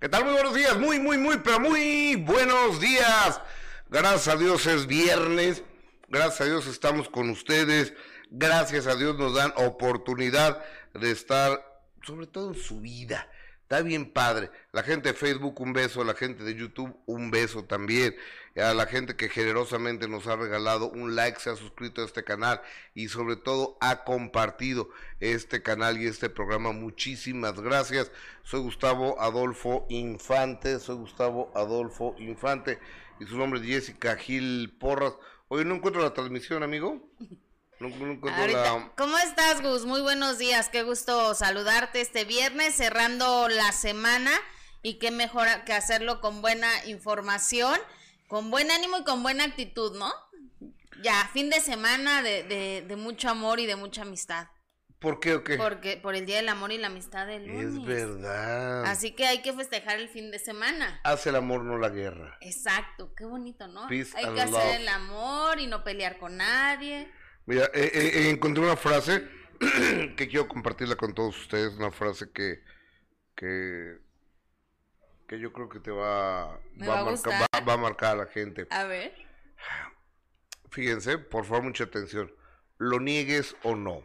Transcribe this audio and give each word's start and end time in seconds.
¿Qué 0.00 0.08
tal? 0.08 0.24
Muy 0.24 0.32
buenos 0.32 0.54
días, 0.54 0.78
muy, 0.78 0.98
muy, 0.98 1.18
muy, 1.18 1.36
pero 1.44 1.60
muy 1.60 2.16
buenos 2.16 2.80
días. 2.80 3.38
Gracias 3.90 4.28
a 4.28 4.36
Dios 4.38 4.64
es 4.64 4.86
viernes, 4.86 5.62
gracias 6.08 6.40
a 6.40 6.44
Dios 6.46 6.66
estamos 6.68 7.10
con 7.10 7.28
ustedes, 7.28 7.92
gracias 8.30 8.86
a 8.86 8.96
Dios 8.96 9.18
nos 9.18 9.34
dan 9.34 9.52
oportunidad 9.56 10.64
de 10.94 11.10
estar, 11.10 11.82
sobre 12.02 12.26
todo 12.26 12.54
en 12.54 12.58
su 12.58 12.80
vida. 12.80 13.28
Está 13.70 13.84
bien 13.84 14.12
padre. 14.12 14.50
La 14.72 14.82
gente 14.82 15.10
de 15.10 15.14
Facebook, 15.14 15.60
un 15.60 15.72
beso. 15.72 16.02
La 16.02 16.14
gente 16.14 16.42
de 16.42 16.56
YouTube, 16.56 16.92
un 17.06 17.30
beso 17.30 17.62
también. 17.64 18.16
A 18.56 18.74
la 18.74 18.86
gente 18.86 19.14
que 19.14 19.28
generosamente 19.28 20.08
nos 20.08 20.26
ha 20.26 20.34
regalado 20.34 20.90
un 20.90 21.14
like, 21.14 21.38
se 21.38 21.50
ha 21.50 21.54
suscrito 21.54 22.02
a 22.02 22.04
este 22.04 22.24
canal 22.24 22.60
y 22.94 23.06
sobre 23.06 23.36
todo 23.36 23.78
ha 23.80 24.02
compartido 24.02 24.90
este 25.20 25.62
canal 25.62 26.02
y 26.02 26.08
este 26.08 26.28
programa. 26.28 26.72
Muchísimas 26.72 27.60
gracias. 27.60 28.10
Soy 28.42 28.58
Gustavo 28.58 29.20
Adolfo 29.20 29.86
Infante. 29.88 30.80
Soy 30.80 30.96
Gustavo 30.96 31.52
Adolfo 31.54 32.16
Infante. 32.18 32.80
Y 33.20 33.26
su 33.26 33.38
nombre 33.38 33.60
es 33.60 33.66
Jessica 33.66 34.16
Gil 34.16 34.74
Porras. 34.80 35.14
Hoy 35.46 35.64
no 35.64 35.76
encuentro 35.76 36.02
la 36.02 36.12
transmisión, 36.12 36.64
amigo. 36.64 37.08
¿Cómo 37.80 39.16
estás, 39.18 39.62
Gus? 39.62 39.86
Muy 39.86 40.02
buenos 40.02 40.36
días. 40.36 40.68
Qué 40.68 40.82
gusto 40.82 41.32
saludarte 41.34 42.02
este 42.02 42.26
viernes, 42.26 42.74
cerrando 42.74 43.48
la 43.48 43.72
semana. 43.72 44.30
Y 44.82 44.98
qué 44.98 45.10
mejor 45.10 45.46
que 45.64 45.72
hacerlo 45.72 46.20
con 46.20 46.42
buena 46.42 46.68
información, 46.84 47.78
con 48.28 48.50
buen 48.50 48.70
ánimo 48.70 48.98
y 48.98 49.04
con 49.04 49.22
buena 49.22 49.44
actitud, 49.44 49.98
¿no? 49.98 50.12
Ya, 51.02 51.30
fin 51.32 51.48
de 51.48 51.60
semana 51.60 52.22
de, 52.22 52.42
de, 52.86 52.96
mucho 52.96 53.30
amor 53.30 53.60
y 53.60 53.66
de 53.66 53.76
mucha 53.76 54.02
amistad. 54.02 54.48
¿Por 54.98 55.18
qué 55.18 55.36
o 55.36 55.44
qué? 55.44 55.56
Porque 55.56 55.96
por 55.96 56.14
el 56.14 56.26
Día 56.26 56.36
del 56.36 56.50
Amor 56.50 56.72
y 56.72 56.76
la 56.76 56.88
Amistad 56.88 57.26
del 57.26 57.46
lunes. 57.46 57.64
Es 57.64 57.82
verdad. 57.82 58.84
Así 58.84 59.12
que 59.12 59.26
hay 59.26 59.40
que 59.40 59.54
festejar 59.54 59.98
el 59.98 60.10
fin 60.10 60.30
de 60.30 60.38
semana. 60.38 61.00
Hace 61.04 61.30
el 61.30 61.36
amor, 61.36 61.64
no 61.64 61.78
la 61.78 61.88
guerra. 61.88 62.36
Exacto, 62.42 63.14
qué 63.14 63.24
bonito, 63.24 63.66
¿no? 63.68 63.86
hay 63.88 64.04
que 64.04 64.40
hacer 64.42 64.82
el 64.82 64.88
amor 64.88 65.58
y 65.58 65.66
no 65.66 65.82
pelear 65.82 66.18
con 66.18 66.36
nadie. 66.36 67.10
Mira, 67.50 67.64
eh, 67.74 67.90
eh, 67.92 68.10
eh, 68.14 68.30
encontré 68.30 68.62
una 68.62 68.76
frase 68.76 69.26
que 70.16 70.28
quiero 70.28 70.46
compartirla 70.46 70.94
con 70.94 71.12
todos 71.12 71.36
ustedes, 71.36 71.74
una 71.74 71.90
frase 71.90 72.30
que, 72.30 72.62
que, 73.34 73.98
que 75.26 75.40
yo 75.40 75.52
creo 75.52 75.68
que 75.68 75.80
te 75.80 75.90
va, 75.90 76.60
va, 76.80 77.00
a 77.00 77.04
marcar, 77.04 77.68
va, 77.68 77.72
a 77.72 77.76
marcar 77.76 78.12
a 78.12 78.18
la 78.18 78.26
gente. 78.26 78.68
A 78.70 78.84
ver. 78.84 79.12
Fíjense, 80.70 81.18
por 81.18 81.44
favor, 81.44 81.64
mucha 81.64 81.82
atención. 81.82 82.32
Lo 82.78 83.00
niegues 83.00 83.56
o 83.64 83.74
no. 83.74 84.04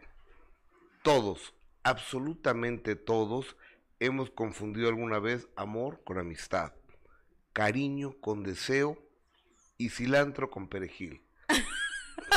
Todos, 1.04 1.54
absolutamente 1.84 2.96
todos, 2.96 3.58
hemos 4.00 4.32
confundido 4.32 4.90
alguna 4.90 5.20
vez 5.20 5.48
amor 5.56 6.02
con 6.04 6.18
amistad, 6.18 6.74
cariño 7.54 8.20
con 8.22 8.42
deseo 8.42 8.98
y 9.78 9.90
cilantro 9.90 10.50
con 10.50 10.68
perejil. 10.68 11.22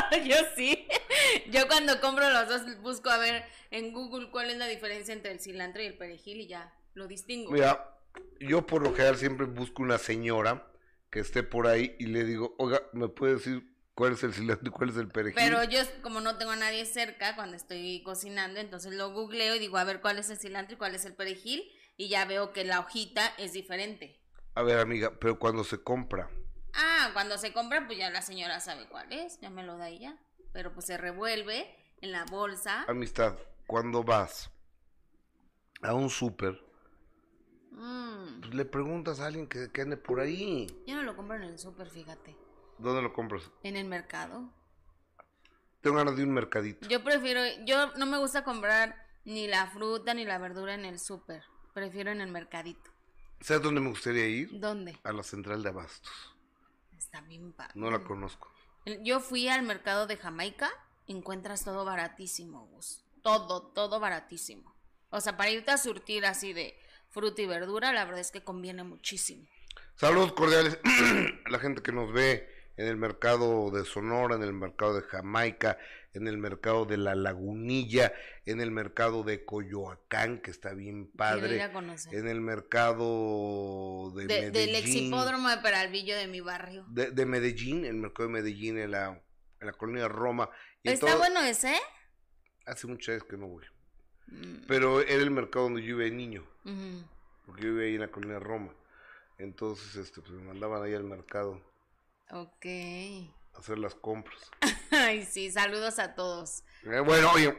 yo 0.24 0.36
sí. 0.56 0.86
Yo 1.50 1.66
cuando 1.66 2.00
compro 2.00 2.28
los 2.30 2.48
dos 2.48 2.80
busco 2.82 3.10
a 3.10 3.18
ver 3.18 3.44
en 3.70 3.92
Google 3.92 4.30
cuál 4.30 4.50
es 4.50 4.56
la 4.56 4.66
diferencia 4.66 5.12
entre 5.14 5.32
el 5.32 5.40
cilantro 5.40 5.82
y 5.82 5.86
el 5.86 5.96
perejil 5.96 6.40
y 6.40 6.46
ya 6.46 6.72
lo 6.94 7.06
distingo. 7.06 7.50
Mira, 7.50 7.98
yo 8.40 8.66
por 8.66 8.82
lo 8.82 8.92
general 8.92 9.16
siempre 9.16 9.46
busco 9.46 9.82
una 9.82 9.98
señora 9.98 10.66
que 11.10 11.20
esté 11.20 11.42
por 11.42 11.66
ahí 11.66 11.96
y 11.98 12.06
le 12.06 12.24
digo, 12.24 12.54
oiga, 12.58 12.82
¿me 12.92 13.08
puede 13.08 13.34
decir 13.34 13.74
cuál 13.94 14.12
es 14.12 14.22
el 14.22 14.34
cilantro 14.34 14.68
y 14.68 14.70
cuál 14.72 14.90
es 14.90 14.96
el 14.96 15.08
perejil? 15.08 15.34
Pero 15.36 15.64
yo 15.64 15.80
como 16.02 16.20
no 16.20 16.36
tengo 16.36 16.52
a 16.52 16.56
nadie 16.56 16.84
cerca 16.84 17.34
cuando 17.34 17.56
estoy 17.56 18.02
cocinando, 18.02 18.60
entonces 18.60 18.94
lo 18.94 19.12
googleo 19.12 19.54
y 19.54 19.58
digo, 19.58 19.78
a 19.78 19.84
ver 19.84 20.00
cuál 20.00 20.18
es 20.18 20.30
el 20.30 20.38
cilantro 20.38 20.74
y 20.74 20.78
cuál 20.78 20.94
es 20.94 21.04
el 21.04 21.14
perejil 21.14 21.70
y 21.96 22.08
ya 22.08 22.24
veo 22.24 22.52
que 22.52 22.64
la 22.64 22.80
hojita 22.80 23.26
es 23.38 23.52
diferente. 23.52 24.18
A 24.54 24.62
ver, 24.62 24.78
amiga, 24.78 25.12
pero 25.18 25.38
cuando 25.38 25.64
se 25.64 25.82
compra 25.82 26.30
Ah, 26.74 27.10
cuando 27.12 27.38
se 27.38 27.52
compra, 27.52 27.86
pues 27.86 27.98
ya 27.98 28.10
la 28.10 28.22
señora 28.22 28.60
sabe 28.60 28.86
cuál 28.88 29.12
es, 29.12 29.40
ya 29.40 29.50
me 29.50 29.62
lo 29.62 29.76
da 29.76 29.88
ella. 29.88 30.16
Pero 30.52 30.72
pues 30.72 30.86
se 30.86 30.96
revuelve 30.96 31.74
en 32.00 32.12
la 32.12 32.24
bolsa. 32.24 32.84
Amistad, 32.88 33.36
cuando 33.66 34.02
vas 34.02 34.50
a 35.82 35.94
un 35.94 36.10
súper, 36.10 36.60
mm. 37.70 38.40
pues 38.40 38.54
le 38.54 38.64
preguntas 38.64 39.20
a 39.20 39.26
alguien 39.26 39.46
que, 39.46 39.70
que, 39.70 39.82
ande 39.82 39.96
por 39.96 40.20
ahí. 40.20 40.66
Yo 40.86 40.96
no 40.96 41.02
lo 41.02 41.16
compro 41.16 41.36
en 41.36 41.44
el 41.44 41.58
súper, 41.58 41.90
fíjate. 41.90 42.36
¿Dónde 42.78 43.02
lo 43.02 43.12
compras? 43.12 43.50
En 43.62 43.76
el 43.76 43.86
mercado. 43.86 44.52
Tengo 45.80 45.96
ganas 45.96 46.16
de 46.16 46.24
un 46.24 46.32
mercadito. 46.32 46.88
Yo 46.88 47.04
prefiero, 47.04 47.40
yo 47.64 47.92
no 47.94 48.06
me 48.06 48.18
gusta 48.18 48.42
comprar 48.42 48.96
ni 49.24 49.46
la 49.46 49.66
fruta 49.68 50.14
ni 50.14 50.24
la 50.24 50.38
verdura 50.38 50.74
en 50.74 50.84
el 50.84 50.98
súper. 50.98 51.44
Prefiero 51.74 52.10
en 52.10 52.20
el 52.20 52.30
mercadito. 52.30 52.90
¿Sabes 53.40 53.62
dónde 53.62 53.80
me 53.80 53.90
gustaría 53.90 54.26
ir? 54.26 54.58
¿Dónde? 54.58 54.98
A 55.04 55.12
la 55.12 55.22
central 55.22 55.62
de 55.62 55.68
abastos. 55.68 56.36
Está 56.98 57.20
bien 57.20 57.52
padre. 57.52 57.72
No 57.76 57.90
la 57.90 58.00
conozco. 58.00 58.52
Yo 59.02 59.20
fui 59.20 59.48
al 59.48 59.62
mercado 59.62 60.06
de 60.06 60.16
Jamaica, 60.16 60.68
encuentras 61.06 61.64
todo 61.64 61.84
baratísimo, 61.84 62.66
Gus. 62.66 63.04
Todo, 63.22 63.68
todo 63.72 64.00
baratísimo. 64.00 64.74
O 65.10 65.20
sea, 65.20 65.36
para 65.36 65.50
irte 65.50 65.70
a 65.70 65.78
surtir 65.78 66.26
así 66.26 66.52
de 66.52 66.76
fruta 67.08 67.40
y 67.40 67.46
verdura, 67.46 67.92
la 67.92 68.04
verdad 68.04 68.20
es 68.20 68.32
que 68.32 68.42
conviene 68.42 68.82
muchísimo. 68.82 69.46
Saludos 69.94 70.32
cordiales 70.32 70.78
a 71.44 71.50
la 71.50 71.58
gente 71.60 71.82
que 71.82 71.92
nos 71.92 72.12
ve 72.12 72.48
en 72.76 72.86
el 72.86 72.96
mercado 72.96 73.70
de 73.70 73.84
Sonora, 73.84 74.34
en 74.34 74.42
el 74.42 74.52
mercado 74.52 74.94
de 74.94 75.02
Jamaica, 75.02 75.78
en 76.14 76.26
el 76.26 76.38
mercado 76.38 76.84
de 76.84 76.96
La 76.96 77.14
Lagunilla, 77.14 78.12
en 78.46 78.60
el 78.60 78.70
mercado 78.70 79.22
de 79.22 79.44
Coyoacán, 79.44 80.38
que 80.40 80.50
está 80.50 80.72
bien 80.74 81.10
padre, 81.10 81.62
en 82.12 82.28
el 82.28 82.40
mercado 82.40 84.12
de, 84.14 84.24
Medellín. 84.24 84.52
Del 84.52 84.74
exhipódromo 84.74 85.48
de 85.48 85.58
Peralvillo 85.58 86.16
de 86.16 86.26
mi 86.26 86.40
barrio. 86.40 86.84
De, 86.88 87.26
Medellín, 87.26 87.84
el 87.84 87.96
mercado 87.96 88.28
de 88.28 88.34
Medellín, 88.34 88.78
en 88.78 88.90
la, 88.92 89.22
en 89.60 89.66
la 89.66 89.72
colonia 89.72 90.08
Roma. 90.08 90.50
¿Está 90.82 91.16
bueno 91.16 91.40
ese? 91.42 91.74
Hace 92.66 92.86
muchas 92.86 93.16
veces 93.16 93.28
que 93.28 93.36
no 93.36 93.48
voy. 93.48 93.64
Mm. 94.28 94.66
Pero 94.66 95.00
era 95.00 95.22
el 95.22 95.30
mercado 95.30 95.66
donde 95.66 95.82
yo 95.82 96.00
iba 96.00 96.14
niño, 96.14 96.44
porque 97.46 97.62
yo 97.62 97.70
vivía 97.70 97.86
ahí 97.86 97.94
en 97.94 98.00
la 98.00 98.08
colonia 98.08 98.38
Roma. 98.38 98.72
Entonces, 99.38 99.94
este, 99.96 100.20
pues 100.20 100.32
me 100.32 100.42
mandaban 100.42 100.82
ahí 100.82 100.94
al 100.94 101.04
mercado. 101.04 101.62
Ok. 102.30 102.66
Hacer 103.54 103.78
las 103.78 103.94
compras. 103.94 104.50
Ay, 105.06 105.24
sí, 105.24 105.50
saludos 105.50 105.98
a 105.98 106.14
todos. 106.14 106.64
Eh, 106.84 107.00
bueno, 107.00 107.30
oye, 107.32 107.56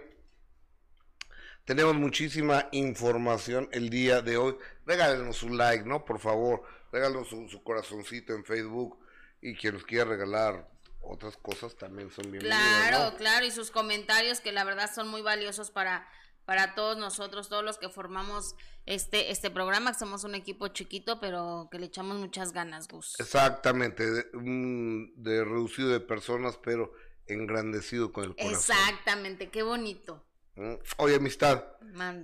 tenemos 1.65 1.95
muchísima 1.95 2.67
información 2.71 3.69
el 3.71 3.89
día 3.89 4.21
de 4.21 4.37
hoy. 4.37 4.57
Regálenos 4.85 5.43
un 5.43 5.57
like, 5.57 5.85
¿no? 5.85 6.03
Por 6.03 6.19
favor, 6.19 6.63
regálenos 6.91 7.29
su, 7.29 7.63
corazoncito 7.63 8.33
en 8.33 8.43
Facebook 8.43 8.99
y 9.41 9.55
quien 9.55 9.75
nos 9.75 9.85
quiera 9.85 10.05
regalar 10.05 10.69
otras 11.01 11.37
cosas 11.37 11.75
también 11.75 12.11
son 12.11 12.29
bienvenidos. 12.31 12.57
Claro, 12.57 13.17
claro, 13.17 13.45
y 13.45 13.51
sus 13.51 13.71
comentarios 13.71 14.41
que 14.41 14.51
la 14.51 14.63
verdad 14.63 14.91
son 14.93 15.07
muy 15.07 15.21
valiosos 15.21 15.71
para 15.71 16.07
para 16.49 16.73
todos 16.73 16.97
nosotros, 16.97 17.47
todos 17.47 17.63
los 17.63 17.77
que 17.77 17.89
formamos 17.89 18.55
este, 18.87 19.29
este 19.29 19.51
programa, 19.51 19.91
que 19.91 19.99
somos 19.99 20.23
un 20.23 20.33
equipo 20.33 20.69
chiquito, 20.69 21.19
pero 21.19 21.67
que 21.71 21.77
le 21.77 21.85
echamos 21.85 22.17
muchas 22.17 22.53
ganas, 22.53 22.87
Gus. 22.87 23.19
Exactamente, 23.19 24.03
de, 24.33 25.43
reducido 25.43 25.89
de 25.89 25.99
personas, 25.99 26.57
pero 26.57 26.91
engrandecido 27.29 28.11
con 28.11 28.25
el 28.25 28.35
corazón. 28.35 28.75
Exactamente, 28.77 29.49
qué 29.49 29.63
bonito. 29.63 30.23
Mm, 30.55 30.73
oye, 30.97 31.15
amistad, 31.15 31.63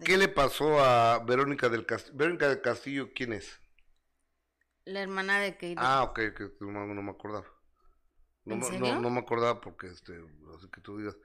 ¿qué 0.04 0.18
le 0.18 0.28
pasó 0.28 0.80
a 0.84 1.20
Verónica 1.20 1.70
del 1.70 1.86
Castillo? 1.86 2.18
Verónica 2.18 2.50
del 2.50 2.62
Castillo, 2.62 3.12
¿quién 3.14 3.34
es? 3.34 3.60
La 4.84 5.02
hermana 5.02 5.40
de 5.40 5.54
Kate. 5.54 5.76
Ah, 5.78 6.04
ok, 6.04 6.16
que 6.16 6.52
no, 6.60 6.86
me 6.86 7.12
acordaba. 7.12 7.46
No, 8.44 8.58
no, 8.58 9.02
no, 9.02 9.10
me 9.10 9.20
acordaba 9.20 9.60
porque, 9.62 9.88
este, 9.88 10.14
así 10.56 10.70
que 10.70 10.82
tú 10.82 10.98
digas, 10.98 11.18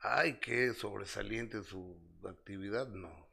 ay, 0.00 0.38
qué 0.40 0.72
sobresaliente 0.72 1.62
su 1.62 2.00
actividad, 2.26 2.88
no. 2.88 3.31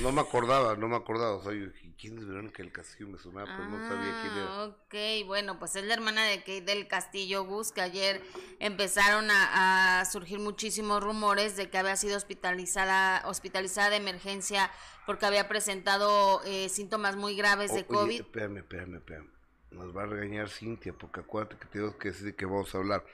No 0.00 0.12
me 0.12 0.20
acordaba, 0.20 0.76
no 0.76 0.88
me 0.88 0.96
acordaba. 0.96 1.36
O 1.36 1.42
sea, 1.42 1.52
yo, 1.52 1.66
¿quién 1.98 2.18
es 2.18 2.26
Verónica 2.26 2.62
del 2.62 2.72
Castillo? 2.72 3.08
Me 3.08 3.18
sonaba, 3.18 3.46
pero 3.56 3.68
no 3.68 3.88
sabía 3.88 4.20
quién 4.22 4.32
era. 4.32 4.46
Ah, 4.48 4.64
ok, 4.64 5.26
bueno, 5.26 5.58
pues 5.58 5.76
es 5.76 5.84
la 5.84 5.94
hermana 5.94 6.24
de 6.24 6.38
Kate 6.38 6.62
del 6.62 6.88
Castillo 6.88 7.44
Gus, 7.44 7.72
que 7.72 7.80
ayer 7.80 8.22
empezaron 8.58 9.28
a, 9.30 10.04
surgir 10.10 10.38
muchísimos 10.38 11.02
rumores 11.02 11.56
de 11.56 11.70
que 11.70 11.78
había 11.78 11.96
sido 11.96 12.16
hospitalizada, 12.16 13.22
hospitalizada 13.26 13.90
de 13.90 13.96
emergencia 13.96 14.70
porque 15.06 15.26
había 15.26 15.48
presentado 15.48 16.42
eh, 16.44 16.68
síntomas 16.68 17.16
muy 17.16 17.36
graves 17.36 17.74
de 17.74 17.84
COVID. 17.84 18.04
Oye, 18.04 18.16
espérame, 18.16 18.58
espérame, 18.58 18.96
espérame. 18.96 19.30
Nos 19.70 19.96
va 19.96 20.02
a 20.02 20.06
regañar 20.06 20.48
Cintia, 20.48 20.92
porque 20.92 21.20
acuérdate 21.20 21.56
que 21.56 21.66
tengo 21.66 21.96
que 21.98 22.08
decir 22.10 22.34
que 22.36 22.44
vamos 22.44 22.74
a 22.74 22.78
hablar. 22.78 23.04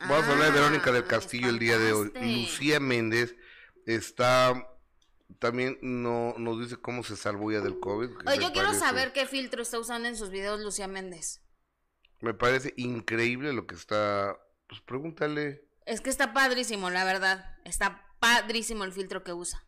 Vamos 0.00 0.24
a 0.24 0.32
hablar 0.32 0.52
de 0.52 0.60
Verónica 0.60 0.92
del 0.92 1.04
ah, 1.04 1.08
Castillo 1.08 1.48
el 1.48 1.58
día 1.58 1.78
de 1.78 1.92
hoy. 1.92 2.12
Lucía 2.14 2.80
Méndez 2.80 3.34
está 3.86 4.68
también 5.38 5.78
no 5.82 6.34
nos 6.38 6.60
dice 6.60 6.76
cómo 6.76 7.02
se 7.02 7.16
salvó 7.16 7.50
ya 7.52 7.60
del 7.60 7.78
COVID. 7.78 8.10
Oye, 8.26 8.38
yo 8.40 8.52
quiero 8.52 8.72
saber 8.74 9.12
qué 9.12 9.26
filtro 9.26 9.62
está 9.62 9.78
usando 9.78 10.08
en 10.08 10.16
sus 10.16 10.30
videos 10.30 10.60
Lucía 10.60 10.88
Méndez. 10.88 11.42
Me 12.20 12.34
parece 12.34 12.72
increíble 12.76 13.52
lo 13.52 13.66
que 13.66 13.74
está. 13.74 14.36
Pues 14.68 14.80
pregúntale. 14.80 15.68
Es 15.84 16.00
que 16.00 16.10
está 16.10 16.32
padrísimo, 16.32 16.90
la 16.90 17.04
verdad. 17.04 17.56
Está 17.64 18.06
padrísimo 18.18 18.84
el 18.84 18.92
filtro 18.92 19.22
que 19.22 19.32
usa. 19.32 19.64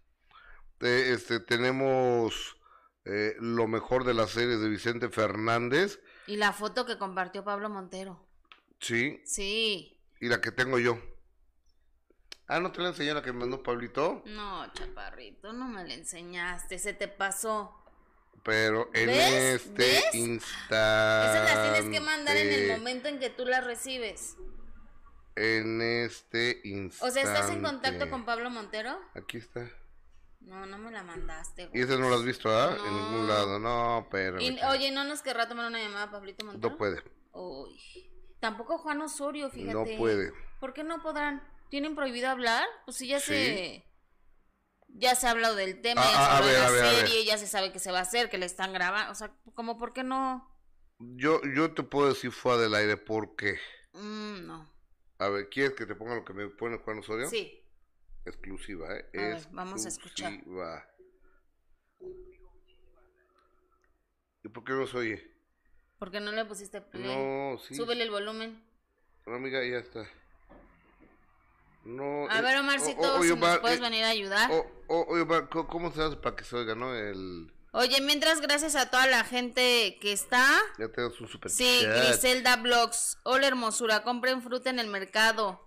este, 0.80 1.40
tenemos 1.40 2.56
eh, 3.04 3.36
lo 3.38 3.68
mejor 3.68 4.04
de 4.04 4.14
las 4.14 4.30
series 4.30 4.60
de 4.60 4.68
Vicente 4.68 5.08
Fernández. 5.08 6.00
Y 6.26 6.36
la 6.36 6.52
foto 6.52 6.86
que 6.86 6.98
compartió 6.98 7.44
Pablo 7.44 7.68
Montero. 7.68 8.26
Sí. 8.80 9.20
Sí. 9.24 10.00
Y 10.20 10.28
la 10.28 10.40
que 10.40 10.52
tengo 10.52 10.78
yo. 10.78 10.98
Ah, 12.48 12.60
¿no 12.60 12.72
te 12.72 12.80
la 12.80 12.88
enseñé 12.88 13.12
la 13.12 13.22
que 13.22 13.32
me 13.32 13.40
mandó 13.40 13.62
Pablito? 13.62 14.22
No, 14.26 14.72
chaparrito, 14.72 15.52
no 15.52 15.66
me 15.68 15.86
la 15.86 15.94
enseñaste, 15.94 16.78
se 16.78 16.94
te 16.94 17.06
pasó. 17.06 17.74
Pero 18.42 18.88
en 18.94 19.08
¿Ves? 19.08 19.32
este 19.62 19.72
¿Ves? 19.82 20.14
instante. 20.14 21.30
Esas 21.30 21.54
las 21.54 21.72
tienes 21.74 21.90
que 21.92 22.00
mandar 22.04 22.36
en 22.36 22.50
el 22.52 22.78
momento 22.78 23.08
en 23.08 23.18
que 23.18 23.28
tú 23.30 23.44
las 23.44 23.64
recibes. 23.64 24.36
En 25.36 25.82
este 25.82 26.60
instante. 26.64 27.10
O 27.10 27.12
sea, 27.12 27.22
¿estás 27.22 27.50
en 27.50 27.62
contacto 27.62 28.08
con 28.08 28.24
Pablo 28.24 28.48
Montero? 28.50 28.98
Aquí 29.14 29.36
está. 29.36 29.68
No, 30.40 30.64
no 30.66 30.78
me 30.78 30.90
la 30.90 31.02
mandaste. 31.02 31.68
¿Y 31.74 31.82
esa 31.82 31.96
no 31.98 32.08
la 32.08 32.16
has 32.16 32.24
visto, 32.24 32.48
ah? 32.50 32.74
En 32.78 32.92
No. 32.96 33.10
ningún 33.10 33.28
lado. 33.28 33.58
No, 33.58 34.08
pero. 34.10 34.40
Y- 34.40 34.58
oye, 34.70 34.90
¿no 34.90 35.04
nos 35.04 35.20
querrá 35.20 35.46
tomar 35.48 35.66
una 35.66 35.80
llamada 35.80 36.10
Pablito 36.10 36.44
Montero? 36.46 36.70
No 36.70 36.76
puede. 36.78 37.02
Uy. 37.32 37.78
Tampoco 38.40 38.78
Juan 38.78 39.02
Osorio, 39.02 39.50
fíjate. 39.50 39.74
No 39.74 39.84
puede. 39.98 40.32
¿Por 40.60 40.72
qué 40.72 40.84
no 40.84 41.02
podrán? 41.02 41.42
¿Tienen 41.70 41.94
prohibido 41.94 42.28
hablar? 42.28 42.66
Pues 42.84 42.96
sí, 42.96 43.08
ya 43.08 43.20
Sí. 43.20 43.26
se... 43.32 43.84
Ya 44.90 45.14
se 45.14 45.26
ha 45.26 45.32
hablado 45.32 45.54
del 45.54 45.82
tema, 45.82 46.00
Ah, 46.02 46.10
ya 46.10 46.16
se 46.16 46.32
ah, 46.32 46.46
de 46.46 46.58
la 46.58 46.70
ver, 46.70 46.96
serie, 46.96 47.24
ya 47.26 47.36
se 47.36 47.46
sabe 47.46 47.72
que 47.72 47.78
se 47.78 47.92
va 47.92 47.98
a 47.98 48.02
hacer, 48.02 48.30
que 48.30 48.38
le 48.38 48.46
están 48.46 48.72
grabando. 48.72 49.12
O 49.12 49.14
sea, 49.14 49.32
como 49.54 49.76
por 49.78 49.92
qué 49.92 50.02
no... 50.02 50.48
Yo, 50.98 51.40
yo 51.54 51.74
te 51.74 51.82
puedo 51.82 52.08
decir 52.08 52.32
fuera 52.32 52.58
del 52.58 52.74
aire 52.74 52.96
porque. 52.96 53.60
Mm, 53.92 54.46
no. 54.46 54.72
A 55.18 55.28
ver, 55.28 55.48
¿quieres 55.50 55.74
que 55.74 55.86
te 55.86 55.94
ponga 55.94 56.14
lo 56.16 56.24
que 56.24 56.32
me 56.32 56.48
pone 56.48 56.78
Juan 56.78 56.98
Osorio? 57.00 57.28
Sí. 57.28 57.62
Exclusiva, 58.24 58.96
¿eh? 58.96 59.08
A 59.14 59.20
ver, 59.20 59.48
vamos 59.52 59.84
a 59.84 59.88
escuchar. 59.88 60.32
¿Y 64.42 64.48
por 64.48 64.64
qué 64.64 64.72
no 64.72 64.86
se 64.86 64.96
oye? 64.96 65.30
¿Por 65.98 66.10
qué 66.10 66.20
no 66.20 66.32
le 66.32 66.44
pusiste 66.44 66.80
play? 66.80 67.04
No, 67.16 67.58
sí. 67.58 67.74
Súbele 67.74 68.04
el 68.04 68.10
volumen. 68.10 68.64
No, 69.26 69.34
amiga, 69.34 69.64
ya 69.64 69.78
está. 69.78 70.08
No. 71.88 72.28
A 72.30 72.38
eh, 72.38 72.42
ver, 72.42 72.58
Omarcito, 72.58 73.00
o- 73.00 73.16
o- 73.16 73.20
oye, 73.20 73.30
si 73.30 73.36
nos 73.36 73.58
puedes 73.60 73.78
eh, 73.78 73.82
venir 73.82 74.04
a 74.04 74.08
ayudar. 74.08 74.50
o- 74.50 74.66
o- 74.88 75.06
oye, 75.08 75.22
Omar, 75.22 75.48
¿cómo- 75.48 75.66
¿cómo 75.68 75.90
se 75.92 76.02
hace 76.02 76.16
para 76.16 76.36
que 76.36 76.44
se 76.44 76.54
oiga, 76.54 76.74
no? 76.74 76.94
El... 76.94 77.50
Oye, 77.72 78.00
mientras, 78.02 78.40
gracias 78.42 78.76
a 78.76 78.90
toda 78.90 79.06
la 79.06 79.24
gente 79.24 79.96
que 80.00 80.12
está. 80.12 80.44
Ya 80.78 80.88
te 80.88 81.00
das 81.02 81.18
un 81.20 81.28
super 81.28 81.50
Sí, 81.50 81.80
chat. 81.82 82.08
Griselda 82.08 82.56
Blogs. 82.56 83.18
Hola, 83.22 83.46
hermosura. 83.46 84.02
Compren 84.02 84.42
fruta 84.42 84.68
en 84.70 84.78
el 84.78 84.88
mercado. 84.88 85.66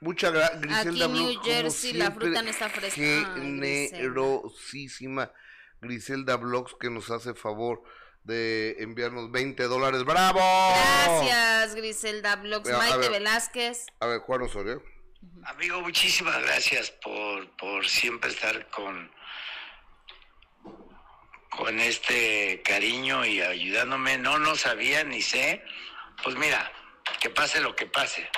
Muchas 0.00 0.32
gracias, 0.32 0.60
Griselda 0.60 0.90
Aquí 0.90 1.02
en 1.02 1.12
New 1.12 1.22
Blogs, 1.24 1.38
como 1.38 1.44
Jersey 1.54 1.92
la 1.94 2.04
siempre, 2.06 2.26
fruta 2.26 2.42
no 2.42 2.50
está 2.50 2.68
fresca. 2.68 3.00
Generosísima 3.00 5.32
Griselda 5.80 6.36
Blogs 6.36 6.74
que 6.78 6.90
nos 6.90 7.10
hace 7.10 7.34
favor 7.34 7.82
de 8.24 8.76
enviarnos 8.80 9.30
20 9.30 9.62
dólares. 9.64 10.04
¡Bravo! 10.04 10.40
Gracias, 10.40 11.74
Griselda 11.74 12.36
Blogs. 12.36 12.68
A 12.70 12.78
Maite 12.78 12.98
ver. 12.98 13.10
Velázquez. 13.12 13.86
A 14.00 14.06
ver, 14.06 14.20
Juan 14.20 14.42
Osorio. 14.42 14.82
Amigo, 15.44 15.80
muchísimas 15.80 16.42
gracias 16.42 16.90
por, 16.90 17.48
por 17.56 17.88
siempre 17.88 18.30
estar 18.30 18.68
con, 18.68 19.10
con 21.50 21.80
este 21.80 22.62
cariño 22.62 23.24
y 23.24 23.40
ayudándome. 23.40 24.18
No, 24.18 24.38
no 24.38 24.56
sabía 24.56 25.04
ni 25.04 25.22
sé. 25.22 25.62
Pues 26.22 26.36
mira, 26.36 26.70
que 27.20 27.30
pase 27.30 27.60
lo 27.60 27.74
que 27.74 27.86
pase. 27.86 28.28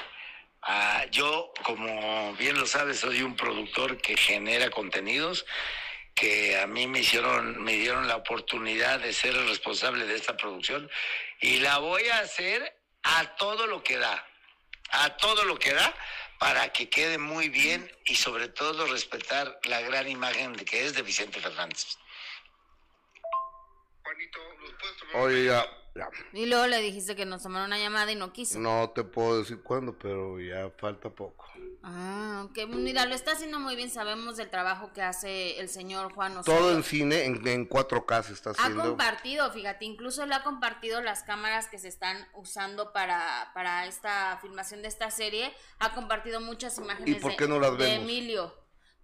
Ah, 0.63 1.07
yo, 1.11 1.53
como 1.65 2.35
bien 2.35 2.59
lo 2.59 2.67
sabes, 2.67 3.01
soy 3.01 3.23
un 3.23 3.37
productor 3.37 4.01
que 4.01 4.17
genera 4.17 4.71
contenidos 4.71 5.47
que 6.15 6.59
a 6.59 6.67
mí 6.67 6.87
me 6.87 7.01
hicieron, 7.01 7.63
me 7.63 7.75
dieron 7.75 8.09
la 8.09 8.17
oportunidad 8.17 8.99
de 8.99 9.13
ser 9.13 9.35
el 9.37 9.49
responsable 9.49 10.05
de 10.05 10.17
esta 10.17 10.37
producción 10.37 10.91
y 11.41 11.61
la 11.61 11.79
voy 11.79 12.09
a 12.09 12.19
hacer 12.19 12.77
a 13.05 13.37
todo 13.37 13.69
lo 13.69 13.85
que 13.85 13.97
da, 13.99 14.27
a 14.91 15.17
todo 15.17 15.45
lo 15.45 15.59
que 15.59 15.73
da 15.73 15.95
para 16.39 16.73
que 16.73 16.89
quede 16.89 17.19
muy 17.19 17.49
bien 17.49 17.91
y 18.07 18.15
sobre 18.15 18.49
todo 18.49 18.87
respetar 18.87 19.59
la 19.65 19.81
gran 19.81 20.09
imagen 20.09 20.53
de 20.55 20.65
que 20.65 20.87
es 20.87 20.95
de 20.95 21.03
Vicente 21.03 21.41
Fernández. 21.41 21.99
Juanito, 24.03 24.39
¿los 24.61 24.73
puedes 24.81 24.97
tomar? 24.97 25.33
Ya. 25.45 25.79
Y 26.33 26.47
luego 26.47 26.67
le 26.67 26.81
dijiste 26.81 27.17
que 27.17 27.25
nos 27.27 27.43
tomaron 27.43 27.67
una 27.69 27.79
llamada 27.79 28.11
y 28.13 28.17
no 28.17 28.33
quiso. 28.33 28.59
No 28.59 28.91
te 28.91 29.05
puedo 29.05 29.39
decir 29.39 29.63
cuándo, 29.63 29.99
pero 29.99 30.41
ya 30.41 30.71
falta 30.79 31.11
poco. 31.11 31.47
Ah, 31.83 32.47
ok. 32.49 32.67
Mira, 32.69 33.07
lo 33.07 33.15
está 33.15 33.33
haciendo 33.33 33.61
muy 33.61 33.77
bien. 33.77 33.91
Sabemos 33.91 34.37
del 34.37 34.51
trabajo 34.51 34.93
que 34.93 35.03
hace 35.03 35.59
el 35.61 35.69
señor 35.69 36.13
Juan 36.13 36.37
Osorio. 36.37 36.59
Todo 36.61 36.73
en 36.77 36.83
cine, 36.83 37.25
en, 37.25 37.47
en 37.47 37.69
4K 37.69 38.23
se 38.25 38.33
está 38.33 38.51
Ha 38.51 38.53
haciendo. 38.55 38.83
compartido, 38.83 39.51
fíjate, 39.53 39.85
incluso 39.85 40.25
él 40.25 40.33
ha 40.33 40.43
compartido 40.43 41.01
las 41.01 41.23
cámaras 41.23 41.69
que 41.69 41.79
se 41.79 41.89
están 41.89 42.17
usando 42.35 42.93
para, 42.93 43.51
para 43.55 43.87
esta 43.87 44.39
filmación 44.43 44.83
de 44.83 44.89
esta 44.89 45.11
serie. 45.11 45.55
Ha 45.79 45.95
compartido 45.95 46.41
muchas 46.41 46.77
imágenes 46.79 47.17
¿Y 47.17 47.21
por 47.21 47.33
de, 47.33 47.37
qué 47.37 47.49
no 47.49 47.61
las 47.61 47.73
de 47.73 47.85
vemos? 47.85 48.03
Emilio. 48.05 48.55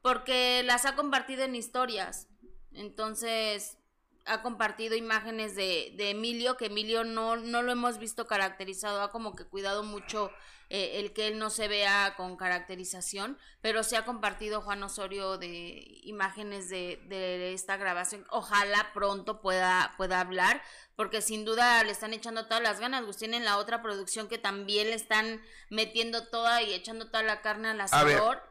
Porque 0.02 0.62
las 0.64 0.84
ha 0.84 0.96
compartido 0.96 1.44
en 1.44 1.54
historias. 1.54 2.28
Entonces, 2.72 3.78
ha 4.26 4.42
compartido 4.42 4.96
imágenes 4.96 5.54
de, 5.54 5.92
de 5.96 6.10
Emilio, 6.10 6.56
que 6.56 6.66
Emilio 6.66 7.04
no, 7.04 7.36
no 7.36 7.62
lo 7.62 7.72
hemos 7.72 7.98
visto 7.98 8.26
caracterizado. 8.26 9.02
Ha 9.02 9.10
como 9.10 9.36
que 9.36 9.44
cuidado 9.44 9.82
mucho 9.82 10.30
eh, 10.70 11.00
el 11.00 11.12
que 11.12 11.28
él 11.28 11.38
no 11.38 11.50
se 11.50 11.68
vea 11.68 12.14
con 12.16 12.36
caracterización, 12.36 13.38
pero 13.60 13.84
sí 13.84 13.96
ha 13.96 14.04
compartido 14.04 14.62
Juan 14.62 14.82
Osorio 14.82 15.36
de 15.36 16.00
imágenes 16.04 16.70
de, 16.70 17.04
de 17.08 17.52
esta 17.52 17.76
grabación. 17.76 18.24
Ojalá 18.30 18.92
pronto 18.94 19.42
pueda, 19.42 19.92
pueda 19.98 20.20
hablar, 20.20 20.62
porque 20.96 21.20
sin 21.20 21.44
duda 21.44 21.84
le 21.84 21.90
están 21.90 22.14
echando 22.14 22.46
todas 22.46 22.62
las 22.62 22.80
ganas. 22.80 23.04
Pues 23.04 23.18
tienen 23.18 23.44
la 23.44 23.58
otra 23.58 23.82
producción 23.82 24.28
que 24.28 24.38
también 24.38 24.88
le 24.88 24.94
están 24.94 25.42
metiendo 25.68 26.28
toda 26.28 26.62
y 26.62 26.72
echando 26.72 27.06
toda 27.10 27.22
la 27.22 27.42
carne 27.42 27.68
al 27.68 27.80
asador. 27.80 28.42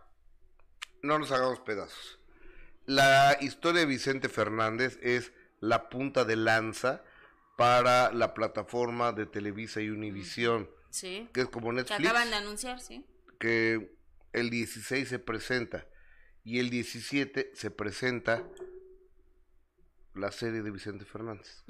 No 1.01 1.17
nos 1.17 1.31
hagamos 1.31 1.59
pedazos. 1.61 2.19
La 2.85 3.37
historia 3.39 3.81
de 3.81 3.87
Vicente 3.87 4.29
Fernández 4.29 4.99
es 5.01 5.31
la 5.63 5.87
punta 5.89 6.25
de 6.25 6.35
lanza 6.35 7.03
para 7.57 8.11
la 8.11 8.33
plataforma 8.33 9.13
de 9.13 9.25
Televisa 9.25 9.79
y 9.79 9.89
Univisión, 9.89 10.69
Sí. 10.89 11.29
que 11.33 11.41
es 11.41 11.47
como 11.47 11.69
Que 11.69 11.75
Netflix. 11.77 11.99
acaban 12.09 12.29
de 12.31 12.35
anunciar, 12.35 12.79
sí. 12.81 13.05
que 13.39 13.95
el 14.33 14.49
16 14.49 15.07
se 15.07 15.19
presenta 15.19 15.87
y 16.43 16.59
el 16.59 16.69
17 16.69 17.51
se 17.53 17.71
presenta 17.71 18.43
la 20.15 20.31
serie 20.31 20.61
de 20.61 20.71
Vicente 20.71 21.05
Fernández. 21.05 21.63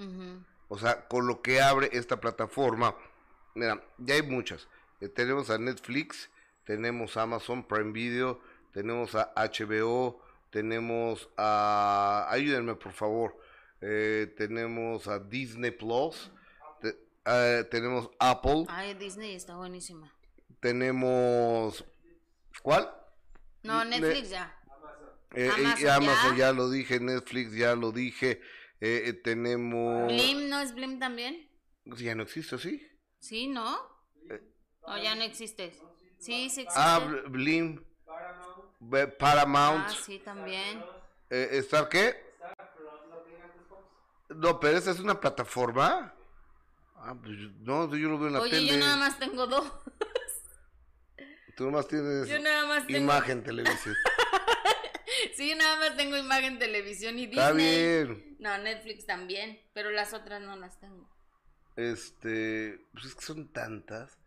O 0.67 0.77
sea, 0.79 1.07
con 1.07 1.27
lo 1.27 1.41
que 1.41 1.61
abre 1.61 1.89
esta 1.93 2.19
plataforma, 2.19 2.95
mira, 3.53 3.83
ya 3.99 4.15
hay 4.15 4.23
muchas. 4.23 4.67
Eh, 5.01 5.09
tenemos 5.09 5.49
a 5.49 5.57
Netflix, 5.57 6.29
tenemos 6.65 7.15
a 7.17 7.23
Amazon 7.23 7.67
Prime 7.67 7.91
Video, 7.91 8.41
tenemos 8.71 9.13
a 9.15 9.31
HBO, 9.35 10.19
tenemos 10.49 11.29
a... 11.37 12.25
Ayúdenme, 12.29 12.75
por 12.75 12.93
favor. 12.93 13.37
Eh, 13.85 14.33
tenemos 14.37 15.07
a 15.09 15.19
Disney 15.19 15.71
Plus, 15.71 16.31
te- 16.79 16.97
eh, 17.25 17.65
tenemos 17.69 18.09
Apple, 18.17 18.65
Ay, 18.69 18.93
Disney 18.93 19.35
está 19.35 19.57
buenísima. 19.57 20.09
tenemos... 20.61 21.83
¿Cuál? 22.61 22.89
No, 23.63 23.83
Ne- 23.83 23.99
Netflix 23.99 24.29
ya. 24.29 24.57
Eh, 25.35 25.51
y- 25.81 25.87
Amazon 25.87 26.31
ya. 26.37 26.47
ya 26.47 26.53
lo 26.53 26.69
dije, 26.69 26.99
Netflix 27.01 27.53
ya 27.53 27.75
lo 27.75 27.91
dije, 27.91 28.39
eh, 28.79 29.03
eh, 29.07 29.13
tenemos... 29.13 30.07
Blim, 30.07 30.47
¿no 30.47 30.61
es 30.61 30.73
Blim 30.73 30.99
también? 30.99 31.49
Ya 31.83 32.15
no 32.15 32.23
existe, 32.23 32.57
¿sí? 32.57 32.87
Sí, 33.19 33.47
¿no? 33.47 33.79
O 34.83 34.97
ya 34.97 35.13
no 35.15 35.23
existe. 35.23 35.71
Sí, 36.19 36.49
sí 36.49 36.61
existe. 36.61 36.71
Ah, 36.75 37.01
Bl- 37.05 37.29
Blim, 37.29 37.83
Be- 38.79 39.07
Paramount, 39.07 39.87
Ah, 39.89 39.95
sí, 40.05 40.19
también. 40.19 40.81
eh, 41.29 41.49
¿Star 41.59 41.89
qué? 41.89 42.22
No, 44.35 44.59
pero 44.59 44.77
esa 44.77 44.91
es 44.91 44.99
una 44.99 45.19
plataforma. 45.19 46.13
Ah, 46.95 47.15
pues 47.21 47.37
no, 47.59 47.93
yo 47.95 48.09
lo 48.09 48.17
veo 48.17 48.27
en 48.27 48.33
la 48.33 48.41
Oye, 48.41 48.51
tele. 48.51 48.67
yo 48.73 48.77
nada 48.77 48.95
más 48.97 49.19
tengo 49.19 49.47
dos. 49.47 49.71
Tú 51.55 51.65
nomás 51.65 51.87
tienes 51.87 52.27
Yo 52.27 52.39
nada 52.39 52.65
más 52.65 52.87
tengo. 52.87 52.99
imagen 52.99 53.43
televisión. 53.43 53.95
Sí, 55.35 55.49
yo 55.49 55.55
nada 55.55 55.77
más 55.77 55.95
tengo 55.95 56.17
imagen, 56.17 56.59
televisión 56.59 57.17
y 57.17 57.27
Disney. 57.27 57.39
Está 57.39 57.51
bien. 57.53 58.35
No, 58.39 58.57
Netflix 58.57 59.05
también, 59.05 59.59
pero 59.73 59.89
las 59.89 60.13
otras 60.13 60.41
no 60.41 60.55
las 60.55 60.79
tengo. 60.79 61.09
Este, 61.75 62.85
pues 62.91 63.05
es 63.05 63.15
que 63.15 63.21
son 63.25 63.47
tantas. 63.51 64.17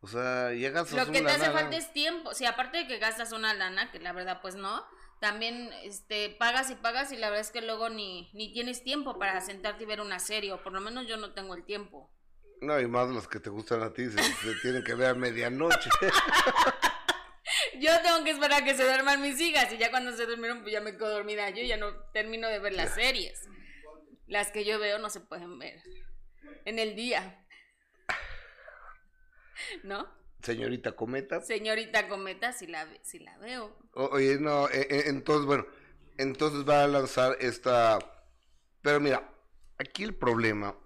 O 0.00 0.06
sea, 0.06 0.52
llegas 0.52 0.92
a 0.92 1.04
Lo 1.04 1.10
que 1.10 1.22
te 1.22 1.30
hace 1.30 1.50
falta 1.50 1.76
es 1.76 1.92
tiempo. 1.92 2.34
Sí, 2.34 2.46
aparte 2.46 2.78
de 2.78 2.86
que 2.86 2.98
gastas 2.98 3.32
una 3.32 3.52
lana, 3.52 3.90
que 3.90 3.98
la 4.00 4.12
verdad 4.12 4.40
pues 4.40 4.54
no, 4.54 4.86
también 5.20 5.70
este 5.82 6.30
pagas 6.30 6.70
y 6.70 6.74
pagas 6.74 7.12
y 7.12 7.16
la 7.16 7.28
verdad 7.28 7.44
es 7.44 7.50
que 7.50 7.62
luego 7.62 7.88
ni, 7.88 8.30
ni 8.32 8.52
tienes 8.52 8.82
tiempo 8.82 9.18
para 9.18 9.40
sentarte 9.40 9.84
y 9.84 9.86
ver 9.86 10.00
una 10.00 10.18
serie, 10.18 10.52
o 10.52 10.62
por 10.62 10.72
lo 10.72 10.80
menos 10.80 11.06
yo 11.06 11.16
no 11.16 11.32
tengo 11.32 11.54
el 11.54 11.64
tiempo. 11.64 12.10
No, 12.60 12.78
y 12.80 12.86
más 12.86 13.08
las 13.10 13.28
que 13.28 13.38
te 13.38 13.50
gustan 13.50 13.82
a 13.82 13.92
ti, 13.92 14.06
se, 14.10 14.22
se 14.22 14.54
tienen 14.62 14.82
que 14.82 14.94
ver 14.94 15.10
a 15.10 15.14
medianoche. 15.14 15.90
Yo 17.80 17.90
tengo 18.02 18.24
que 18.24 18.30
esperar 18.30 18.62
a 18.62 18.64
que 18.64 18.74
se 18.74 18.84
duerman 18.84 19.22
mis 19.22 19.40
hijas 19.40 19.72
y 19.72 19.78
ya 19.78 19.90
cuando 19.90 20.12
se 20.16 20.26
durmieron 20.26 20.62
pues 20.62 20.72
ya 20.72 20.80
me 20.80 20.92
quedo 20.96 21.10
dormida 21.10 21.48
yo, 21.50 21.62
ya 21.62 21.76
no 21.76 21.94
termino 22.12 22.48
de 22.48 22.58
ver 22.58 22.72
las 22.72 22.94
series. 22.94 23.48
Las 24.26 24.50
que 24.50 24.64
yo 24.64 24.78
veo 24.78 24.98
no 24.98 25.08
se 25.10 25.20
pueden 25.20 25.58
ver 25.58 25.80
en 26.64 26.78
el 26.78 26.94
día. 26.94 27.46
¿No? 29.82 30.17
Señorita 30.42 30.92
Cometa. 30.92 31.40
Señorita 31.40 32.08
Cometa, 32.08 32.52
si 32.52 32.66
la, 32.66 32.86
si 33.02 33.18
la 33.18 33.36
veo. 33.38 33.76
oye, 33.92 34.38
no, 34.38 34.68
eh, 34.68 34.86
eh, 34.88 35.02
entonces, 35.06 35.46
bueno, 35.46 35.66
entonces 36.16 36.68
va 36.68 36.84
a 36.84 36.88
lanzar 36.88 37.36
esta... 37.40 37.98
Pero 38.82 39.00
mira, 39.00 39.28
aquí 39.78 40.04
el 40.04 40.14
problema 40.14 40.76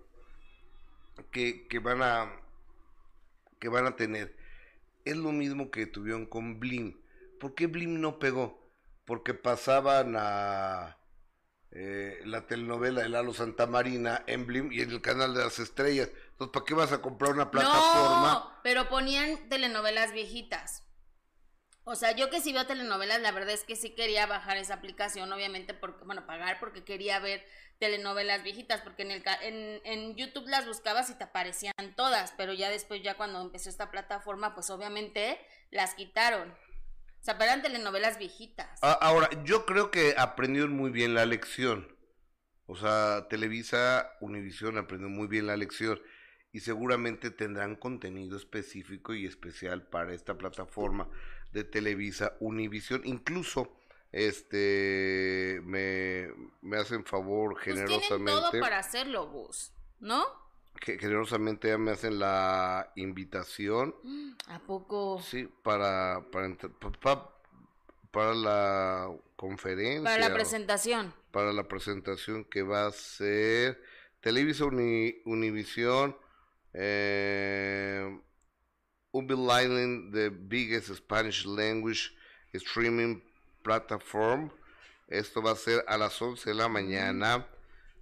que, 1.31 1.67
que 1.69 1.79
van 1.79 2.03
a 2.03 2.43
que 3.63 3.69
van 3.69 3.87
a 3.87 3.95
tener 3.95 4.35
es 5.05 5.17
lo 5.17 5.31
mismo 5.31 5.71
que 5.71 5.87
tuvieron 5.87 6.27
con 6.27 6.59
Blim. 6.59 7.01
¿Por 7.39 7.55
qué 7.55 7.69
Blim 7.69 8.01
no 8.01 8.19
pegó? 8.19 8.61
Porque 9.05 9.35
pasaban 9.35 10.15
a 10.17 10.99
eh, 11.71 12.21
la 12.25 12.49
telenovela 12.49 13.03
de 13.03 13.09
Lalo 13.09 13.33
Marina 13.69 14.25
en 14.27 14.47
Blim 14.47 14.73
y 14.73 14.81
en 14.81 14.91
el 14.91 15.01
canal 15.01 15.33
de 15.33 15.45
las 15.45 15.61
estrellas. 15.61 16.11
Entonces, 16.43 16.53
¿para 16.53 16.65
qué 16.65 16.75
vas 16.75 16.93
a 16.93 17.01
comprar 17.01 17.33
una 17.33 17.51
plataforma? 17.51 18.33
No, 18.33 18.61
pero 18.63 18.89
ponían 18.89 19.49
telenovelas 19.49 20.13
viejitas. 20.13 20.83
O 21.85 21.95
sea, 21.95 22.13
yo 22.13 22.31
que 22.31 22.41
sí 22.41 22.53
veo 22.53 22.67
telenovelas, 22.67 23.21
la 23.21 23.33
verdad 23.33 23.55
es 23.55 23.65
que 23.65 23.77
sí 23.77 23.91
quería 23.91 24.27
bajar 24.27 24.57
esa 24.57 24.75
aplicación, 24.75 25.33
obviamente, 25.33 25.75
porque, 25.75 26.05
bueno, 26.05 26.27
pagar 26.27 26.59
porque 26.61 26.85
quería 26.85 27.19
ver 27.19 27.45
telenovelas 27.79 28.43
viejitas, 28.43 28.81
porque 28.83 29.03
en, 29.03 29.11
el, 29.11 29.25
en, 29.43 29.81
en 29.85 30.17
YouTube 30.17 30.49
las 30.49 30.67
buscabas 30.67 31.11
y 31.11 31.15
te 31.15 31.25
aparecían 31.25 31.73
todas, 31.97 32.33
pero 32.37 32.53
ya 32.53 32.71
después, 32.71 33.03
ya 33.03 33.17
cuando 33.17 33.41
empezó 33.41 33.69
esta 33.69 33.91
plataforma, 33.91 34.55
pues 34.55 34.71
obviamente 34.71 35.41
las 35.71 35.95
quitaron. 35.95 36.51
O 36.51 37.25
sea, 37.25 37.39
pero 37.39 37.51
eran 37.51 37.63
telenovelas 37.63 38.19
viejitas. 38.19 38.81
Ah, 38.83 38.99
ahora, 39.01 39.31
yo 39.45 39.65
creo 39.65 39.91
que 39.91 40.15
aprendieron 40.19 40.73
muy 40.73 40.91
bien 40.91 41.15
la 41.15 41.27
lección. 41.27 41.97
O 42.67 42.77
sea, 42.77 43.27
Televisa, 43.29 44.13
Univisión 44.21 44.79
aprendió 44.79 45.09
muy 45.09 45.27
bien 45.27 45.47
la 45.47 45.57
lección 45.57 46.01
y 46.53 46.61
seguramente 46.61 47.31
tendrán 47.31 47.77
contenido 47.77 48.37
específico 48.37 49.15
y 49.15 49.27
especial 49.27 49.83
para 49.87 50.13
esta 50.13 50.37
plataforma 50.37 51.09
de 51.53 51.65
Televisa 51.65 52.37
Univisión. 52.41 53.03
Incluso 53.05 53.73
este 54.11 55.61
me, 55.65 56.29
me 56.61 56.77
hacen 56.77 57.05
favor 57.05 57.55
Pues 57.55 57.65
generosamente. 57.65 58.33
todo 58.33 58.51
para 58.61 58.79
hacerlo, 58.79 59.29
Gus, 59.31 59.73
¿no? 60.01 60.25
que 60.81 60.99
generosamente 60.99 61.69
ya 61.69 61.79
me 61.79 61.93
hacen 61.93 62.19
la 62.19 62.93
invitación. 62.97 63.95
¿A 64.49 64.59
poco? 64.59 65.21
Sí, 65.23 65.49
para 65.63 66.25
para, 66.31 67.31
para 68.11 68.35
la 68.35 69.11
conferencia. 69.37 70.03
Para 70.03 70.29
la 70.29 70.35
presentación. 70.35 71.15
para 71.31 71.53
la 71.53 71.69
presentación 71.69 72.45
que 72.45 72.63
va 72.63 72.87
a 72.87 72.91
ser 72.93 73.81
Televisa 74.21 74.65
Uni- 74.65 75.23
Univisión, 75.25 76.17
eh, 76.75 78.19
Island, 79.13 80.13
the 80.13 80.31
biggest 80.31 80.95
Spanish 80.95 81.45
language 81.45 82.15
streaming 82.55 83.23
platform. 83.63 84.51
Esto 85.09 85.43
va 85.43 85.53
a 85.53 85.57
ser 85.57 85.85
a 85.87 85.99
las 85.99 86.21
11 86.21 86.51
de 86.51 86.55
la 86.55 86.69
mañana 86.69 87.47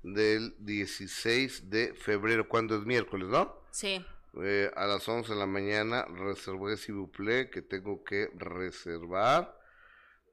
del 0.03 0.55
16 0.61 1.69
de 1.69 1.95
febrero, 1.95 2.49
cuando 2.49 2.77
es 2.77 2.85
miércoles, 2.85 3.29
¿no? 3.29 3.55
Sí. 3.71 4.05
Eh, 4.43 4.71
a 4.77 4.87
las 4.87 5.09
11 5.09 5.33
de 5.33 5.39
la 5.39 5.47
mañana 5.47 6.05
reservé 6.05 6.77
plaît, 7.13 7.51
que 7.51 7.63
tengo 7.63 8.05
que 8.05 8.31
reservar. 8.37 9.59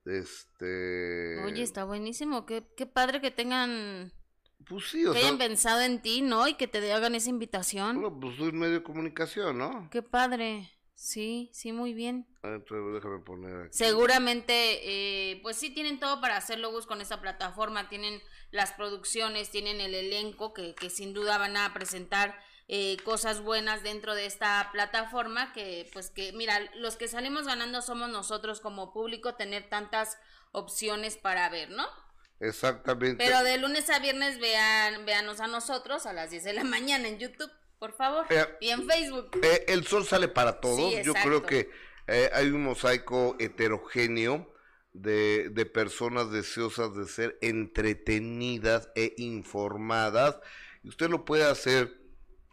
Este. 0.05 1.43
Oye, 1.43 1.63
está 1.63 1.83
buenísimo. 1.83 2.45
Qué, 2.45 2.63
qué 2.77 2.85
padre 2.85 3.19
que 3.21 3.31
tengan. 3.31 4.13
Pues 4.65 4.89
sí, 4.89 5.05
o 5.05 5.13
que 5.13 5.19
sea. 5.19 5.27
hayan 5.27 5.37
pensado 5.37 5.81
en 5.81 6.01
ti, 6.01 6.21
¿no? 6.21 6.47
Y 6.47 6.55
que 6.55 6.67
te 6.67 6.91
hagan 6.91 7.15
esa 7.15 7.29
invitación. 7.29 8.01
Bueno, 8.01 8.19
pues 8.19 8.37
soy 8.37 8.51
medio 8.51 8.75
de 8.75 8.83
comunicación, 8.83 9.57
¿no? 9.57 9.89
Qué 9.91 10.01
padre. 10.01 10.71
Sí, 10.93 11.51
sí, 11.53 11.71
muy 11.73 11.93
bien. 11.93 12.27
Ah, 12.41 12.55
Entonces 12.55 12.93
déjame 12.95 13.19
poner 13.19 13.67
aquí. 13.67 13.77
Seguramente, 13.77 15.31
eh, 15.31 15.39
pues 15.43 15.55
sí 15.57 15.69
tienen 15.69 15.99
todo 15.99 16.19
para 16.19 16.37
hacerlo, 16.37 16.71
Gus, 16.71 16.87
con 16.87 17.01
esta 17.01 17.21
plataforma. 17.21 17.87
Tienen 17.87 18.19
las 18.51 18.73
producciones, 18.73 19.51
tienen 19.51 19.79
el 19.79 19.93
elenco 19.93 20.53
que, 20.53 20.73
que 20.73 20.89
sin 20.89 21.13
duda 21.13 21.37
van 21.37 21.55
a 21.55 21.71
presentar 21.73 22.35
eh, 22.67 22.97
cosas 23.05 23.41
buenas 23.41 23.83
dentro 23.83 24.15
de 24.15 24.25
esta 24.25 24.69
plataforma. 24.71 25.53
Que, 25.53 25.87
pues 25.93 26.09
que, 26.09 26.33
mira, 26.33 26.59
los 26.75 26.95
que 26.97 27.07
salimos 27.07 27.45
ganando 27.45 27.83
somos 27.83 28.09
nosotros 28.09 28.59
como 28.59 28.91
público, 28.91 29.35
tener 29.35 29.69
tantas 29.69 30.17
opciones 30.51 31.15
para 31.15 31.47
ver, 31.49 31.69
¿no? 31.69 31.85
Exactamente. 32.39 33.23
Pero 33.23 33.43
de 33.43 33.57
lunes 33.57 33.89
a 33.89 33.99
viernes 33.99 34.39
vean, 34.39 35.05
véanos 35.05 35.39
a 35.39 35.47
nosotros 35.47 36.05
a 36.05 36.13
las 36.13 36.29
10 36.29 36.43
de 36.43 36.53
la 36.53 36.63
mañana 36.63 37.07
en 37.07 37.17
YouTube, 37.17 37.51
por 37.79 37.93
favor. 37.93 38.25
Eh, 38.29 38.45
y 38.61 38.69
en 38.69 38.87
Facebook. 38.87 39.31
Eh, 39.41 39.65
el 39.67 39.85
sol 39.85 40.05
sale 40.05 40.27
para 40.27 40.59
todos. 40.59 40.93
Sí, 40.93 41.01
Yo 41.03 41.13
creo 41.13 41.43
que 41.43 41.69
eh, 42.07 42.29
hay 42.33 42.49
un 42.49 42.63
mosaico 42.63 43.35
heterogéneo 43.39 44.53
de, 44.93 45.49
de 45.49 45.65
personas 45.65 46.31
deseosas 46.31 46.95
de 46.95 47.07
ser 47.07 47.37
entretenidas 47.41 48.89
e 48.95 49.13
informadas. 49.17 50.39
Y 50.83 50.89
usted 50.89 51.09
lo 51.09 51.25
puede 51.25 51.43
hacer 51.43 51.99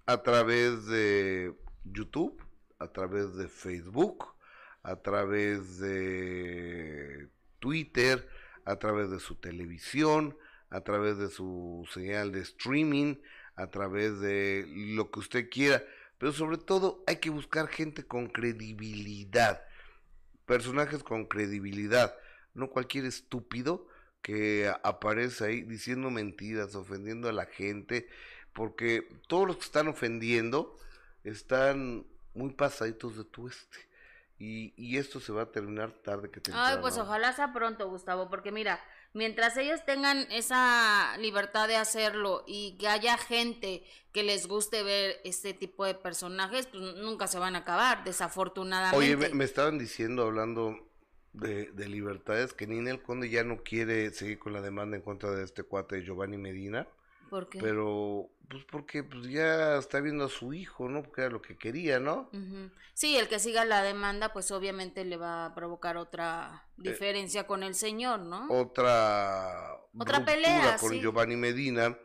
a 0.06 0.22
través 0.22 0.86
de 0.86 1.54
YouTube, 1.84 2.42
a 2.78 2.88
través 2.88 3.36
de 3.36 3.48
Facebook, 3.48 4.34
a 4.82 4.96
través 4.96 5.78
de 5.78 7.28
Twitter, 7.58 8.28
a 8.64 8.76
través 8.76 9.10
de 9.10 9.20
su 9.20 9.36
televisión, 9.36 10.36
a 10.70 10.80
través 10.82 11.18
de 11.18 11.28
su 11.28 11.86
señal 11.92 12.32
de 12.32 12.40
streaming, 12.40 13.16
a 13.56 13.68
través 13.68 14.20
de 14.20 14.66
lo 14.68 15.10
que 15.10 15.20
usted 15.20 15.48
quiera. 15.50 15.82
Pero 16.18 16.32
sobre 16.32 16.58
todo 16.58 17.04
hay 17.06 17.16
que 17.16 17.30
buscar 17.30 17.68
gente 17.68 18.06
con 18.06 18.28
credibilidad, 18.28 19.62
personajes 20.46 21.02
con 21.02 21.26
credibilidad, 21.26 22.14
no 22.54 22.70
cualquier 22.70 23.04
estúpido 23.04 23.88
que 24.22 24.72
aparece 24.82 25.44
ahí 25.44 25.62
diciendo 25.62 26.10
mentiras, 26.10 26.74
ofendiendo 26.74 27.28
a 27.28 27.32
la 27.32 27.46
gente, 27.46 28.08
porque 28.54 29.06
todos 29.28 29.46
los 29.46 29.56
que 29.56 29.64
están 29.64 29.88
ofendiendo 29.88 30.78
están 31.24 32.06
muy 32.32 32.52
pasaditos 32.54 33.16
de 33.16 33.24
tueste. 33.24 33.78
Y, 34.46 34.74
y 34.76 34.98
esto 34.98 35.20
se 35.20 35.32
va 35.32 35.42
a 35.42 35.50
terminar 35.50 35.92
tarde 36.02 36.30
que 36.30 36.38
temprano. 36.38 36.66
Ay, 36.66 36.76
pues 36.82 36.98
ojalá 36.98 37.32
sea 37.32 37.54
pronto, 37.54 37.88
Gustavo, 37.88 38.28
porque 38.28 38.52
mira, 38.52 38.78
mientras 39.14 39.56
ellos 39.56 39.82
tengan 39.86 40.26
esa 40.30 41.16
libertad 41.16 41.66
de 41.66 41.76
hacerlo 41.76 42.44
y 42.46 42.76
que 42.76 42.88
haya 42.88 43.16
gente 43.16 43.82
que 44.12 44.22
les 44.22 44.46
guste 44.46 44.82
ver 44.82 45.18
este 45.24 45.54
tipo 45.54 45.86
de 45.86 45.94
personajes, 45.94 46.66
pues 46.66 46.82
nunca 46.96 47.26
se 47.26 47.38
van 47.38 47.56
a 47.56 47.60
acabar, 47.60 48.04
desafortunadamente. 48.04 48.98
Oye, 48.98 49.16
me, 49.16 49.30
me 49.30 49.44
estaban 49.44 49.78
diciendo, 49.78 50.24
hablando 50.24 50.76
de, 51.32 51.72
de 51.72 51.88
libertades, 51.88 52.52
que 52.52 52.66
Ninel 52.66 53.02
Conde 53.02 53.30
ya 53.30 53.44
no 53.44 53.62
quiere 53.62 54.10
seguir 54.10 54.38
con 54.38 54.52
la 54.52 54.60
demanda 54.60 54.94
en 54.94 55.02
contra 55.02 55.30
de 55.30 55.42
este 55.42 55.62
cuate 55.62 55.96
de 55.96 56.04
Giovanni 56.04 56.36
Medina, 56.36 56.86
¿Por 57.34 57.48
qué? 57.50 57.60
pero 57.60 58.30
pues 58.48 58.64
porque 58.64 59.04
pues 59.04 59.28
ya 59.28 59.78
está 59.78 60.00
viendo 60.00 60.24
a 60.24 60.28
su 60.28 60.52
hijo, 60.54 60.88
¿no? 60.88 61.02
Porque 61.02 61.22
era 61.22 61.30
lo 61.30 61.42
que 61.42 61.56
quería, 61.56 62.00
¿no? 62.00 62.32
Ujú. 62.32 62.70
Sí, 62.94 63.16
el 63.16 63.28
que 63.28 63.38
siga 63.38 63.64
la 63.64 63.82
demanda, 63.82 64.32
pues 64.32 64.50
obviamente 64.50 65.04
le 65.04 65.16
va 65.16 65.46
a 65.46 65.54
provocar 65.54 65.96
Eh, 65.96 66.02
otra 66.02 66.68
diferencia 66.76 67.46
con 67.46 67.62
el 67.62 67.74
señor, 67.74 68.20
¿no? 68.20 68.58
Otra 68.60 69.76
Otra 69.98 70.24
pelea, 70.24 70.78
con 70.78 70.92
sí. 70.92 71.00
Giovanni 71.00 71.36
Medina. 71.36 71.96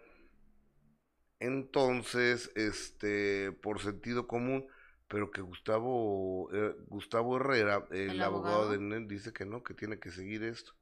Entonces, 1.39 2.51
este, 2.55 3.51
por 3.62 3.79
sentido 3.81 4.27
común, 4.27 4.67
pero 5.07 5.31
que 5.31 5.41
Gustavo, 5.41 6.50
eh, 6.53 6.75
Gustavo 6.88 7.38
Herrera, 7.38 7.88
el, 7.91 8.21
¿El 8.21 8.24
abogado 8.24 8.67
abogado? 8.67 8.69
de 8.69 8.77
Ninel, 8.77 9.07
dice 9.07 9.31
que 9.33 9.45
no, 9.45 9.63
que 9.63 9.74
tiene 9.74 10.00
que 10.00 10.12
seguir 10.12 10.43
esto. 10.43 10.74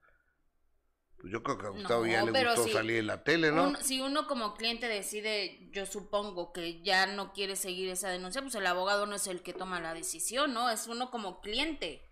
Pues 1.20 1.34
yo 1.34 1.42
creo 1.42 1.58
que 1.58 1.66
a 1.66 1.70
Gustavo 1.70 2.06
No, 2.06 2.12
ya 2.12 2.24
le 2.24 2.46
gustó 2.46 2.64
si 2.64 2.74
salir 2.74 2.98
en 2.98 3.08
la 3.08 3.24
tele, 3.24 3.52
¿no? 3.52 3.76
Si 3.78 4.02
uno 4.02 4.28
como 4.28 4.54
cliente 4.54 4.88
decide, 4.88 5.70
yo 5.72 5.86
supongo 5.86 6.54
que 6.54 6.82
ya 6.84 7.08
no 7.08 7.34
quiere 7.34 7.56
seguir 7.56 7.90
esa 7.90 8.10
denuncia, 8.10 8.42
pues 8.42 8.54
el 8.56 8.68
abogado 8.68 9.08
no 9.08 9.16
es 9.16 9.26
el 9.28 9.42
que 9.42 9.54
toma 9.54 9.82
la 9.82 9.94
decisión, 9.94 10.54
¿no? 10.54 10.70
Es 10.70 10.88
uno 10.88 11.10
como 11.10 11.42
cliente. 11.42 12.04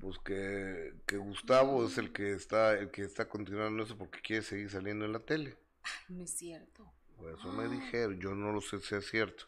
Pues 0.00 0.18
que, 0.24 0.94
que 1.06 1.18
Gustavo 1.18 1.84
es 1.84 1.98
el 1.98 2.12
que 2.12 2.32
está, 2.32 2.72
el 2.72 2.90
que 2.90 3.02
está 3.02 3.28
continuando 3.28 3.82
eso 3.82 3.98
porque 3.98 4.20
quiere 4.20 4.42
seguir 4.42 4.70
saliendo 4.70 5.04
en 5.04 5.12
la 5.12 5.20
tele. 5.20 5.58
Ay, 5.82 6.16
no 6.16 6.24
es 6.24 6.30
cierto. 6.30 6.90
Por 7.18 7.32
eso 7.32 7.52
me 7.52 7.68
dijeron, 7.68 8.18
yo 8.18 8.34
no 8.34 8.52
lo 8.52 8.62
sé 8.62 8.80
si 8.80 8.94
es 8.94 9.06
cierto. 9.10 9.44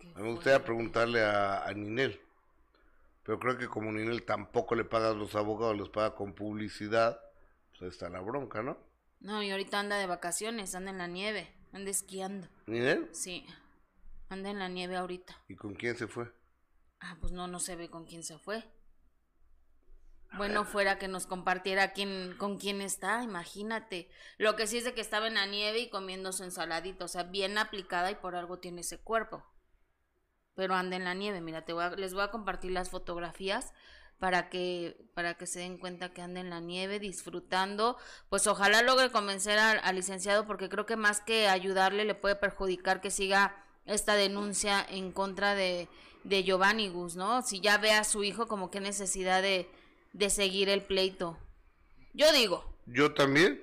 Qué 0.00 0.08
A 0.08 0.18
mí 0.18 0.24
me 0.24 0.32
gustaría 0.32 0.64
preguntarle 0.64 1.22
a, 1.22 1.64
a 1.64 1.72
Ninel. 1.72 2.20
Pero 3.22 3.38
creo 3.38 3.56
que 3.56 3.68
como 3.68 3.92
Ninel 3.92 4.24
tampoco 4.24 4.74
le 4.74 4.84
paga 4.84 5.10
a 5.10 5.14
los 5.14 5.36
abogados, 5.36 5.78
les 5.78 5.88
paga 5.88 6.16
con 6.16 6.34
publicidad, 6.34 7.20
está 7.88 8.08
la 8.08 8.20
bronca, 8.20 8.62
¿no? 8.62 8.78
No, 9.20 9.42
y 9.42 9.50
ahorita 9.50 9.78
anda 9.78 9.98
de 9.98 10.06
vacaciones, 10.06 10.74
anda 10.74 10.90
en 10.90 10.98
la 10.98 11.06
nieve, 11.06 11.54
anda 11.72 11.90
esquiando. 11.90 12.48
¿Ninel? 12.66 13.08
Sí, 13.12 13.46
anda 14.28 14.50
en 14.50 14.58
la 14.58 14.68
nieve 14.68 14.96
ahorita. 14.96 15.36
¿Y 15.48 15.54
con 15.54 15.74
quién 15.74 15.96
se 15.96 16.08
fue? 16.08 16.32
Ah, 17.00 17.16
pues 17.20 17.32
no, 17.32 17.46
no 17.46 17.58
se 17.60 17.76
ve 17.76 17.88
con 17.90 18.04
quién 18.04 18.22
se 18.22 18.38
fue. 18.38 18.64
bueno 20.36 20.64
fuera 20.64 20.98
que 20.98 21.08
nos 21.08 21.26
compartiera 21.26 21.92
quién, 21.92 22.34
con 22.38 22.58
quién 22.58 22.80
está, 22.80 23.22
imagínate. 23.22 24.08
Lo 24.38 24.56
que 24.56 24.66
sí 24.66 24.78
es 24.78 24.84
de 24.84 24.94
que 24.94 25.00
estaba 25.00 25.26
en 25.26 25.34
la 25.34 25.46
nieve 25.46 25.78
y 25.80 25.90
comiendo 25.90 26.32
su 26.32 26.42
ensaladita, 26.44 27.04
o 27.04 27.08
sea, 27.08 27.24
bien 27.24 27.58
aplicada 27.58 28.10
y 28.10 28.14
por 28.16 28.34
algo 28.34 28.58
tiene 28.58 28.80
ese 28.80 28.98
cuerpo. 28.98 29.44
Pero 30.54 30.74
anda 30.74 30.96
en 30.96 31.04
la 31.04 31.14
nieve, 31.14 31.40
mira, 31.40 31.64
te 31.64 31.72
voy 31.72 31.84
a, 31.84 31.90
les 31.90 32.12
voy 32.12 32.22
a 32.22 32.30
compartir 32.30 32.72
las 32.72 32.90
fotografías 32.90 33.72
para 34.18 34.48
que, 34.48 34.96
para 35.14 35.34
que 35.34 35.46
se 35.46 35.60
den 35.60 35.78
cuenta 35.78 36.12
que 36.12 36.22
anda 36.22 36.40
en 36.40 36.50
la 36.50 36.60
nieve 36.60 36.98
disfrutando. 37.00 37.96
Pues 38.28 38.46
ojalá 38.46 38.82
logre 38.82 39.10
convencer 39.10 39.58
al, 39.58 39.96
licenciado 39.96 40.46
porque 40.46 40.68
creo 40.68 40.86
que 40.86 40.96
más 40.96 41.20
que 41.20 41.48
ayudarle 41.48 42.04
le 42.04 42.14
puede 42.14 42.36
perjudicar 42.36 43.00
que 43.00 43.10
siga 43.10 43.56
esta 43.84 44.14
denuncia 44.14 44.84
en 44.88 45.10
contra 45.12 45.54
de, 45.54 45.88
de 46.24 46.44
Giovanni 46.44 46.88
Gus, 46.88 47.16
¿no? 47.16 47.42
Si 47.42 47.60
ya 47.60 47.78
ve 47.78 47.92
a 47.92 48.04
su 48.04 48.22
hijo 48.22 48.46
como 48.46 48.70
que 48.70 48.80
necesidad 48.80 49.42
de, 49.42 49.68
de 50.12 50.30
seguir 50.30 50.68
el 50.68 50.82
pleito. 50.82 51.36
Yo 52.14 52.32
digo. 52.32 52.64
Yo 52.86 53.14
también. 53.14 53.60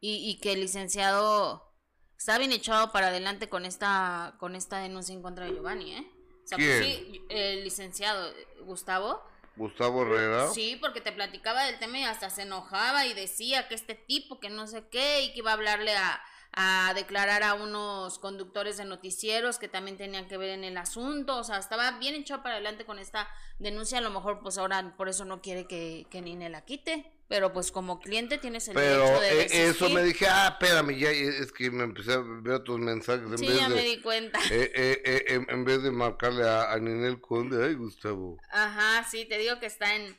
Y, 0.00 0.30
y 0.30 0.40
que 0.40 0.52
el 0.52 0.60
licenciado 0.60 1.68
está 2.16 2.38
bien 2.38 2.52
echado 2.52 2.92
para 2.92 3.08
adelante 3.08 3.48
con 3.48 3.64
esta, 3.64 4.36
con 4.38 4.54
esta 4.56 4.78
denuncia 4.78 5.14
en 5.14 5.22
contra 5.22 5.44
de 5.44 5.52
Giovanni, 5.52 5.94
¿eh? 5.94 6.17
Sea, 6.48 6.56
pues 6.56 6.82
sí, 6.82 7.22
el 7.28 7.62
licenciado 7.62 8.32
Gustavo. 8.62 9.22
Gustavo 9.56 10.00
Herrera. 10.00 10.48
Sí, 10.48 10.78
porque 10.80 11.02
te 11.02 11.12
platicaba 11.12 11.64
del 11.64 11.78
tema 11.78 11.98
y 11.98 12.04
hasta 12.04 12.30
se 12.30 12.42
enojaba 12.42 13.04
y 13.04 13.12
decía 13.12 13.68
que 13.68 13.74
este 13.74 13.94
tipo, 13.94 14.40
que 14.40 14.48
no 14.48 14.66
sé 14.66 14.88
qué, 14.88 15.24
y 15.24 15.32
que 15.32 15.40
iba 15.40 15.50
a 15.50 15.54
hablarle 15.54 15.94
a, 15.94 16.22
a 16.52 16.94
declarar 16.94 17.42
a 17.42 17.52
unos 17.52 18.18
conductores 18.18 18.78
de 18.78 18.86
noticieros 18.86 19.58
que 19.58 19.68
también 19.68 19.98
tenían 19.98 20.26
que 20.26 20.38
ver 20.38 20.48
en 20.48 20.64
el 20.64 20.78
asunto, 20.78 21.36
o 21.36 21.44
sea, 21.44 21.58
estaba 21.58 21.98
bien 21.98 22.14
echado 22.14 22.42
para 22.42 22.54
adelante 22.54 22.86
con 22.86 22.98
esta 22.98 23.28
denuncia, 23.58 23.98
a 23.98 24.00
lo 24.00 24.08
mejor 24.08 24.40
pues 24.40 24.56
ahora 24.56 24.94
por 24.96 25.10
eso 25.10 25.26
no 25.26 25.42
quiere 25.42 25.66
que, 25.66 26.06
que 26.08 26.22
Nine 26.22 26.48
la 26.48 26.64
quite, 26.64 27.12
pero 27.28 27.52
pues 27.52 27.70
como 27.70 28.00
cliente 28.00 28.38
tienes 28.38 28.66
el 28.68 28.74
derecho 28.74 29.20
de 29.20 29.42
eh, 29.42 29.68
eso 29.68 29.90
me 29.90 30.02
dije, 30.02 30.26
ah, 30.26 30.56
espérame, 30.58 30.96
ya 30.98 31.10
es 31.10 31.52
que 31.52 31.70
me 31.70 31.84
empecé 31.84 32.14
a 32.14 32.18
ver 32.18 32.64
tus 32.64 32.78
mensajes 32.78 33.30
en 33.30 33.38
sí, 33.38 33.46
ya 33.46 33.68
me 33.68 33.82
di 33.82 34.00
cuenta. 34.00 34.40
Eh, 34.50 35.02
eh, 35.04 35.44
en, 35.48 35.64
vez 35.64 35.82
de 35.82 35.90
marcarle 35.90 36.48
a, 36.48 36.72
a 36.72 36.78
Ninel 36.78 37.20
Conde, 37.20 37.64
ay, 37.64 37.74
Gustavo. 37.74 38.38
Ajá, 38.50 39.06
sí, 39.08 39.26
te 39.26 39.36
digo 39.38 39.58
que 39.60 39.66
está 39.66 39.94
en, 39.94 40.16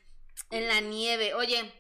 en 0.52 0.68
la 0.68 0.82
nieve. 0.82 1.34
Oye, 1.34 1.74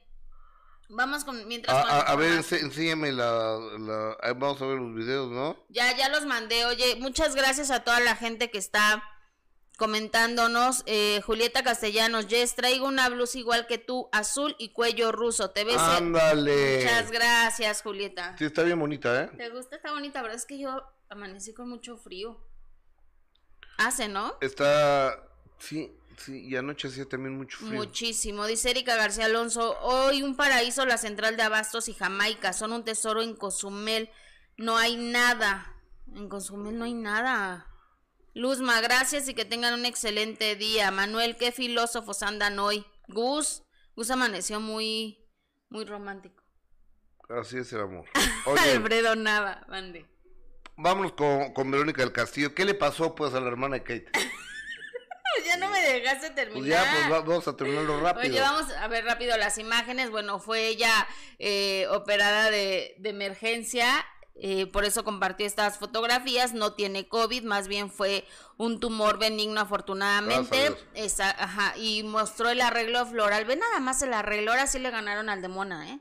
Vamos 0.91 1.24
con 1.24 1.48
mientras. 1.48 1.86
A, 1.88 2.15
ver, 2.15 2.43
enséñame 2.51 3.12
la, 3.12 3.59
la, 3.77 4.33
Vamos 4.33 4.59
a 4.59 4.65
ver 4.65 4.79
los 4.79 4.95
videos, 4.95 5.29
¿no? 5.29 5.63
Ya, 5.69 5.95
ya 5.95 6.09
los 6.09 6.25
mandé. 6.25 6.65
Oye, 6.65 6.95
muchas 6.95 7.36
gracias 7.36 7.69
a 7.69 7.83
toda 7.83 8.00
la 8.00 8.15
gente 8.15 8.50
que 8.50 8.57
está 8.57 9.03
comentándonos. 9.79 10.83
Eh, 10.86 11.21
Julieta 11.25 11.63
Castellanos, 11.63 12.27
Jess, 12.27 12.53
traigo 12.53 12.86
una 12.86 13.09
blusa 13.09 13.39
igual 13.39 13.65
que 13.65 13.79
tú, 13.79 14.09
azul 14.12 14.55
y 14.59 14.69
cuello 14.69 15.11
ruso. 15.11 15.50
¿Te 15.50 15.63
ves? 15.63 15.77
Ándale. 15.77 16.83
Muchas 16.83 17.09
gracias, 17.09 17.81
Julieta. 17.81 18.37
Sí, 18.37 18.46
está 18.46 18.61
bien 18.61 18.79
bonita, 18.79 19.24
¿eh? 19.24 19.31
¿Te 19.35 19.50
gusta? 19.50 19.77
Está 19.77 19.92
bonita, 19.92 20.22
pero 20.22 20.35
es 20.35 20.46
que 20.46 20.59
yo 20.59 20.83
amanecí 21.09 21.53
con 21.53 21.68
mucho 21.68 21.98
frío. 21.98 22.37
Hace, 23.79 24.07
¿no? 24.07 24.37
Está. 24.42 25.24
Sí, 25.57 25.96
Sí, 26.20 26.46
y 26.50 26.57
anoche 26.57 26.89
hacía 26.89 27.07
también 27.07 27.37
mucho 27.37 27.59
frío. 27.59 27.72
Muchísimo. 27.72 28.46
Dice 28.46 28.72
Erika 28.72 28.98
García 28.98 29.25
Alonso, 29.25 29.79
hoy 29.79 30.22
un 30.22 30.35
paraíso 30.35 30.85
la 30.85 30.98
central 30.98 31.37
de 31.37 31.44
Abastos 31.44 31.87
y 31.87 31.94
Jamaica, 31.94 32.51
son 32.51 32.74
un 32.74 32.83
tesoro 32.83 33.22
en 33.22 33.35
Cozumel, 33.35 34.09
no 34.57 34.77
hay 34.77 34.98
nada. 34.98 35.74
En 36.13 36.27
Cozumel 36.27 36.77
no 36.77 36.83
hay 36.83 36.94
nada. 36.94 37.68
Luzma, 38.40 38.80
gracias 38.80 39.28
y 39.28 39.34
que 39.34 39.44
tengan 39.44 39.74
un 39.74 39.86
excelente 39.86 40.56
día. 40.56 40.92
Manuel, 40.92 41.36
qué 41.36 41.52
filósofos 41.52 42.24
andan 42.24 42.58
hoy. 42.58 42.86
Gus, 43.10 43.64
Gus 43.98 44.10
amaneció 44.12 44.62
muy, 44.62 45.28
muy 45.70 45.84
romántico. 45.84 46.42
Así 47.28 47.58
es 47.58 47.74
el 47.74 47.82
amor. 47.82 48.06
Alfredo 48.46 49.16
Nava, 49.18 49.66
mande. 49.68 50.06
Vámonos 50.78 51.12
con, 51.12 51.52
con 51.52 51.70
Verónica 51.70 52.02
del 52.02 52.14
Castillo. 52.14 52.56
¿Qué 52.56 52.64
le 52.64 52.75
pasó 52.75 53.14
pues 53.14 53.34
a 53.34 53.42
la 53.42 53.48
hermana 53.50 53.75
de 53.75 53.84
Kate? 53.84 54.10
ya 55.46 55.58
no 55.58 55.70
me 55.70 55.82
dejaste 55.82 56.30
terminar. 56.30 56.54
Pues 56.54 56.70
ya, 56.70 57.10
pues 57.10 57.25
vamos 57.28 57.48
a 57.50 57.58
terminarlo 57.58 58.00
rápido. 58.00 58.36
Oye, 58.36 58.40
vamos 58.40 58.72
a 58.72 58.88
ver 58.88 59.04
rápido 59.04 59.36
las 59.36 59.58
imágenes. 59.58 60.12
Bueno, 60.12 60.40
fue 60.40 60.68
ella 60.68 61.06
eh, 61.40 61.88
operada 61.90 62.50
de, 62.50 62.96
de 63.00 63.10
emergencia. 63.10 64.06
Eh, 64.35 64.68
por 64.68 64.85
eso 64.85 65.03
compartió 65.03 65.46
estas 65.46 65.77
fotografías. 65.77 66.53
No 66.53 66.74
tiene 66.74 67.07
COVID, 67.07 67.44
más 67.44 67.68
bien 67.68 67.92
fue 67.92 68.25
un 68.57 68.79
tumor 68.79 69.20
benigno, 69.20 69.61
afortunadamente. 69.61 70.75
Esa, 70.94 71.29
ajá, 71.29 71.77
y 71.77 72.03
mostró 72.03 72.50
el 72.50 72.61
arreglo 72.61 73.05
floral. 73.05 73.46
Ve 73.46 73.55
nada 73.55 73.79
más 73.79 74.01
el 74.01 74.13
arreglo. 74.13 74.51
Ahora 74.51 74.68
sí 74.68 74.79
le 74.79 74.92
ganaron 74.92 75.29
al 75.29 75.42
de 75.42 75.48
Mona, 75.48 75.89
¿eh? 75.89 76.00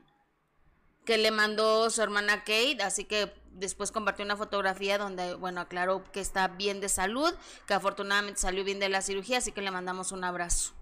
Que 1.05 1.17
le 1.17 1.31
mandó 1.31 1.89
su 1.89 2.01
hermana 2.01 2.39
Kate. 2.39 2.77
Así 2.81 3.05
que 3.05 3.33
después 3.51 3.91
compartió 3.91 4.25
una 4.25 4.37
fotografía 4.37 4.97
donde, 4.97 5.35
bueno, 5.35 5.61
aclaró 5.61 6.03
que 6.11 6.21
está 6.21 6.47
bien 6.47 6.79
de 6.79 6.89
salud, 6.89 7.33
que 7.67 7.73
afortunadamente 7.73 8.39
salió 8.39 8.63
bien 8.63 8.79
de 8.79 8.89
la 8.89 9.01
cirugía, 9.01 9.39
así 9.39 9.51
que 9.51 9.61
le 9.61 9.71
mandamos 9.71 10.11
un 10.11 10.23
abrazo. 10.23 10.73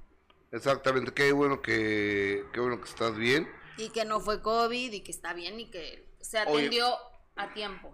Exactamente, 0.51 1.13
qué 1.13 1.31
bueno 1.31 1.61
que, 1.61 2.45
qué 2.53 2.59
bueno 2.59 2.79
que 2.79 2.87
estás 2.87 3.15
bien. 3.15 3.49
Y 3.77 3.89
que 3.89 4.05
no 4.05 4.19
fue 4.19 4.41
COVID 4.41 4.93
y 4.93 5.01
que 5.01 5.11
está 5.11 5.33
bien 5.33 5.59
y 5.59 5.69
que 5.69 6.07
se 6.21 6.39
atendió 6.39 6.95
a 7.37 7.53
tiempo. 7.53 7.93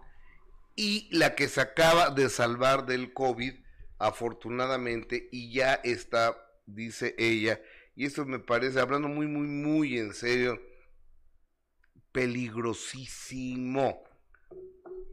Y 0.75 1.07
la 1.15 1.35
que 1.35 1.47
se 1.47 1.61
acaba 1.61 2.09
de 2.09 2.29
salvar 2.29 2.85
del 2.85 3.13
COVID, 3.13 3.53
afortunadamente, 3.99 5.29
y 5.31 5.51
ya 5.53 5.75
está, 5.75 6.35
dice 6.65 7.15
ella, 7.17 7.61
y 7.95 8.05
esto 8.05 8.25
me 8.25 8.39
parece, 8.39 8.79
hablando 8.79 9.07
muy, 9.07 9.27
muy, 9.27 9.47
muy 9.47 9.99
en 9.99 10.13
serio, 10.13 10.59
peligrosísimo 12.11 14.03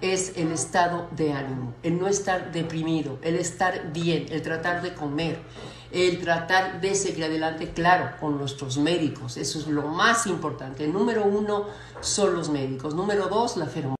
es 0.00 0.34
el 0.36 0.52
estado 0.52 1.08
de 1.16 1.32
ánimo, 1.32 1.74
el 1.82 1.98
no 1.98 2.06
estar 2.06 2.52
deprimido, 2.52 3.18
el 3.22 3.34
estar 3.34 3.92
bien, 3.92 4.26
el 4.30 4.42
tratar 4.42 4.82
de 4.82 4.94
comer, 4.94 5.40
el 5.90 6.20
tratar 6.20 6.80
de 6.80 6.94
seguir 6.94 7.24
adelante, 7.24 7.72
claro, 7.72 8.16
con 8.20 8.38
nuestros 8.38 8.78
médicos. 8.78 9.36
Eso 9.36 9.58
es 9.58 9.66
lo 9.66 9.82
más 9.82 10.26
importante. 10.26 10.86
Número 10.86 11.24
uno 11.24 11.68
son 12.00 12.34
los 12.34 12.48
médicos. 12.48 12.94
Número 12.94 13.28
dos, 13.28 13.56
la 13.56 13.66
feromona. 13.66 13.96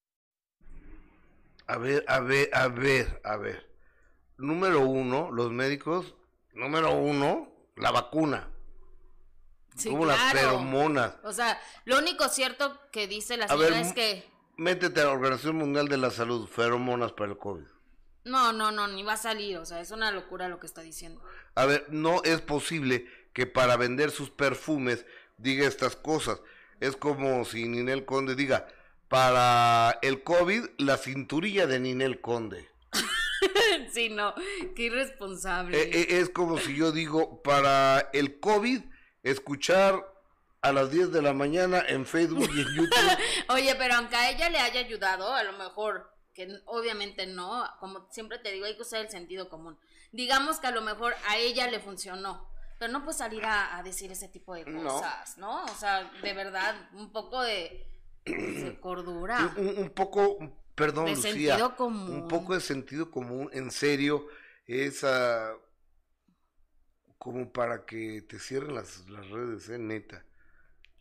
A 1.66 1.78
ver, 1.78 2.04
a 2.08 2.20
ver, 2.20 2.50
a 2.52 2.68
ver, 2.68 3.20
a 3.24 3.36
ver. 3.36 3.74
Número 4.38 4.80
uno, 4.80 5.30
los 5.30 5.50
médicos. 5.50 6.14
Número 6.52 6.92
uno, 6.94 7.48
la 7.76 7.90
vacuna. 7.90 8.50
Sí, 9.76 9.90
como 9.90 10.06
las 10.06 10.16
claro. 10.16 10.38
feromonas. 10.38 11.14
O 11.22 11.32
sea, 11.32 11.60
lo 11.84 11.98
único 11.98 12.28
cierto 12.28 12.78
que 12.90 13.06
dice 13.06 13.36
la 13.36 13.46
señora 13.46 13.68
ver, 13.68 13.86
es 13.86 13.92
que 13.92 14.36
Métete 14.58 15.02
a 15.02 15.04
la 15.04 15.10
Organización 15.10 15.56
Mundial 15.56 15.86
de 15.86 15.98
la 15.98 16.10
Salud, 16.10 16.48
feromonas 16.48 17.12
para 17.12 17.32
el 17.32 17.36
COVID. 17.36 17.66
No, 18.26 18.52
no, 18.52 18.72
no, 18.72 18.88
ni 18.88 19.02
va 19.02 19.14
a 19.14 19.16
salir, 19.16 19.56
o 19.58 19.64
sea, 19.64 19.80
es 19.80 19.92
una 19.92 20.10
locura 20.10 20.48
lo 20.48 20.58
que 20.58 20.66
está 20.66 20.82
diciendo. 20.82 21.22
A 21.54 21.64
ver, 21.64 21.86
no 21.88 22.22
es 22.24 22.40
posible 22.40 23.06
que 23.32 23.46
para 23.46 23.76
vender 23.76 24.10
sus 24.10 24.30
perfumes 24.30 25.06
diga 25.38 25.66
estas 25.66 25.94
cosas. 25.94 26.40
Es 26.80 26.96
como 26.96 27.44
si 27.44 27.68
Ninel 27.68 28.04
Conde 28.04 28.34
diga, 28.34 28.66
para 29.08 29.98
el 30.02 30.22
COVID, 30.22 30.64
la 30.78 30.96
cinturilla 30.96 31.66
de 31.66 31.78
Ninel 31.78 32.20
Conde. 32.20 32.68
sí, 33.92 34.08
no, 34.08 34.34
qué 34.74 34.82
irresponsable. 34.82 35.80
Eh, 35.80 35.90
eh, 35.92 36.06
es 36.20 36.28
como 36.28 36.58
si 36.58 36.74
yo 36.76 36.90
digo, 36.90 37.42
para 37.42 38.10
el 38.12 38.40
COVID, 38.40 38.80
escuchar 39.22 40.04
a 40.62 40.72
las 40.72 40.90
10 40.90 41.12
de 41.12 41.22
la 41.22 41.32
mañana 41.32 41.84
en 41.86 42.04
Facebook 42.06 42.50
y 42.52 42.60
en 42.60 42.66
YouTube. 42.74 43.18
Oye, 43.50 43.74
pero 43.76 43.94
aunque 43.94 44.16
a 44.16 44.30
ella 44.30 44.50
le 44.50 44.58
haya 44.58 44.80
ayudado, 44.80 45.32
a 45.32 45.44
lo 45.44 45.52
mejor, 45.52 46.15
que 46.36 46.60
obviamente 46.66 47.26
no, 47.26 47.64
como 47.80 48.06
siempre 48.12 48.38
te 48.38 48.52
digo, 48.52 48.66
hay 48.66 48.76
que 48.76 48.82
usar 48.82 49.00
el 49.00 49.10
sentido 49.10 49.48
común. 49.48 49.78
Digamos 50.12 50.60
que 50.60 50.68
a 50.68 50.70
lo 50.70 50.82
mejor 50.82 51.14
a 51.28 51.38
ella 51.38 51.68
le 51.68 51.80
funcionó, 51.80 52.46
pero 52.78 52.92
no 52.92 53.02
puedes 53.02 53.16
salir 53.18 53.44
a, 53.44 53.76
a 53.78 53.82
decir 53.82 54.12
ese 54.12 54.28
tipo 54.28 54.54
de 54.54 54.64
No. 54.66 54.82
cosas, 54.84 55.38
¿no? 55.38 55.64
O 55.64 55.74
sea, 55.74 56.04
de 56.22 56.32
verdad, 56.34 56.90
un 56.92 57.10
poco 57.10 57.42
de, 57.42 57.86
de 58.26 58.78
cordura. 58.80 59.54
un, 59.56 59.78
un 59.78 59.90
poco, 59.90 60.38
perdón, 60.74 61.06
De 61.06 61.16
Lucía, 61.16 61.32
sentido 61.32 61.76
común. 61.76 62.10
un 62.10 62.28
poco 62.28 62.54
de 62.54 62.60
sentido 62.60 63.10
común, 63.10 63.50
en 63.52 63.70
serio, 63.70 64.28
esa 64.66 65.54
como 67.18 67.50
para 67.52 67.84
que 67.86 68.22
te 68.22 68.38
cierren 68.38 68.74
las, 68.74 69.08
las 69.08 69.28
redes, 69.30 69.68
eh, 69.70 69.78
neta. 69.78 70.25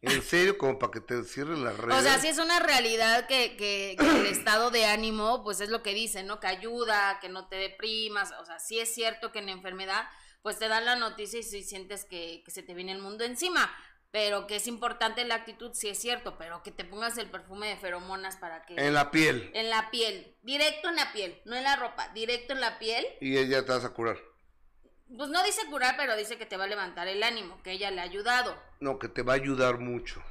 En 0.01 0.21
serio, 0.21 0.58
como 0.58 0.77
para 0.77 0.91
que 0.91 1.01
te 1.01 1.23
cierren 1.23 1.63
las 1.63 1.77
redes. 1.77 1.99
O 1.99 2.01
sea, 2.01 2.19
sí 2.19 2.27
es 2.27 2.38
una 2.38 2.60
realidad 2.60 3.27
que, 3.27 3.58
que, 3.58 3.95
que 3.97 4.19
el 4.19 4.25
estado 4.27 4.69
de 4.69 4.86
ánimo, 4.86 5.43
pues 5.43 5.62
es 5.62 5.69
lo 5.69 5.81
que 5.81 5.93
dicen, 5.93 6.27
¿no? 6.27 6.39
Que 6.39 6.47
ayuda, 6.47 7.19
que 7.19 7.29
no 7.29 7.47
te 7.47 7.55
deprimas. 7.55 8.31
O 8.39 8.45
sea, 8.45 8.60
sí 8.60 8.79
es 8.79 8.93
cierto 8.93 9.31
que 9.31 9.39
en 9.39 9.49
enfermedad, 9.49 10.08
pues 10.41 10.60
te 10.60 10.67
dan 10.67 10.86
la 10.86 10.95
noticia 10.95 11.39
y 11.39 11.43
sí 11.43 11.63
sientes 11.63 12.05
que, 12.05 12.43
que 12.45 12.51
se 12.51 12.62
te 12.62 12.73
viene 12.73 12.91
el 12.91 12.99
mundo 12.99 13.23
encima. 13.23 13.73
Pero 14.12 14.47
que 14.47 14.58
es 14.58 14.67
importante 14.67 15.25
la 15.25 15.36
actitud, 15.36 15.71
sí 15.73 15.89
es 15.89 15.99
cierto. 15.99 16.38
Pero 16.38 16.63
que 16.63 16.71
te 16.71 16.86
pongas 16.86 17.17
el 17.17 17.29
perfume 17.29 17.67
de 17.67 17.75
feromonas 17.75 18.38
para 18.38 18.65
que. 18.65 18.75
En 18.75 18.93
la 18.93 19.12
piel. 19.12 19.51
En 19.53 19.69
la 19.69 19.91
piel. 19.91 20.38
Directo 20.41 20.88
en 20.88 20.95
la 20.95 21.12
piel. 21.12 21.41
No 21.43 21.55
en 21.55 21.63
la 21.63 21.75
ropa. 21.75 22.10
Directo 22.13 22.53
en 22.53 22.62
la 22.62 22.79
piel. 22.79 23.05
Y 23.19 23.38
ella 23.38 23.65
te 23.65 23.73
vas 23.73 23.84
a 23.84 23.89
curar. 23.89 24.17
Pues 25.07 25.29
no 25.29 25.43
dice 25.43 25.61
curar, 25.69 25.95
pero 25.97 26.15
dice 26.15 26.37
que 26.37 26.45
te 26.45 26.57
va 26.57 26.63
a 26.63 26.67
levantar 26.67 27.07
el 27.07 27.21
ánimo. 27.23 27.61
Que 27.63 27.71
ella 27.73 27.91
le 27.91 28.01
ha 28.01 28.03
ayudado. 28.05 28.57
No, 28.79 28.97
que 28.99 29.07
te 29.07 29.21
va 29.21 29.33
a 29.33 29.35
ayudar 29.37 29.79
mucho. 29.79 30.23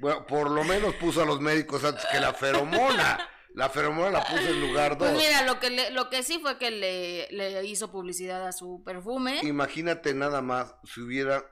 Bueno, 0.00 0.26
por 0.26 0.50
lo 0.50 0.64
menos 0.64 0.94
puso 0.96 1.22
a 1.22 1.26
los 1.26 1.40
médicos 1.40 1.84
antes 1.84 2.04
que 2.06 2.20
la 2.20 2.32
feromona. 2.34 3.18
La 3.54 3.68
feromona 3.70 4.10
la 4.10 4.24
puso 4.24 4.48
en 4.48 4.60
lugar 4.60 4.96
dos. 4.98 5.08
Pues 5.10 5.20
mira, 5.26 5.42
lo 5.42 5.58
que, 5.58 5.70
le- 5.70 5.90
lo 5.90 6.10
que 6.10 6.22
sí 6.22 6.38
fue 6.40 6.58
que 6.58 6.70
le, 6.70 7.28
le 7.30 7.64
hizo 7.64 7.90
publicidad 7.90 8.46
a 8.46 8.52
su 8.52 8.82
perfume. 8.84 9.40
Imagínate 9.42 10.14
nada 10.14 10.42
más 10.42 10.74
si 10.84 11.00
hubiera. 11.00 11.44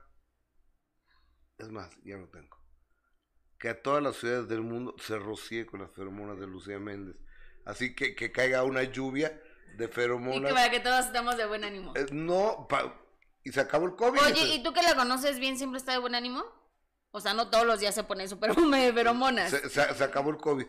Es 1.59 1.69
más, 1.71 1.91
ya 2.05 2.17
no 2.19 2.29
tengo. 2.29 2.57
Que 3.59 3.71
a 3.71 3.83
todas 3.83 4.03
las 4.03 4.17
ciudades 4.17 4.47
del 4.49 4.61
mundo 4.61 4.95
se 4.99 5.19
rocíe 5.19 5.67
con 5.67 5.81
las 5.81 5.93
feromonas 5.95 6.39
de 6.39 6.47
Lucía 6.47 6.79
Méndez. 6.79 7.17
Así 7.65 7.95
que 7.97 8.15
que 8.15 8.31
caiga 8.31 8.63
una 8.63 8.83
lluvia 8.85 9.41
de 9.77 9.85
Y 9.85 9.89
que 9.89 9.95
feromonas. 9.95 10.53
para 10.53 10.71
que 10.71 10.81
todos 10.81 11.07
estemos 11.07 11.37
de 11.37 11.47
buen 11.47 11.65
ánimo. 11.65 11.93
Eh, 11.97 12.07
no, 12.13 12.67
pa- 12.69 12.95
y 13.45 13.53
se 13.53 13.61
acabó 13.61 13.87
el 13.87 13.95
COVID. 13.97 14.21
Oye, 14.21 14.55
¿y 14.55 14.63
tú 14.63 14.73
que 14.73 14.83
la 14.83 14.95
conoces 14.95 15.39
bien 15.39 15.57
siempre 15.59 15.79
está 15.79 15.93
de 15.93 15.99
buen 15.99 16.15
ánimo? 16.15 16.45
O 17.13 17.21
sea, 17.21 17.33
no 17.35 17.49
todos 17.49 17.65
los 17.67 17.81
días 17.81 17.95
se 17.95 18.05
pone 18.05 18.27
su 18.29 18.39
perfume 18.39 18.81
de 18.87 18.93
feromonas. 18.93 19.51
se, 19.51 19.69
se- 19.69 19.95
se 19.95 20.05
acabó 20.05 20.31
el 20.31 20.39
COVID. 20.39 20.67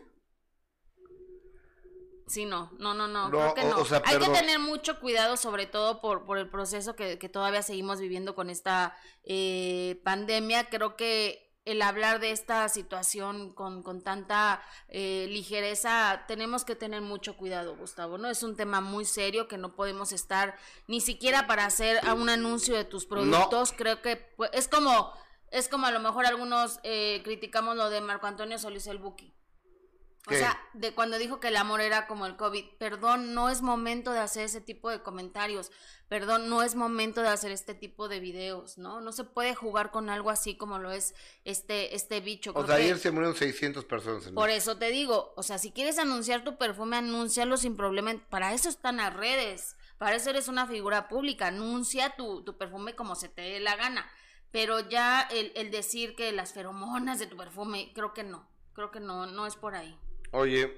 Sí, 2.27 2.43
no, 2.45 2.69
no, 2.77 2.93
no, 2.93 3.07
no, 3.07 3.29
No, 3.29 3.29
creo 3.29 3.53
que 3.53 3.61
o- 3.61 3.69
no. 3.69 3.81
o 3.81 3.85
sea, 3.85 4.01
Hay 4.05 4.19
que 4.19 4.27
tener 4.29 4.59
mucho 4.59 4.99
cuidado, 4.99 5.37
sobre 5.37 5.65
todo 5.65 6.01
por, 6.01 6.25
por 6.25 6.37
el 6.37 6.49
proceso 6.49 6.93
que, 6.95 7.17
que 7.17 7.29
todavía 7.29 7.63
seguimos 7.63 8.01
viviendo 8.01 8.35
con 8.35 8.49
esta 8.49 8.97
eh, 9.23 10.01
pandemia. 10.03 10.69
Creo 10.69 10.97
que 10.97 11.46
el 11.67 11.81
hablar 11.81 12.21
de 12.21 12.31
esta 12.31 12.69
situación 12.69 13.51
con, 13.51 13.83
con 13.83 14.01
tanta 14.01 14.61
eh, 14.87 15.27
ligereza, 15.29 16.23
tenemos 16.25 16.63
que 16.63 16.75
tener 16.75 17.01
mucho 17.01 17.35
cuidado, 17.35 17.75
Gustavo, 17.75 18.17
¿no? 18.17 18.29
Es 18.29 18.41
un 18.41 18.55
tema 18.55 18.79
muy 18.79 19.03
serio 19.03 19.49
que 19.49 19.57
no 19.57 19.75
podemos 19.75 20.13
estar 20.13 20.57
ni 20.87 21.01
siquiera 21.01 21.45
para 21.45 21.65
hacer 21.65 21.99
a 22.07 22.13
un 22.13 22.29
anuncio 22.29 22.75
de 22.75 22.85
tus 22.85 23.05
productos. 23.05 23.73
Creo 23.73 24.01
que 24.01 24.15
pues, 24.15 24.49
es 24.53 24.69
como, 24.69 25.11
es 25.51 25.67
como 25.67 25.87
a 25.87 25.91
lo 25.91 25.99
mejor 25.99 26.25
algunos 26.25 26.79
eh, 26.83 27.21
criticamos 27.25 27.75
lo 27.75 27.89
de 27.89 27.99
Marco 27.99 28.27
Antonio 28.27 28.57
Solís 28.57 28.87
el 28.87 28.97
Buki. 28.97 29.36
O 30.27 30.29
¿Qué? 30.29 30.39
sea, 30.39 30.59
de 30.73 30.93
cuando 30.93 31.17
dijo 31.17 31.39
que 31.39 31.47
el 31.47 31.55
amor 31.55 31.79
era 31.79 32.05
como 32.05 32.25
el 32.25 32.35
COVID. 32.35 32.65
Perdón, 32.77 33.33
no 33.33 33.49
es 33.49 33.61
momento 33.61 34.11
de 34.11 34.19
hacer 34.19 34.43
ese 34.43 34.59
tipo 34.59 34.89
de 34.89 35.01
comentarios. 35.01 35.71
Perdón, 36.09 36.49
no 36.49 36.63
es 36.63 36.75
momento 36.75 37.21
de 37.21 37.29
hacer 37.29 37.51
este 37.51 37.73
tipo 37.73 38.09
de 38.09 38.19
videos, 38.19 38.77
¿no? 38.77 38.99
No 38.99 39.13
se 39.13 39.23
puede 39.23 39.55
jugar 39.55 39.89
con 39.89 40.09
algo 40.09 40.29
así 40.29 40.57
como 40.57 40.79
lo 40.79 40.91
es 40.91 41.15
este, 41.45 41.95
este 41.95 42.19
bicho. 42.19 42.51
O 42.51 42.53
Creo 42.55 42.67
sea, 42.67 42.75
que- 42.75 42.83
ayer 42.83 42.99
se 42.99 43.11
murieron 43.11 43.35
600 43.37 43.85
personas 43.85 44.27
en 44.27 44.35
por 44.35 44.49
eso 44.49 44.77
te 44.77 44.89
digo, 44.89 45.33
o 45.37 45.43
sea, 45.43 45.57
si 45.57 45.71
quieres 45.71 45.97
anunciar 45.97 46.43
tu 46.43 46.57
perfume, 46.57 46.97
anúncialo 46.97 47.55
sin 47.55 47.77
problema. 47.77 48.13
Para 48.29 48.53
eso 48.53 48.67
están 48.67 48.97
las 48.97 49.13
redes. 49.13 49.77
Para 49.97 50.17
eso 50.17 50.29
eres 50.29 50.49
una 50.49 50.67
figura 50.67 51.07
pública. 51.07 51.47
Anuncia 51.47 52.15
tu, 52.17 52.43
tu 52.43 52.57
perfume 52.57 52.95
como 52.97 53.15
se 53.15 53.29
te 53.29 53.41
dé 53.43 53.59
la 53.61 53.75
gana. 53.77 54.05
Pero 54.51 54.81
ya 54.89 55.21
el, 55.21 55.51
el 55.55 55.71
decir 55.71 56.15
que 56.15 56.31
las 56.33 56.51
feromonas 56.53 57.17
de 57.19 57.27
tu 57.27 57.35
perfume, 57.37 57.91
creo 57.95 58.13
que 58.13 58.23
no. 58.23 58.47
Creo 58.73 58.91
que 58.91 58.99
no, 58.99 59.25
no 59.25 59.47
es 59.47 59.55
por 59.55 59.73
ahí. 59.73 59.97
Oye, 60.31 60.71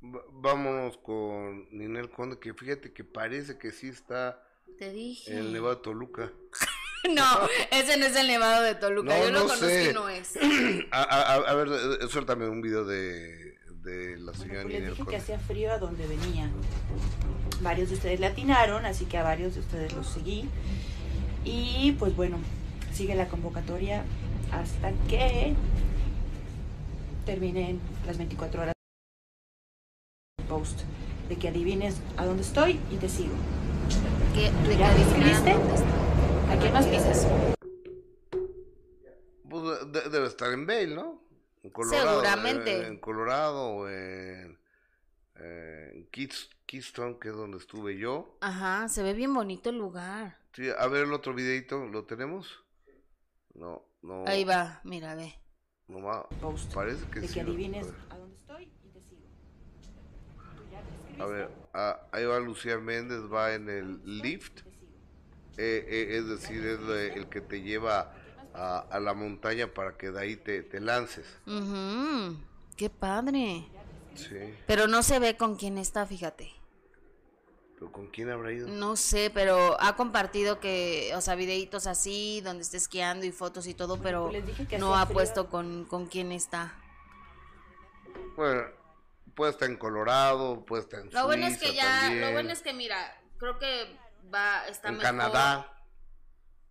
vámonos 0.00 0.96
con 0.98 1.66
Ninel 1.76 2.10
Conde, 2.10 2.38
que 2.38 2.54
fíjate 2.54 2.92
que 2.92 3.04
parece 3.04 3.58
que 3.58 3.72
sí 3.72 3.88
está 3.88 4.42
Te 4.78 4.92
dije. 4.92 5.32
en 5.32 5.38
el 5.38 5.52
Nevado 5.52 5.76
de 5.76 5.82
Toluca. 5.82 6.32
No, 7.14 7.22
ese 7.70 7.96
no 7.98 8.06
es 8.06 8.16
el 8.16 8.26
nevado 8.26 8.62
de 8.64 8.74
Toluca. 8.74 9.16
No, 9.16 9.24
Yo 9.24 9.30
lo 9.30 9.38
no 9.38 9.44
conozco 9.44 9.66
sé. 9.66 9.90
y 9.90 9.94
no 9.94 10.08
es. 10.08 10.36
A, 10.90 11.02
a- 11.02 11.34
a- 11.36 11.54
ver, 11.54 11.68
suéltame 12.08 12.48
un 12.48 12.60
video 12.62 12.84
de, 12.84 13.54
de 13.84 14.16
la 14.18 14.32
Bueno, 14.32 14.34
señora 14.34 14.62
pues 14.62 14.72
les 14.72 14.82
Ninel 14.82 14.96
dije 14.96 15.08
que 15.10 15.16
hacía 15.16 15.38
frío 15.38 15.70
a 15.72 15.78
donde 15.78 16.04
venía. 16.08 16.50
Varios 17.60 17.90
de 17.90 17.94
ustedes 17.94 18.18
le 18.18 18.26
atinaron, 18.26 18.86
así 18.86 19.04
que 19.04 19.18
a 19.18 19.22
varios 19.22 19.54
de 19.54 19.60
ustedes 19.60 19.92
los 19.92 20.08
seguí. 20.08 20.48
Y 21.44 21.92
pues 21.96 22.16
bueno, 22.16 22.38
sigue 22.92 23.14
la 23.14 23.28
convocatoria 23.28 24.04
hasta 24.50 24.90
que 25.08 25.54
terminen 27.26 27.80
las 28.06 28.16
24 28.16 28.62
horas 28.62 28.72
del 30.38 30.46
post 30.48 30.80
de 31.28 31.36
que 31.36 31.48
adivines 31.48 32.00
a 32.16 32.24
dónde 32.24 32.42
estoy 32.42 32.80
y 32.90 32.96
te 32.96 33.08
sigo. 33.08 33.34
¿Qué, 34.34 34.50
¿Tú 34.62 34.68
de 34.70 34.76
ya 34.78 34.94
escribiste? 34.96 35.50
¿A 35.52 36.56
quién 36.58 36.72
más 36.72 36.86
pisas? 36.86 37.26
Pues, 39.48 39.92
de- 39.92 40.08
debe 40.10 40.26
estar 40.26 40.52
en 40.52 40.66
Vail, 40.66 40.94
¿no? 40.94 41.22
En 41.62 41.70
Colorado, 41.70 42.10
Seguramente. 42.20 42.78
eh, 42.82 42.86
En 42.86 42.98
Colorado 43.00 43.62
o 43.70 43.88
en, 43.88 44.58
eh, 45.36 45.90
en 45.94 46.06
Keystone, 46.66 47.18
que 47.20 47.28
es 47.28 47.34
donde 47.34 47.58
estuve 47.58 47.98
yo. 47.98 48.38
Ajá, 48.40 48.88
se 48.88 49.02
ve 49.02 49.14
bien 49.14 49.34
bonito 49.34 49.70
el 49.70 49.78
lugar. 49.78 50.38
Sí, 50.52 50.68
a 50.76 50.86
ver 50.86 51.04
el 51.04 51.12
otro 51.12 51.34
videito, 51.34 51.84
¿lo 51.86 52.04
tenemos? 52.04 52.62
No, 53.54 53.82
no. 54.02 54.24
Ahí 54.26 54.44
va, 54.44 54.80
mira, 54.84 55.14
ve. 55.14 55.34
No 55.88 56.02
va. 56.02 56.28
Post 56.40 56.72
Parece 56.74 57.04
que 57.10 57.20
de 57.20 57.28
sí. 57.28 57.34
que 57.34 57.40
adivines 57.42 57.86
a 58.10 58.16
dónde 58.18 58.36
estoy 58.36 58.64
y 58.64 58.88
te 58.88 59.00
sigo. 59.08 59.22
A 61.22 61.26
ver, 61.26 61.50
ah, 61.74 62.00
ahí 62.12 62.24
va 62.24 62.38
Lucía 62.40 62.78
Méndez, 62.78 63.22
va 63.32 63.54
en 63.54 63.68
el 63.70 64.20
lift, 64.20 64.60
eh, 65.56 65.86
eh, 65.88 66.16
es 66.18 66.28
decir, 66.28 66.64
es 66.66 66.80
el 67.16 67.28
que 67.28 67.40
te 67.40 67.62
lleva 67.62 68.12
a, 68.52 68.80
a 68.80 69.00
la 69.00 69.14
montaña 69.14 69.68
para 69.72 69.96
que 69.96 70.10
de 70.10 70.20
ahí 70.20 70.36
te, 70.36 70.62
te 70.62 70.80
lances. 70.80 71.24
Ujú, 71.46 72.36
Qué 72.76 72.90
padre. 72.90 73.64
Sí, 74.14 74.36
Pero 74.66 74.86
no 74.88 75.02
se 75.02 75.18
ve 75.18 75.36
con 75.36 75.56
quién 75.56 75.78
está, 75.78 76.06
fíjate. 76.06 76.52
Pero 77.78 77.92
¿con 77.92 78.06
quién 78.08 78.30
habrá 78.30 78.52
ido? 78.52 78.68
No 78.68 78.96
sé, 78.96 79.30
pero 79.32 79.76
ha 79.80 79.96
compartido 79.96 80.60
que, 80.60 81.12
o 81.14 81.20
sea, 81.20 81.34
videitos 81.34 81.86
así, 81.86 82.40
donde 82.42 82.62
está 82.62 82.76
esquiando 82.78 83.26
y 83.26 83.32
fotos 83.32 83.66
y 83.66 83.74
todo, 83.74 84.00
pero 84.00 84.30
les 84.30 84.46
dije 84.46 84.66
que 84.66 84.78
no 84.78 84.94
ha 84.96 85.04
frío. 85.04 85.14
puesto 85.14 85.48
con, 85.50 85.84
con 85.84 86.06
quién 86.06 86.32
está. 86.32 86.74
Bueno, 88.36 88.62
puede 89.34 89.52
estar 89.52 89.68
en 89.68 89.76
Colorado, 89.76 90.64
puede 90.64 90.82
estar 90.82 91.00
en 91.00 91.10
Lo 91.12 91.24
bueno 91.26 91.46
es 91.46 91.58
que 91.58 91.74
ya, 91.74 92.00
también. 92.00 92.20
lo 92.22 92.32
bueno 92.32 92.50
es 92.50 92.62
que 92.62 92.72
mira, 92.72 93.14
creo 93.38 93.58
que 93.58 93.96
va, 94.32 94.66
está 94.68 94.88
en 94.88 94.96
mejor. 94.96 95.10
Canadá. 95.10 95.72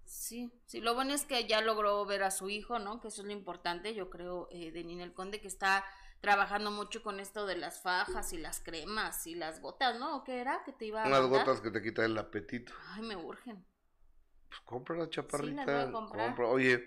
Sí, 0.05 0.51
sí, 0.65 0.81
lo 0.81 0.95
bueno 0.95 1.13
es 1.13 1.25
que 1.25 1.45
ya 1.45 1.61
logró 1.61 2.03
ver 2.05 2.23
a 2.23 2.31
su 2.31 2.49
hijo, 2.49 2.79
¿no? 2.79 2.99
Que 3.01 3.09
eso 3.09 3.21
es 3.21 3.27
lo 3.27 3.33
importante, 3.33 3.93
yo 3.93 4.09
creo, 4.09 4.47
eh, 4.51 4.71
de 4.71 4.83
Ninel 4.83 5.13
Conde, 5.13 5.39
que 5.41 5.47
está 5.47 5.83
trabajando 6.25 6.71
mucho 6.71 7.03
con 7.03 7.19
esto 7.19 7.45
de 7.45 7.55
las 7.55 7.81
fajas 7.81 8.33
y 8.33 8.37
las 8.39 8.59
cremas 8.59 9.27
y 9.27 9.35
las 9.35 9.61
gotas, 9.61 9.99
¿no? 9.99 10.17
¿O 10.17 10.23
¿Qué 10.23 10.39
era? 10.39 10.63
Que 10.63 10.71
te 10.71 10.85
iba 10.85 11.03
a 11.03 11.07
Unas 11.07 11.21
mandar? 11.21 11.45
gotas 11.45 11.61
que 11.61 11.69
te 11.69 11.83
quitan 11.83 12.05
el 12.05 12.17
apetito. 12.17 12.73
Ay, 12.93 13.03
me 13.03 13.15
urgen. 13.15 13.63
Pues 14.49 14.59
compra 14.65 14.97
la 14.97 15.07
chaparrita. 15.09 15.49
Sí, 15.49 15.55
las 15.55 15.65
voy 15.65 15.75
a 15.75 15.91
comprar. 15.91 16.27
compra. 16.27 16.47
Oye, 16.47 16.83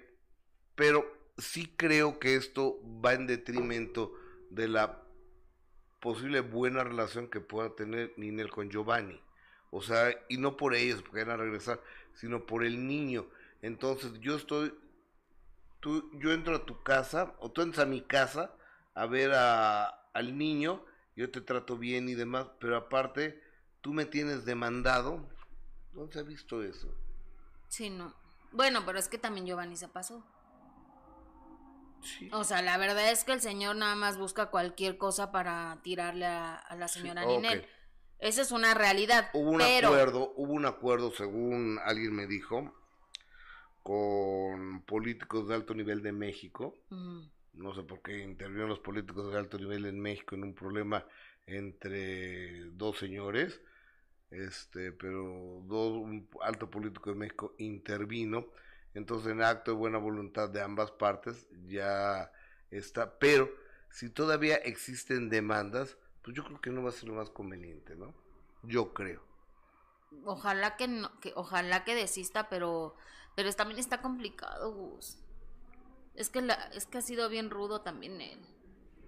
pero 0.75 1.07
sí 1.37 1.73
creo 1.77 2.19
que 2.19 2.35
esto 2.35 2.81
va 3.05 3.13
en 3.15 3.29
detrimento 3.29 4.13
de 4.51 4.67
la 4.67 5.03
posible 6.01 6.41
buena 6.41 6.83
relación 6.83 7.29
que 7.29 7.41
pueda 7.41 7.77
tener 7.77 8.13
Ninel 8.17 8.51
con 8.51 8.71
Giovanni. 8.71 9.21
O 9.71 9.83
sea, 9.83 10.11
y 10.29 10.39
no 10.39 10.57
por 10.57 10.75
ellos, 10.75 11.03
porque 11.03 11.25
van 11.25 11.31
a 11.35 11.37
regresar, 11.37 11.81
sino 12.15 12.45
por 12.47 12.65
el 12.65 12.87
niño. 12.89 13.27
Entonces, 13.63 14.13
yo 14.21 14.35
estoy, 14.37 14.75
tú, 15.81 16.11
yo 16.19 16.33
entro 16.33 16.57
a 16.57 16.67
tu 16.67 16.83
casa, 16.83 17.35
o 17.39 17.51
tú 17.51 17.63
entras 17.63 17.87
a 17.87 17.89
mi 17.89 18.01
casa 18.01 18.53
a 18.99 19.07
ver 19.07 19.33
a, 19.33 19.85
al 20.13 20.37
niño, 20.37 20.85
yo 21.15 21.31
te 21.31 21.41
trato 21.41 21.79
bien 21.79 22.09
y 22.09 22.15
demás, 22.15 22.49
pero 22.59 22.77
aparte, 22.77 23.41
tú 23.81 23.93
me 23.93 24.05
tienes 24.05 24.45
demandado. 24.45 25.29
¿Dónde 25.93 26.13
se 26.13 26.19
ha 26.19 26.23
visto 26.23 26.63
eso? 26.63 26.93
Sí, 27.69 27.91
no. 27.91 28.13
Bueno, 28.51 28.85
pero 28.85 28.99
es 28.99 29.09
que 29.09 29.19
también 29.19 29.47
Giovanni 29.47 29.77
se 29.77 29.89
pasó. 29.89 30.25
Sí. 32.03 32.29
O 32.33 32.43
sea, 32.45 32.61
la 32.63 32.77
verdad 32.77 33.11
es 33.11 33.25
que 33.25 33.33
el 33.33 33.41
señor 33.41 33.77
nada 33.77 33.95
más 33.95 34.19
busca 34.19 34.47
cualquier 34.47 34.99
cosa 34.99 35.31
para 35.31 35.79
tirarle 35.83 36.27
a, 36.27 36.55
a 36.55 36.77
la 36.77 36.89
señora 36.89 37.25
ok. 37.25 37.29
Ninel. 37.29 37.69
Esa 38.19 38.43
es 38.43 38.51
una 38.51 38.75
realidad. 38.75 39.31
Hubo 39.33 39.51
un 39.53 39.59
pero, 39.59 39.89
acuerdo, 39.89 40.33
hubo 40.37 40.53
un 40.53 40.67
acuerdo, 40.67 41.13
según 41.13 41.79
alguien 41.85 42.15
me 42.15 42.27
dijo, 42.27 42.75
con 43.85 44.83
políticos 44.83 45.49
de 45.49 45.55
alto 45.55 45.73
nivel 45.75 46.03
de 46.03 46.13
México. 46.13 46.75
No 47.55 47.75
sé 47.75 47.83
por 47.83 48.03
qué 48.03 48.19
intervinieron 48.19 48.71
los 48.71 48.81
políticos 48.81 49.33
de 49.33 49.39
alto 49.39 49.59
nivel 49.59 49.87
en 49.87 50.01
México 50.01 50.35
en 50.35 50.45
un 50.45 50.55
problema 50.55 51.07
entre 51.47 52.65
dos 52.71 52.99
señores. 52.99 53.61
Este, 54.31 54.93
pero 54.93 55.63
dos, 55.65 55.93
un 55.93 56.29
alto 56.43 56.71
político 56.71 57.11
de 57.11 57.17
México 57.17 57.55
intervino. 57.59 58.47
Entonces, 58.95 59.33
en 59.33 59.43
acto 59.43 59.73
de 59.73 59.77
buena 59.77 59.99
voluntad 59.99 60.49
de 60.49 60.61
ambas 60.61 60.91
partes, 60.91 61.47
ya 61.67 62.31
está. 62.71 63.19
Pero, 63.19 63.51
si 63.91 64.11
todavía 64.11 64.57
existen 64.57 65.29
demandas, 65.31 65.97
pues 66.23 66.37
yo 66.37 66.45
creo 66.45 66.61
que 66.61 66.71
no 66.71 66.83
va 66.83 66.91
a 66.91 66.93
ser 66.93 67.09
lo 67.09 67.15
más 67.15 67.31
conveniente, 67.31 67.97
¿no? 67.97 68.15
Yo 68.63 68.93
creo. 68.93 69.23
Ojalá 70.25 70.77
que 70.77 70.89
no, 70.89 71.19
que 71.21 71.33
ojalá 71.37 71.85
que 71.85 71.95
desista, 71.95 72.49
pero 72.49 72.97
pero 73.35 73.53
también 73.53 73.79
está 73.79 74.03
complicado, 74.03 74.73
Gus. 74.73 75.17
Es 76.15 76.31
que 76.31 76.43
la, 76.43 76.55
es 76.75 76.87
que 76.87 76.99
ha 76.99 77.03
sido 77.03 77.29
bien 77.29 77.51
rudo 77.51 77.81
también 77.83 78.21
él. 78.21 78.41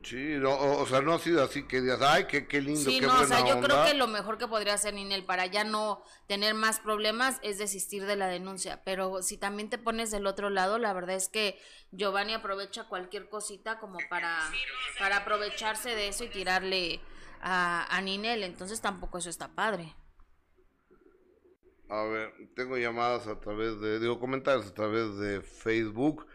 Sí, 0.02 0.16
no, 0.38 0.52
o, 0.54 0.82
o 0.82 0.86
sea, 0.86 1.02
no 1.02 1.12
ha 1.12 1.18
sido 1.18 1.42
así 1.42 1.66
que 1.68 1.80
digas, 1.82 2.00
ay, 2.00 2.24
qué, 2.26 2.46
qué 2.48 2.60
lindo, 2.62 2.80
Sí, 2.80 2.98
qué 2.98 3.06
no, 3.06 3.20
o 3.20 3.24
sea, 3.26 3.40
yo 3.46 3.60
creo 3.60 3.76
onda". 3.76 3.84
que 3.84 3.94
lo 3.94 4.06
mejor 4.08 4.38
que 4.38 4.48
podría 4.48 4.74
hacer 4.74 4.94
Ninel 4.94 5.24
para 5.24 5.44
ya 5.46 5.64
no 5.64 6.02
tener 6.26 6.54
más 6.54 6.80
problemas 6.80 7.38
es 7.42 7.58
desistir 7.58 8.06
de 8.06 8.16
la 8.16 8.28
denuncia. 8.28 8.82
Pero 8.84 9.22
si 9.22 9.36
también 9.36 9.68
te 9.68 9.76
pones 9.78 10.10
del 10.10 10.26
otro 10.26 10.48
lado, 10.50 10.78
la 10.78 10.92
verdad 10.94 11.16
es 11.16 11.28
que 11.28 11.60
Giovanni 11.90 12.32
aprovecha 12.32 12.84
cualquier 12.88 13.28
cosita 13.28 13.78
como 13.78 13.98
para, 14.08 14.38
para 14.98 15.18
aprovecharse 15.18 15.90
de 15.94 16.08
eso 16.08 16.24
y 16.24 16.28
tirarle 16.30 17.00
a, 17.40 17.94
a 17.94 18.00
Ninel. 18.00 18.42
Entonces 18.44 18.80
tampoco 18.80 19.18
eso 19.18 19.28
está 19.28 19.54
padre. 19.54 19.94
A 21.88 22.04
ver, 22.04 22.32
tengo 22.54 22.76
llamadas 22.78 23.26
a 23.26 23.40
través 23.40 23.80
de, 23.80 23.98
digo, 23.98 24.20
comentarios 24.20 24.66
a 24.68 24.74
través 24.74 25.16
de 25.18 25.40
Facebook. 25.42 26.26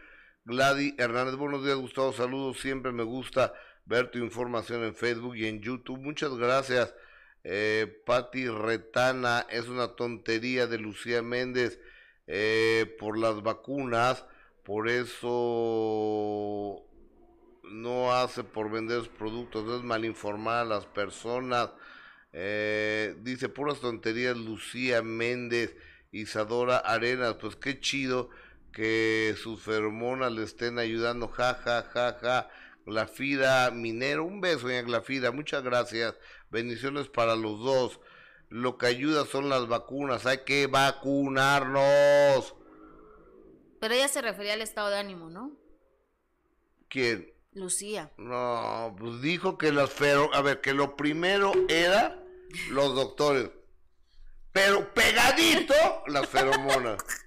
Gladys 0.46 0.94
Hernández, 0.96 1.34
buenos 1.34 1.64
días, 1.64 1.74
Gustavo, 1.74 2.12
saludos. 2.12 2.60
Siempre 2.60 2.92
me 2.92 3.02
gusta 3.02 3.52
ver 3.84 4.12
tu 4.12 4.18
información 4.18 4.84
en 4.84 4.94
Facebook 4.94 5.34
y 5.34 5.46
en 5.46 5.60
YouTube. 5.60 5.98
Muchas 5.98 6.36
gracias. 6.36 6.94
Eh, 7.42 8.00
Patti 8.06 8.46
Retana, 8.46 9.44
es 9.50 9.66
una 9.66 9.96
tontería 9.96 10.68
de 10.68 10.78
Lucía 10.78 11.20
Méndez 11.20 11.80
eh, 12.28 12.94
por 13.00 13.18
las 13.18 13.42
vacunas. 13.42 14.24
Por 14.62 14.88
eso 14.88 16.80
no 17.64 18.14
hace 18.14 18.44
por 18.44 18.70
vender 18.70 19.00
sus 19.00 19.08
productos, 19.08 19.80
es 19.80 19.82
mal 19.82 20.04
informar 20.04 20.58
a 20.58 20.64
las 20.64 20.86
personas. 20.86 21.70
Eh, 22.32 23.16
dice 23.22 23.48
puras 23.48 23.80
tonterías 23.80 24.36
Lucía 24.36 25.02
Méndez, 25.02 25.74
Isadora 26.12 26.76
Arenas, 26.76 27.34
pues 27.34 27.56
qué 27.56 27.80
chido 27.80 28.30
que 28.76 29.34
sus 29.42 29.62
feromonas 29.62 30.30
le 30.30 30.42
estén 30.42 30.78
ayudando, 30.78 31.28
ja, 31.28 31.54
ja, 31.54 31.82
ja, 31.94 32.18
ja. 32.20 32.50
Glafira 32.84 33.70
Minero, 33.70 34.24
un 34.24 34.42
beso, 34.42 34.66
doña 34.66 34.82
Glafira, 34.82 35.32
muchas 35.32 35.62
gracias, 35.62 36.14
bendiciones 36.50 37.08
para 37.08 37.36
los 37.36 37.58
dos. 37.58 38.00
Lo 38.50 38.76
que 38.76 38.84
ayuda 38.84 39.24
son 39.24 39.48
las 39.48 39.66
vacunas, 39.66 40.26
hay 40.26 40.44
que 40.44 40.66
vacunarnos. 40.66 42.54
Pero 43.80 43.94
ella 43.94 44.08
se 44.08 44.20
refería 44.20 44.52
al 44.52 44.60
estado 44.60 44.90
de 44.90 44.98
ánimo, 44.98 45.30
¿no? 45.30 45.56
¿Quién? 46.90 47.32
Lucía. 47.54 48.12
No, 48.18 48.94
pues 48.98 49.22
dijo 49.22 49.56
que 49.56 49.72
las 49.72 49.88
fero, 49.88 50.28
a 50.34 50.42
ver, 50.42 50.60
que 50.60 50.74
lo 50.74 50.96
primero 50.96 51.50
era 51.70 52.22
los 52.68 52.94
doctores, 52.94 53.48
pero 54.52 54.92
pegadito 54.92 55.72
las 56.08 56.28
feromonas. 56.28 57.02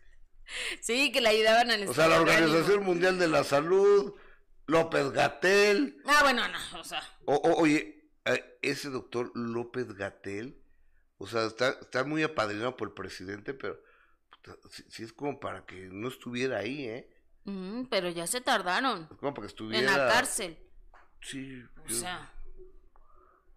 Sí, 0.82 1.12
que 1.12 1.22
le 1.22 1.30
ayudaban 1.30 1.72
al 1.72 1.88
O 1.88 1.94
sea, 1.94 2.08
la. 2.08 2.20
Organización 2.22 2.84
Mundial 2.84 3.20
de 3.20 3.28
la 3.28 3.44
Salud, 3.44 4.14
López 4.68 5.12
Gatel, 5.12 6.02
Ah, 6.06 6.20
bueno, 6.24 6.44
no, 6.48 6.80
o 6.80 6.84
sea. 6.84 7.02
o, 7.26 7.36
o- 7.36 7.62
oye, 7.62 8.12
eh, 8.26 8.58
ese 8.62 8.90
doctor 8.90 9.32
López 9.36 9.94
Gatel, 9.94 10.62
o 11.18 11.28
sea, 11.28 11.46
está, 11.46 11.70
está 11.82 12.04
muy 12.04 12.24
apadrinado 12.24 12.76
por 12.78 12.90
el 12.90 12.94
presidente, 12.94 13.54
pero 13.54 13.80
sí, 14.70 14.84
sí 14.90 15.04
es 15.04 15.14
como 15.14 15.40
para 15.40 15.66
que 15.66 15.88
no 15.92 16.08
estuviera 16.08 16.60
ahí, 16.60 16.86
¿eh? 16.86 17.10
mm, 17.46 17.86
pero 17.86 18.10
ya 18.10 18.26
se 18.28 18.42
tardaron 18.42 19.08
Es 19.12 19.18
como 19.18 19.34
para 19.34 19.48
que 19.48 19.52
estuviera... 19.52 19.80
en 19.80 19.86
la 19.98 20.08
cárcel. 20.14 20.58
Sí, 21.22 21.62
O 21.84 21.88
yo, 21.88 21.96
sea. 21.96 22.32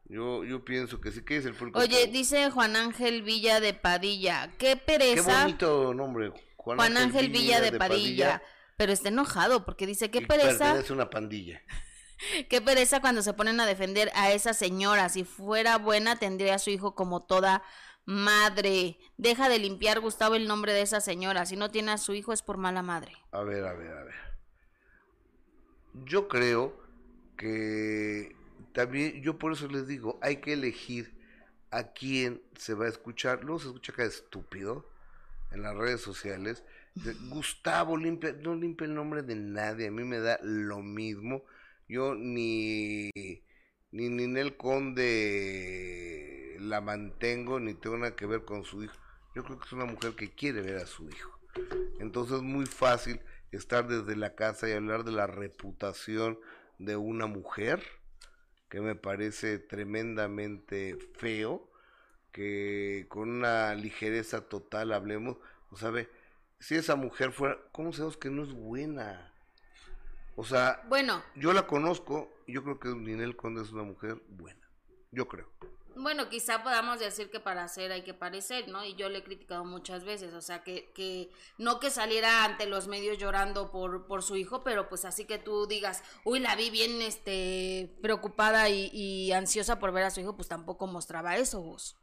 yo, 0.06 0.44
yo 0.44 0.64
pienso 0.64 1.00
que 1.00 1.12
sí, 1.12 1.22
que 1.24 1.36
es 1.36 1.46
el 1.46 1.54
público. 1.54 1.78
Oye, 1.78 2.06
dice 2.08 2.50
Juan 2.50 2.74
Ángel 2.76 3.22
Villa 3.22 3.60
de 3.60 3.72
Padilla. 3.74 4.50
Qué 4.58 4.72
Qué 4.72 4.76
pereza. 4.76 5.42
bonito 5.44 5.94
nombre, 5.94 6.32
Juan 6.64 6.96
Ángel 6.96 7.30
Villa 7.30 7.60
de 7.60 7.72
Padilla. 7.72 8.42
Pero 8.76 8.92
está 8.92 9.08
enojado 9.08 9.64
porque 9.64 9.86
dice, 9.86 10.10
qué 10.10 10.18
y 10.18 10.26
pereza, 10.26 10.72
a 10.72 10.92
una 10.92 11.10
pandilla. 11.10 11.62
qué 12.48 12.60
pereza 12.60 13.00
cuando 13.00 13.22
se 13.22 13.34
ponen 13.34 13.60
a 13.60 13.66
defender 13.66 14.10
a 14.14 14.32
esa 14.32 14.54
señora. 14.54 15.08
Si 15.08 15.24
fuera 15.24 15.78
buena, 15.78 16.18
tendría 16.18 16.54
a 16.54 16.58
su 16.58 16.70
hijo 16.70 16.94
como 16.94 17.22
toda 17.22 17.62
madre. 18.04 18.98
Deja 19.16 19.48
de 19.48 19.58
limpiar, 19.58 20.00
Gustavo, 20.00 20.34
el 20.34 20.48
nombre 20.48 20.72
de 20.72 20.82
esa 20.82 21.00
señora. 21.00 21.46
Si 21.46 21.56
no 21.56 21.70
tiene 21.70 21.92
a 21.92 21.98
su 21.98 22.14
hijo 22.14 22.32
es 22.32 22.42
por 22.42 22.56
mala 22.56 22.82
madre. 22.82 23.12
A 23.30 23.42
ver, 23.42 23.64
a 23.64 23.74
ver, 23.74 23.92
a 23.92 24.04
ver. 24.04 24.14
Yo 26.04 26.26
creo 26.28 26.80
que 27.36 28.34
también, 28.72 29.22
yo 29.22 29.38
por 29.38 29.52
eso 29.52 29.68
les 29.68 29.86
digo, 29.86 30.18
hay 30.22 30.36
que 30.36 30.54
elegir 30.54 31.14
a 31.70 31.92
quién 31.92 32.42
se 32.56 32.74
va 32.74 32.86
a 32.86 32.88
escuchar. 32.88 33.44
Luego 33.44 33.60
se 33.60 33.66
escucha 33.66 33.92
cada 33.92 34.08
estúpido 34.08 34.91
en 35.52 35.62
las 35.62 35.76
redes 35.76 36.00
sociales. 36.00 36.64
Gustavo 37.28 37.96
limpia, 37.96 38.32
no 38.32 38.54
limpia 38.54 38.86
el 38.86 38.94
nombre 38.94 39.22
de 39.22 39.36
nadie, 39.36 39.88
a 39.88 39.90
mí 39.90 40.04
me 40.04 40.18
da 40.18 40.38
lo 40.42 40.82
mismo. 40.82 41.44
Yo 41.88 42.14
ni, 42.14 43.10
ni 43.90 44.08
Ninel 44.08 44.56
Conde 44.56 46.56
la 46.60 46.80
mantengo, 46.80 47.60
ni 47.60 47.74
tengo 47.74 47.98
nada 47.98 48.16
que 48.16 48.26
ver 48.26 48.44
con 48.44 48.64
su 48.64 48.82
hijo. 48.82 48.94
Yo 49.34 49.44
creo 49.44 49.58
que 49.58 49.66
es 49.66 49.72
una 49.72 49.86
mujer 49.86 50.14
que 50.14 50.34
quiere 50.34 50.60
ver 50.60 50.76
a 50.76 50.86
su 50.86 51.08
hijo. 51.08 51.38
Entonces 52.00 52.36
es 52.36 52.42
muy 52.42 52.66
fácil 52.66 53.20
estar 53.50 53.86
desde 53.86 54.16
la 54.16 54.34
casa 54.34 54.68
y 54.68 54.72
hablar 54.72 55.04
de 55.04 55.12
la 55.12 55.26
reputación 55.26 56.38
de 56.78 56.96
una 56.96 57.26
mujer, 57.26 57.82
que 58.68 58.80
me 58.80 58.94
parece 58.94 59.58
tremendamente 59.58 60.96
feo, 61.16 61.70
que 62.32 63.06
con 63.08 63.30
una 63.30 63.74
ligereza 63.74 64.48
total 64.48 64.92
hablemos, 64.92 65.38
o 65.70 65.76
sabe, 65.76 66.10
si 66.58 66.74
esa 66.76 66.96
mujer 66.96 67.32
fuera, 67.32 67.58
¿cómo 67.72 67.92
sabemos 67.92 68.16
que 68.16 68.30
no 68.30 68.42
es 68.44 68.52
buena? 68.52 69.32
O 70.34 70.44
sea, 70.44 70.82
Bueno, 70.88 71.22
yo 71.34 71.52
la 71.52 71.66
conozco, 71.66 72.32
y 72.46 72.54
yo 72.54 72.64
creo 72.64 72.80
que 72.80 72.88
Ninel 72.88 73.36
Conde 73.36 73.62
es 73.62 73.72
una 73.72 73.82
mujer 73.84 74.22
buena, 74.28 74.68
yo 75.10 75.28
creo. 75.28 75.48
Bueno, 75.94 76.30
quizá 76.30 76.62
podamos 76.62 77.00
decir 77.00 77.30
que 77.30 77.38
para 77.38 77.64
hacer 77.64 77.92
hay 77.92 78.02
que 78.02 78.14
parecer, 78.14 78.66
¿no? 78.68 78.82
Y 78.82 78.94
yo 78.94 79.10
le 79.10 79.18
he 79.18 79.24
criticado 79.24 79.64
muchas 79.66 80.04
veces, 80.04 80.32
o 80.32 80.40
sea, 80.40 80.62
que, 80.64 80.90
que 80.94 81.30
no 81.58 81.80
que 81.80 81.90
saliera 81.90 82.44
ante 82.44 82.64
los 82.66 82.88
medios 82.88 83.18
llorando 83.18 83.70
por, 83.70 84.06
por 84.06 84.22
su 84.22 84.36
hijo, 84.36 84.64
pero 84.64 84.88
pues 84.88 85.04
así 85.04 85.26
que 85.26 85.38
tú 85.38 85.66
digas, 85.66 86.02
uy, 86.24 86.40
la 86.40 86.56
vi 86.56 86.70
bien 86.70 87.02
este, 87.02 87.94
preocupada 88.00 88.70
y, 88.70 88.88
y 88.92 89.32
ansiosa 89.32 89.78
por 89.78 89.92
ver 89.92 90.04
a 90.04 90.10
su 90.10 90.20
hijo, 90.20 90.34
pues 90.34 90.48
tampoco 90.48 90.86
mostraba 90.86 91.36
eso 91.36 91.60
vos, 91.60 91.98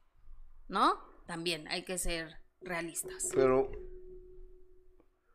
¿no? 0.69 1.10
también 1.29 1.67
hay 1.67 1.84
que 1.84 1.99
ser 1.99 2.39
realistas. 2.60 3.29
Pero, 3.36 3.69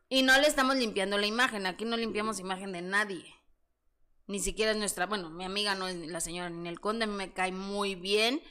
Y 0.09 0.23
no 0.23 0.37
le 0.39 0.45
estamos 0.47 0.75
limpiando 0.75 1.17
la 1.17 1.25
imagen, 1.25 1.65
aquí 1.65 1.85
no 1.85 1.95
limpiamos 1.95 2.39
imagen 2.41 2.73
de 2.73 2.81
nadie. 2.81 3.23
Ni 4.27 4.39
siquiera 4.39 4.71
es 4.71 4.77
nuestra, 4.77 5.05
bueno, 5.05 5.29
mi 5.29 5.45
amiga 5.45 5.73
no 5.73 5.87
es 5.87 5.95
la 5.95 6.19
señora 6.19 6.49
Ninel 6.49 6.81
Conde, 6.81 7.07
me 7.07 7.31
cae 7.31 7.53
muy 7.53 7.95
bien. 7.95 8.41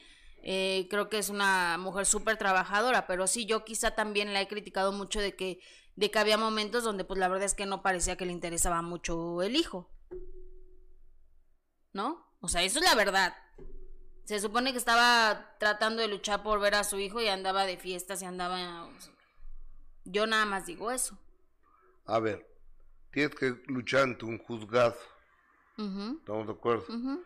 eh, 0.42 0.86
creo 0.88 1.08
que 1.10 1.18
es 1.18 1.28
una 1.28 1.76
mujer 1.78 2.06
súper 2.06 2.36
trabajadora, 2.38 3.06
pero 3.06 3.26
sí, 3.26 3.44
yo 3.44 3.64
quizá 3.64 3.90
también 3.92 4.32
la 4.32 4.40
he 4.40 4.48
criticado 4.48 4.92
mucho 4.92 5.20
de 5.20 5.36
que, 5.36 5.58
de 5.96 6.10
que 6.10 6.18
había 6.18 6.38
momentos 6.38 6.82
donde 6.84 7.04
pues 7.04 7.18
la 7.18 7.28
verdad 7.28 7.44
es 7.46 7.54
que 7.54 7.66
no 7.66 7.82
parecía 7.82 8.16
que 8.16 8.26
le 8.26 8.32
interesaba 8.32 8.80
mucho 8.82 9.42
el 9.42 9.54
hijo. 9.56 9.90
¿No? 11.92 12.24
O 12.40 12.48
sea, 12.48 12.62
eso 12.62 12.78
es 12.78 12.84
la 12.84 12.94
verdad. 12.94 13.34
Se 14.24 14.40
supone 14.40 14.72
que 14.72 14.78
estaba 14.78 15.54
tratando 15.58 16.00
de 16.02 16.08
luchar 16.08 16.42
por 16.42 16.58
ver 16.60 16.74
a 16.76 16.84
su 16.84 16.98
hijo 16.98 17.20
y 17.20 17.28
andaba 17.28 17.66
de 17.66 17.76
fiestas 17.76 18.22
y 18.22 18.24
andaba... 18.24 18.88
yo 20.04 20.26
nada 20.26 20.46
más 20.46 20.66
digo 20.66 20.90
eso. 20.90 21.18
a 22.06 22.18
ver, 22.20 22.46
tienes 23.10 23.34
que 23.34 23.54
luchar 23.66 24.02
ante 24.04 24.24
un 24.24 24.38
juzgado. 24.38 24.96
¿Estamos 25.76 26.46
de 26.46 26.52
acuerdo? 26.52 26.84
ujú. 26.88 27.22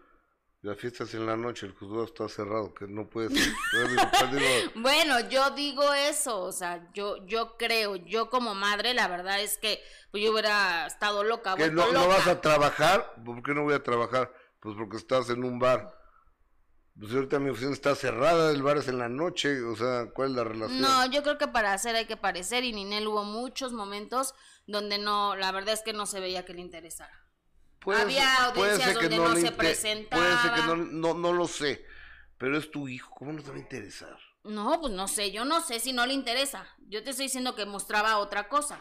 La 0.63 0.75
fiesta 0.75 1.05
es 1.05 1.15
en 1.15 1.25
la 1.25 1.37
noche, 1.37 1.67
el 1.67 1.73
juzgado 1.73 2.05
está 2.05 2.29
cerrado, 2.29 2.75
que 2.75 2.89
no 2.89 3.09
puede 3.09 3.29
ser. 3.29 3.53
Yo 3.73 3.89
digo, 3.89 4.03
digo, 4.33 4.73
Bueno, 4.75 5.21
yo 5.31 5.51
digo 5.51 5.95
eso, 5.95 6.41
o 6.41 6.51
sea, 6.51 6.91
yo, 6.93 7.25
yo 7.27 7.57
creo, 7.57 7.95
yo 7.95 8.29
como 8.29 8.57
madre, 8.57 8.93
la 8.93 9.07
verdad 9.07 9.41
es 9.41 9.57
que 9.57 9.81
pues, 10.11 10.21
yo 10.25 10.33
hubiera 10.33 10.85
estado 10.89 11.23
loca. 11.23 11.55
¿que 11.55 11.71
no, 11.71 11.87
no 11.93 11.93
loca. 11.93 12.07
vas 12.09 12.27
a 12.27 12.41
trabajar? 12.41 13.15
¿Por 13.25 13.41
qué 13.45 13.55
no 13.55 13.63
voy 13.63 13.75
a 13.75 13.83
trabajar? 13.85 14.35
Pues 14.59 14.75
porque 14.77 14.97
estás 14.97 15.31
en 15.31 15.45
un 15.45 15.61
bar. 15.61 15.97
Pues 17.01 17.13
ahorita 17.15 17.39
mi 17.39 17.51
oficina 17.51 17.73
está 17.73 17.95
cerrada, 17.95 18.51
el 18.51 18.63
bar 18.63 18.79
es 18.79 18.89
en 18.89 18.99
la 18.99 19.09
noche, 19.09 19.63
o 19.63 19.77
sea, 19.77 20.11
¿cuál 20.13 20.31
es 20.31 20.37
la 20.37 20.45
relación? 20.45 20.81
No, 20.81 21.07
yo 21.07 21.23
creo 21.23 21.39
que 21.39 21.47
para 21.47 21.73
hacer 21.73 21.95
hay 21.95 22.07
que 22.07 22.17
parecer 22.17 22.65
y 22.65 22.73
Ninel 22.73 23.07
hubo 23.07 23.23
muchos 23.25 23.73
momentos 23.73 24.35
donde 24.67 24.99
no, 24.99 25.37
la 25.37 25.53
verdad 25.53 25.75
es 25.75 25.83
que 25.83 25.93
no 25.93 26.07
se 26.07 26.19
veía 26.19 26.45
que 26.45 26.55
le 26.55 26.61
interesara. 26.61 27.13
Puede 27.79 28.03
había 28.03 28.35
ser- 28.37 28.45
audiencias 28.47 28.95
donde 28.95 29.17
no 29.17 29.35
se 29.37 29.41
inte- 29.47 29.53
Puede 29.57 29.75
ser 29.77 30.07
que 30.09 30.17
no, 30.17 30.17
presentaba. 30.17 30.77
no, 30.77 31.15
no 31.15 31.33
lo 31.33 31.47
sé, 31.47 31.87
pero 32.37 32.59
es 32.59 32.69
tu 32.71 32.89
hijo, 32.89 33.15
¿cómo 33.15 33.33
no 33.33 33.43
te 33.43 33.51
va 33.51 33.57
a 33.57 33.61
interesar? 33.61 34.19
No, 34.43 34.81
pues 34.81 34.93
no 34.93 35.07
sé, 35.07 35.31
yo 35.31 35.45
no 35.45 35.61
sé 35.61 35.79
si 35.79 35.93
no 35.93 36.05
le 36.05 36.15
interesa. 36.15 36.67
Yo 36.89 37.05
te 37.05 37.11
estoy 37.11 37.27
diciendo 37.27 37.55
que 37.55 37.65
mostraba 37.65 38.19
otra 38.19 38.49
cosa. 38.49 38.81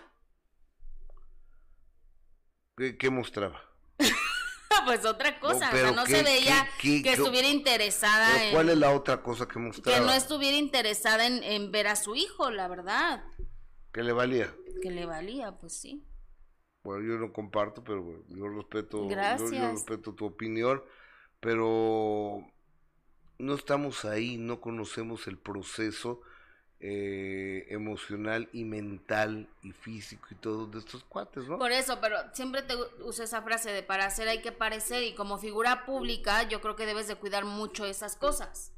¿Qué, 2.75 2.97
qué 2.97 3.09
mostraba? 3.11 3.61
pues 4.85 5.05
otra 5.05 5.39
cosa, 5.39 5.69
o 5.69 5.75
sea, 5.75 5.91
no 5.91 6.03
¿qué- 6.05 6.15
se 6.17 6.23
veía 6.23 6.67
qué- 6.79 6.97
qué- 6.97 7.03
que 7.03 7.13
estuviera 7.13 7.47
interesada 7.47 8.29
Pero 8.33 8.45
en... 8.45 8.53
¿Cuál 8.53 8.69
es 8.69 8.77
la 8.77 8.91
otra 8.91 9.21
cosa 9.23 9.45
que 9.47 9.53
que 9.53 9.59
mostraba? 9.59 10.05
no 10.05 10.13
estuviera 10.13 10.57
interesada 10.57 11.25
en, 11.25 11.43
en 11.43 11.71
ver 11.71 11.87
a 11.87 11.95
su 11.95 12.15
hijo, 12.15 12.49
la 12.51 12.67
verdad. 12.67 13.23
Que 13.93 14.03
le 14.03 14.11
valía. 14.13 14.53
Que 14.81 14.91
le 14.91 15.05
valía, 15.05 15.51
pues 15.57 15.73
sí. 15.73 16.03
Bueno, 16.83 17.03
yo 17.03 17.17
no 17.19 17.33
comparto, 17.33 17.83
pero 17.83 18.01
bueno, 18.03 18.21
yo 18.29 18.47
respeto, 18.49 19.09
yo- 19.09 19.71
respeto 19.71 20.13
tu 20.13 20.25
opinión, 20.25 20.83
pero 21.39 22.39
no 23.39 23.53
estamos 23.55 24.05
ahí, 24.05 24.37
no 24.37 24.61
conocemos 24.61 25.27
el 25.27 25.37
proceso 25.37 26.21
eh, 26.79 27.65
emocional 27.69 28.49
y 28.53 28.63
mental 28.63 29.49
y 29.63 29.71
físico 29.71 30.27
y 30.29 30.35
todo 30.35 30.67
de 30.67 30.77
estos 30.77 31.03
cuates, 31.03 31.47
¿no? 31.47 31.57
Por 31.57 31.71
eso, 31.71 31.99
pero 31.99 32.17
siempre 32.33 32.61
te 32.61 32.75
uso 33.03 33.23
esa 33.23 33.41
frase 33.41 33.71
de 33.71 33.81
para 33.81 34.05
hacer 34.05 34.27
hay 34.27 34.41
que 34.43 34.51
parecer 34.51 35.01
y 35.01 35.15
como 35.15 35.39
figura 35.39 35.85
pública 35.85 36.43
yo 36.43 36.61
creo 36.61 36.75
que 36.75 36.85
debes 36.85 37.07
de 37.07 37.15
cuidar 37.15 37.45
mucho 37.45 37.85
esas 37.85 38.15
cosas. 38.15 38.73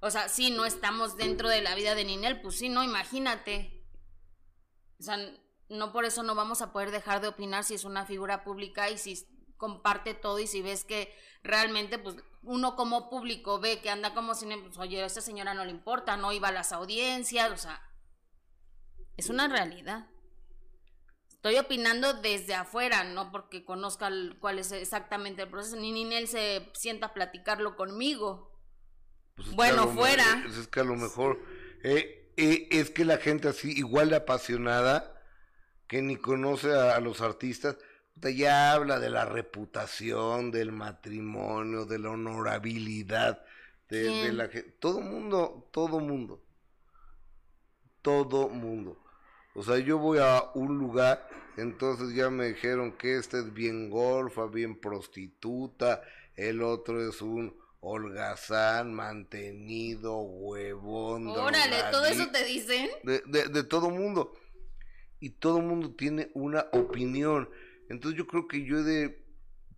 O 0.00 0.10
sea, 0.10 0.28
sí, 0.28 0.50
no 0.50 0.64
estamos 0.64 1.16
dentro 1.16 1.48
de 1.48 1.60
la 1.60 1.74
vida 1.74 1.94
de 1.94 2.04
Ninel, 2.04 2.40
pues 2.40 2.56
sí, 2.56 2.68
no, 2.70 2.82
imagínate. 2.82 3.84
O 4.98 5.02
sea, 5.02 5.18
no 5.68 5.92
por 5.92 6.06
eso 6.06 6.22
no 6.22 6.34
vamos 6.34 6.62
a 6.62 6.72
poder 6.72 6.90
dejar 6.90 7.20
de 7.20 7.28
opinar 7.28 7.64
si 7.64 7.74
es 7.74 7.84
una 7.84 8.06
figura 8.06 8.42
pública 8.44 8.88
y 8.90 8.96
si 8.96 9.26
comparte 9.64 10.12
todo 10.14 10.38
y 10.38 10.46
si 10.46 10.60
ves 10.62 10.84
que 10.84 11.00
realmente, 11.42 11.98
pues 11.98 12.16
uno 12.42 12.76
como 12.76 13.08
público 13.08 13.58
ve 13.60 13.80
que 13.80 13.90
anda 13.90 14.12
como 14.14 14.34
cine, 14.34 14.58
pues 14.58 14.76
oye, 14.78 15.02
a 15.02 15.06
esta 15.06 15.20
señora 15.22 15.54
no 15.54 15.64
le 15.64 15.70
importa, 15.70 16.16
no 16.16 16.32
iba 16.32 16.48
a 16.48 16.52
las 16.52 16.72
audiencias, 16.72 17.50
o 17.50 17.56
sea, 17.56 17.76
es 19.16 19.30
una 19.30 19.48
realidad. 19.48 20.06
Estoy 21.30 21.56
opinando 21.58 22.14
desde 22.14 22.54
afuera, 22.54 23.04
no 23.04 23.30
porque 23.32 23.64
conozca 23.64 24.08
el- 24.08 24.36
cuál 24.40 24.58
es 24.58 24.72
exactamente 24.72 25.42
el 25.42 25.50
proceso, 25.50 25.76
ni 25.76 25.92
Ninel 25.92 26.26
se 26.28 26.70
sienta 26.74 27.06
a 27.08 27.14
platicarlo 27.14 27.76
conmigo. 27.76 28.50
Pues 29.36 29.48
es 29.48 29.54
Bueno, 29.54 29.88
fuera. 29.88 30.44
Es 30.48 30.68
que 30.68 30.80
a 30.80 30.84
lo 30.84 30.96
mejor 30.96 31.38
eh, 31.82 32.32
eh, 32.36 32.68
es 32.70 32.90
que 32.90 33.04
la 33.04 33.18
gente 33.18 33.48
así, 33.48 33.72
igual 33.72 34.10
de 34.10 34.16
apasionada, 34.16 35.10
que 35.86 36.00
ni 36.02 36.16
conoce 36.16 36.72
a, 36.74 36.96
a 36.96 37.00
los 37.00 37.20
artistas, 37.20 37.76
ya 38.22 38.72
habla 38.72 38.98
de 38.98 39.10
la 39.10 39.24
reputación, 39.24 40.50
del 40.50 40.72
matrimonio, 40.72 41.84
de 41.84 41.98
la 41.98 42.10
honorabilidad, 42.10 43.44
de, 43.88 44.02
de 44.08 44.32
la 44.32 44.48
gente. 44.48 44.70
Todo 44.78 45.00
mundo, 45.00 45.68
todo 45.72 46.00
mundo. 46.00 46.42
Todo 48.02 48.48
mundo. 48.48 49.02
O 49.54 49.62
sea, 49.62 49.78
yo 49.78 49.98
voy 49.98 50.18
a 50.18 50.50
un 50.54 50.78
lugar, 50.78 51.28
entonces 51.56 52.14
ya 52.14 52.28
me 52.30 52.48
dijeron 52.48 52.92
que 52.92 53.16
este 53.16 53.38
es 53.38 53.52
bien 53.52 53.88
golfa, 53.88 54.46
bien 54.46 54.80
prostituta, 54.80 56.02
el 56.34 56.62
otro 56.62 57.08
es 57.08 57.22
un 57.22 57.56
holgazán, 57.80 58.94
mantenido, 58.94 60.18
huevón. 60.18 61.28
Órale, 61.28 61.76
todo 61.92 62.06
eso 62.06 62.28
te 62.30 62.44
dicen. 62.44 62.88
de, 63.04 63.22
de, 63.26 63.48
de 63.48 63.64
todo 63.64 63.90
mundo. 63.90 64.32
Y 65.20 65.30
todo 65.30 65.60
mundo 65.60 65.94
tiene 65.94 66.30
una 66.34 66.66
opinión. 66.72 67.48
Entonces 67.88 68.18
yo 68.18 68.26
creo 68.26 68.48
que 68.48 68.64
yo 68.64 68.78
he 68.78 68.82
de 68.82 69.24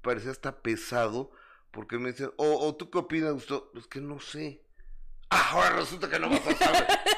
parecer 0.03 0.31
hasta 0.31 0.63
pesado 0.63 1.31
porque 1.71 1.99
me 1.99 2.13
dicen, 2.13 2.33
o 2.37 2.67
o 2.67 2.75
tú 2.75 2.91
qué 2.91 2.99
opinas, 2.99 3.33
Gustavo? 3.33 3.71
Es 3.75 3.87
que 3.87 4.01
no 4.01 4.21
sé. 4.21 4.65
Ah, 5.29 5.51
ahora 5.53 5.77
resulta 5.77 6.09
que 6.09 6.19
no 6.19 6.31
vas 6.31 6.47
a 6.47 6.55
saber. 6.55 6.87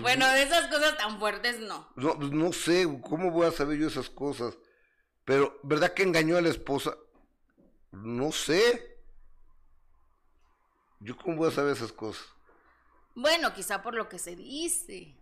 Bueno, 0.00 0.26
de 0.32 0.42
esas 0.42 0.66
cosas 0.68 0.96
tan 0.96 1.18
fuertes 1.18 1.60
no. 1.60 1.88
No, 1.96 2.18
pues 2.18 2.32
no 2.32 2.52
sé, 2.52 2.86
¿cómo 3.02 3.30
voy 3.30 3.46
a 3.46 3.52
saber 3.52 3.78
yo 3.78 3.86
esas 3.86 4.10
cosas? 4.10 4.56
Pero, 5.24 5.58
¿verdad 5.62 5.94
que 5.94 6.02
engañó 6.02 6.36
a 6.36 6.40
la 6.40 6.48
esposa? 6.48 6.96
No 7.92 8.32
sé. 8.32 8.98
¿Yo 11.00 11.16
cómo 11.16 11.36
voy 11.36 11.48
a 11.48 11.52
saber 11.52 11.72
esas 11.72 11.92
cosas? 11.92 12.26
Bueno, 13.14 13.52
quizá 13.54 13.82
por 13.82 13.94
lo 13.94 14.08
que 14.08 14.18
se 14.18 14.34
dice. 14.34 15.14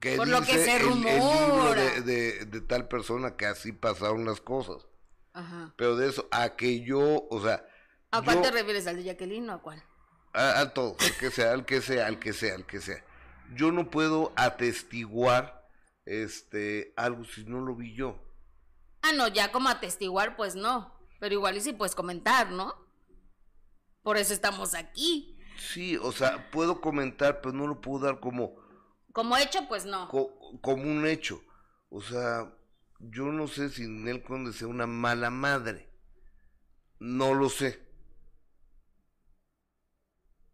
¿Qué 0.00 0.16
Por 0.16 0.28
lo 0.28 0.40
que 0.42 0.52
dice 0.58 0.64
se 0.64 0.76
el- 0.76 0.82
el 0.88 0.94
libro 1.00 1.46
rumora. 1.48 1.82
de, 1.82 2.00
de- 2.02 2.44
de 2.46 2.60
tal 2.60 2.86
persona 2.88 3.36
que 3.36 3.46
así 3.46 3.72
pasaron 3.72 4.24
las 4.24 4.40
cosas. 4.40 4.86
Ajá. 5.32 5.74
Pero 5.76 5.96
de 5.96 6.08
eso, 6.08 6.28
a 6.30 6.56
que 6.56 6.82
yo, 6.82 7.26
o 7.30 7.42
sea, 7.42 7.64
¿A 8.10 8.22
cuál 8.22 8.36
yo- 8.36 8.42
te 8.42 8.50
refieres? 8.50 8.86
¿Al 8.86 8.96
de 8.96 9.04
Jacqueline 9.04 9.48
o 9.50 9.54
a 9.54 9.62
cuál? 9.62 9.82
a, 10.32 10.60
a 10.60 10.72
todo, 10.74 10.96
al 11.00 11.16
que 11.16 11.30
sea, 11.30 11.52
al 11.52 11.64
que 11.66 11.80
sea, 11.80 12.06
al 12.06 12.18
que 12.20 12.32
sea, 12.32 12.54
al 12.54 12.66
que 12.66 12.80
sea. 12.80 13.04
Yo 13.56 13.72
no 13.72 13.90
puedo 13.90 14.32
atestiguar 14.36 15.68
este 16.04 16.92
algo 16.96 17.24
si 17.24 17.44
no 17.44 17.60
lo 17.60 17.74
vi 17.74 17.94
yo. 17.94 18.16
Ah, 19.02 19.12
no, 19.12 19.26
ya 19.28 19.50
como 19.50 19.68
atestiguar, 19.68 20.36
pues 20.36 20.54
no. 20.54 20.94
Pero 21.18 21.34
igual 21.34 21.56
y 21.56 21.60
sí 21.60 21.72
puedes 21.72 21.94
comentar, 21.94 22.50
¿no? 22.52 22.74
Por 24.02 24.16
eso 24.18 24.32
estamos 24.32 24.74
aquí. 24.74 25.36
Sí, 25.58 25.96
o 25.96 26.12
sea, 26.12 26.50
puedo 26.50 26.80
comentar, 26.80 27.40
pero 27.40 27.52
no 27.54 27.66
lo 27.66 27.80
puedo 27.80 28.04
dar 28.06 28.20
como, 28.20 28.54
Como 29.12 29.36
hecho, 29.36 29.66
pues 29.68 29.84
no. 29.84 30.10
co- 30.10 30.58
como 30.60 30.82
un 30.84 31.06
hecho. 31.06 31.42
O 31.90 32.00
sea, 32.02 32.52
yo 32.98 33.26
no 33.32 33.48
sé 33.48 33.70
si 33.70 33.86
Nel 33.88 34.22
Conde 34.22 34.52
sea 34.52 34.68
una 34.68 34.86
mala 34.86 35.30
madre. 35.30 35.88
No 37.00 37.34
lo 37.34 37.48
sé. 37.48 37.80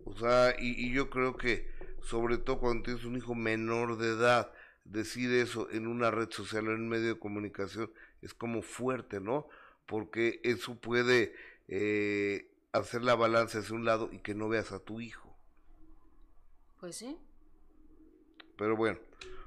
O 0.04 0.14
sea, 0.16 0.54
y, 0.58 0.86
y 0.86 0.92
yo 0.92 1.10
creo 1.10 1.36
que, 1.36 1.68
sobre 2.02 2.38
todo 2.38 2.60
cuando 2.60 2.84
tienes 2.84 3.04
un 3.04 3.16
hijo 3.16 3.34
menor 3.34 3.98
de 3.98 4.08
edad, 4.10 4.52
decir 4.84 5.32
eso 5.32 5.68
en 5.70 5.86
una 5.86 6.10
red 6.10 6.30
social 6.30 6.68
o 6.68 6.72
en 6.72 6.82
un 6.82 6.88
medio 6.88 7.08
de 7.14 7.18
comunicación 7.18 7.90
es 8.22 8.32
como 8.34 8.62
fuerte, 8.62 9.20
¿no? 9.20 9.48
Porque 9.86 10.40
eso 10.44 10.76
puede 10.80 11.34
eh, 11.68 12.50
hacer 12.72 13.02
la 13.02 13.14
balanza 13.16 13.58
hacia 13.58 13.74
un 13.74 13.84
lado 13.84 14.08
y 14.12 14.20
que 14.20 14.34
no 14.34 14.48
veas 14.48 14.72
a 14.72 14.78
tu 14.80 15.00
hijo. 15.00 15.36
Pues 16.80 16.96
sí. 16.96 17.18
Pero 18.56 18.76
bueno, 18.76 18.98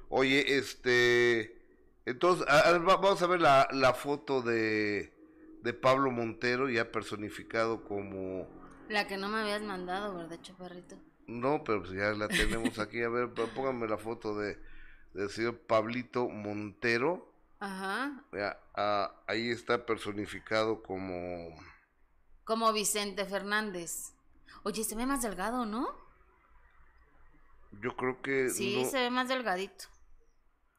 oye, 0.08 0.56
este, 0.58 1.56
entonces, 2.06 2.46
a- 2.48 2.68
a 2.70 2.78
vamos 2.78 3.22
a 3.22 3.26
ver 3.26 3.40
la, 3.40 3.68
la 3.72 3.94
foto 3.94 4.42
de, 4.42 5.12
de 5.62 5.72
Pablo 5.74 6.10
Montero, 6.10 6.68
ya 6.68 6.90
personificado 6.92 7.84
como, 7.84 8.46
La 8.88 9.06
que 9.06 9.16
no 9.16 9.28
me 9.28 9.40
habías 9.40 9.62
mandado, 9.62 10.14
¿verdad, 10.14 10.38
chaparrito? 10.42 10.96
no, 11.26 11.62
pero 11.64 11.80
pues 11.80 11.92
ya 11.92 12.10
la 12.12 12.28
tenemos 12.28 12.78
aquí, 12.78 13.02
a 13.02 13.08
ver, 13.08 13.32
p- 13.32 13.46
póngame 13.48 13.86
la 13.88 13.98
foto 13.98 14.36
de, 14.38 14.58
del 15.14 15.30
señor 15.30 15.58
Pablito 15.58 16.28
Montero, 16.28 17.32
Ajá. 17.60 18.24
ya, 18.32 18.58
ah, 18.74 19.14
ahí 19.26 19.50
está 19.50 19.86
personificado 19.86 20.82
como, 20.82 21.54
Como 22.44 22.72
Vicente 22.72 23.24
Fernández. 23.24 24.12
Oye, 24.64 24.82
se 24.84 24.94
ve 24.96 25.06
más 25.06 25.22
delgado, 25.22 25.66
¿no? 25.66 25.88
Yo 27.82 27.96
creo 27.96 28.20
que 28.22 28.50
Sí, 28.50 28.82
no- 28.82 28.90
se 28.90 28.98
ve 29.00 29.10
más 29.10 29.28
delgadito. 29.28 29.84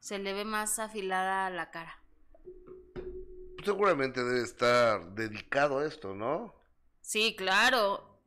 Se 0.00 0.18
le 0.18 0.32
ve 0.32 0.44
más 0.44 0.78
afilada 0.78 1.48
la 1.50 1.70
cara. 1.70 1.98
seguramente 3.64 4.24
debe 4.24 4.42
estar 4.42 5.14
dedicado 5.14 5.78
a 5.78 5.86
esto, 5.86 6.14
¿no? 6.16 6.52
Sí, 7.00 7.36
claro. 7.36 8.18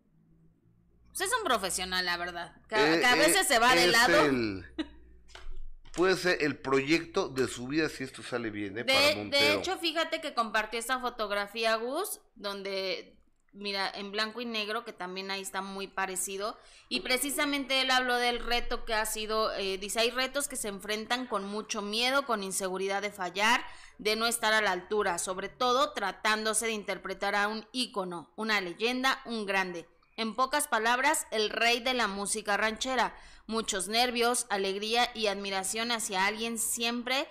Pues 1.10 1.22
es 1.30 1.38
un 1.38 1.44
profesional, 1.44 2.06
la 2.06 2.16
verdad. 2.16 2.56
Que, 2.70 2.76
a- 2.76 2.96
Eh, 2.96 3.00
que 3.02 3.06
a 3.06 3.16
eh, 3.16 3.20
veces 3.20 3.46
se 3.48 3.60
va 3.60 3.76
de 3.76 3.88
lado. 3.88 4.26
el- 4.28 4.66
puede 5.94 6.16
ser 6.16 6.42
el 6.42 6.58
proyecto 6.58 7.28
de 7.28 7.48
su 7.50 7.68
vida 7.68 7.90
si 7.90 8.06
esto 8.06 8.24
sale 8.24 8.50
bien, 8.50 8.78
¿eh? 8.78 8.84
De 8.86 9.54
hecho, 9.56 9.78
fíjate 9.78 10.22
que 10.22 10.34
compartió 10.34 10.80
esta 10.80 11.00
fotografía, 11.00 11.76
Gus, 11.76 12.22
donde, 12.36 13.15
mira, 13.56 13.90
en 13.90 14.12
blanco 14.12 14.42
y 14.42 14.46
negro, 14.46 14.86
que 14.86 14.94
también 14.94 15.32
ahí 15.32 15.42
está 15.42 15.62
muy 15.62 15.88
parecido. 15.88 16.58
Y 16.90 17.00
precisamente 17.02 17.82
él 17.82 17.90
habló 17.92 18.16
del 18.16 18.40
reto 18.40 18.86
que 18.86 18.94
ha 18.94 19.06
sido, 19.06 19.54
eh, 19.54 19.78
dice, 19.78 20.02
hay 20.02 20.12
retos 20.12 20.48
que 20.48 20.56
se 20.56 20.68
enfrentan 20.68 21.26
con 21.26 21.46
mucho 21.46 21.82
miedo, 21.82 22.26
con 22.26 22.44
inseguridad 22.44 23.02
de 23.02 23.12
fallar, 23.12 23.66
de 23.98 24.16
no 24.16 24.28
estar 24.28 24.54
a 24.54 24.62
la 24.62 24.72
altura, 24.72 25.18
sobre 25.18 25.50
todo 25.50 25.94
tratándose 25.94 26.68
de 26.68 26.74
interpretar 26.74 27.36
a 27.36 27.48
un 27.48 27.66
ícono, 27.72 28.30
una 28.36 28.62
leyenda, 28.62 29.22
un 29.26 29.46
grande. 29.46 29.88
En 30.18 30.36
pocas 30.36 30.68
palabras, 30.68 31.28
el 31.32 31.50
rey 31.50 31.80
de 31.80 31.94
la 31.94 32.08
música 32.08 32.58
ranchera. 32.58 33.16
Muchos 33.48 33.88
nervios, 33.88 34.48
alegría 34.50 35.10
y 35.14 35.28
admiración 35.28 35.92
hacia 35.92 36.26
alguien 36.26 36.58
siempre 36.58 37.28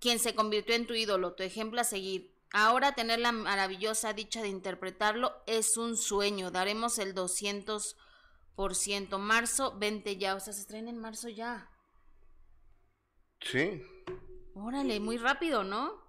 quien 0.00 0.18
se 0.18 0.34
convirtió 0.34 0.74
en 0.74 0.86
tu 0.86 0.94
ídolo, 0.94 1.32
tu 1.32 1.42
ejemplo 1.42 1.80
a 1.80 1.84
seguir. 1.84 2.35
Ahora 2.52 2.94
tener 2.94 3.18
la 3.18 3.32
maravillosa 3.32 4.12
dicha 4.12 4.42
de 4.42 4.48
interpretarlo 4.48 5.32
es 5.46 5.76
un 5.76 5.96
sueño. 5.96 6.50
Daremos 6.50 6.98
el 6.98 7.14
200%. 7.14 9.18
Marzo, 9.18 9.76
20 9.78 10.16
ya. 10.16 10.34
O 10.34 10.40
sea, 10.40 10.52
se 10.52 10.60
estrena 10.60 10.90
en 10.90 10.98
marzo 10.98 11.28
ya. 11.28 11.70
Sí. 13.40 13.82
Órale, 14.54 15.00
muy 15.00 15.18
rápido, 15.18 15.64
¿no? 15.64 16.04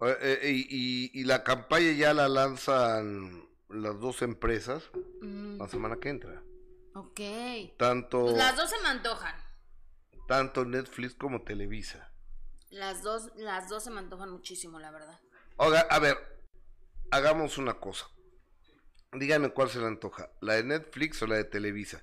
Eh, 0.00 0.16
eh, 0.20 0.66
y, 0.70 1.24
la 1.24 1.42
campaña 1.42 1.90
ya 1.92 2.14
la 2.14 2.28
lanzan 2.28 3.46
las 3.68 3.98
dos 4.00 4.22
empresas 4.22 4.84
Mm, 5.20 5.58
la 5.58 5.68
semana 5.68 5.96
que 6.00 6.08
entra. 6.08 6.42
ok. 6.94 7.20
Tanto, 7.76 8.22
Pues 8.22 8.36
las 8.36 8.56
dos 8.56 8.70
se 8.70 8.80
me 8.80 8.88
antojan. 8.88 9.34
tanto 10.28 10.64
Netflix 10.64 11.14
como 11.14 11.42
Televisa. 11.42 12.12
Las 12.70 13.02
dos, 13.02 13.32
las 13.36 13.68
dos 13.68 13.82
se 13.84 13.90
me 13.90 13.98
antojan 13.98 14.30
muchísimo, 14.30 14.78
la 14.78 14.90
verdad. 14.92 15.18
Oiga, 15.58 15.80
a 15.90 15.98
ver, 15.98 16.16
hagamos 17.10 17.58
una 17.58 17.74
cosa. 17.74 18.06
Díganme 19.12 19.50
cuál 19.50 19.68
se 19.70 19.78
le 19.80 19.86
antoja, 19.86 20.30
la 20.40 20.54
de 20.54 20.64
Netflix 20.64 21.22
o 21.22 21.26
la 21.26 21.36
de 21.36 21.44
Televisa. 21.44 22.02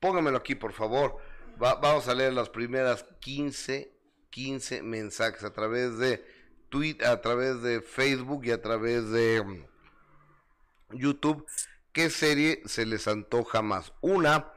Póngamelo 0.00 0.38
aquí, 0.38 0.54
por 0.54 0.72
favor. 0.72 1.18
Va- 1.62 1.76
vamos 1.76 2.08
a 2.08 2.14
leer 2.14 2.32
las 2.32 2.48
primeras 2.48 3.04
15, 3.20 3.92
15 4.30 4.82
mensajes 4.82 5.44
a 5.44 5.52
través 5.52 5.98
de 5.98 6.24
Twitter, 6.70 7.06
a 7.06 7.20
través 7.20 7.62
de 7.62 7.82
Facebook 7.82 8.44
y 8.46 8.50
a 8.50 8.62
través 8.62 9.10
de 9.10 9.42
mm, 9.44 10.96
YouTube. 10.96 11.46
¿Qué 11.92 12.08
serie 12.10 12.62
se 12.64 12.86
les 12.86 13.06
antoja 13.06 13.60
más? 13.62 13.92
Una 14.00 14.50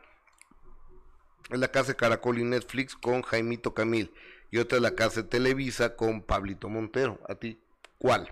es 1.52 1.60
la 1.60 1.68
casa 1.68 1.90
de 1.90 1.96
Caracol 1.98 2.40
y 2.40 2.44
Netflix 2.44 2.96
con 2.96 3.22
Jaimito 3.22 3.74
Camil. 3.74 4.14
Y 4.50 4.58
otra 4.60 4.78
es 4.78 4.82
la 4.82 4.96
casa 4.96 5.22
de 5.22 5.28
Televisa 5.28 5.96
con 5.98 6.24
Pablito 6.24 6.70
Montero. 6.70 7.20
¿A 7.28 7.36
ti 7.36 7.60
cuál? 8.06 8.32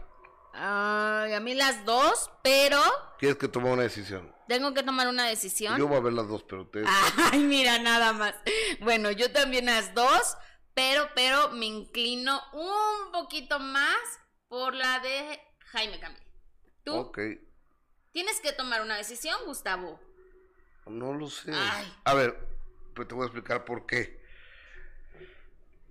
Ay, 0.53 1.33
a 1.33 1.39
mí 1.39 1.55
las 1.55 1.83
dos, 1.83 2.29
pero 2.43 2.79
¿Quieres 3.17 3.37
que 3.39 3.47
tome 3.47 3.71
una 3.71 3.81
decisión? 3.81 4.31
tengo 4.47 4.71
que 4.75 4.83
tomar 4.83 5.07
una 5.07 5.25
decisión. 5.25 5.79
Yo 5.79 5.87
voy 5.87 5.97
a 5.97 6.01
ver 6.01 6.13
las 6.13 6.27
dos, 6.27 6.43
pero 6.43 6.67
te... 6.67 6.83
Ay, 7.31 7.39
mira, 7.39 7.79
nada 7.79 8.13
más. 8.13 8.35
Bueno, 8.81 9.09
yo 9.09 9.31
también 9.31 9.65
las 9.65 9.95
dos, 9.95 10.37
pero, 10.75 11.09
pero 11.15 11.49
me 11.53 11.65
inclino 11.65 12.39
un 12.53 13.11
poquito 13.11 13.57
más 13.59 13.97
por 14.47 14.75
la 14.75 14.99
de 14.99 15.41
Jaime 15.71 15.99
Camil. 15.99 16.21
¿Tú 16.83 16.93
Ok, 16.95 17.17
tienes 18.11 18.39
que 18.41 18.51
tomar 18.51 18.83
una 18.83 18.95
decisión, 18.97 19.35
Gustavo? 19.47 19.99
no 20.85 21.13
lo 21.13 21.29
sé. 21.31 21.51
Ay. 21.51 21.91
A 22.03 22.13
ver, 22.13 22.37
pues 22.93 23.07
te 23.07 23.15
voy 23.15 23.23
a 23.23 23.25
explicar 23.27 23.65
por 23.65 23.87
qué. 23.87 24.21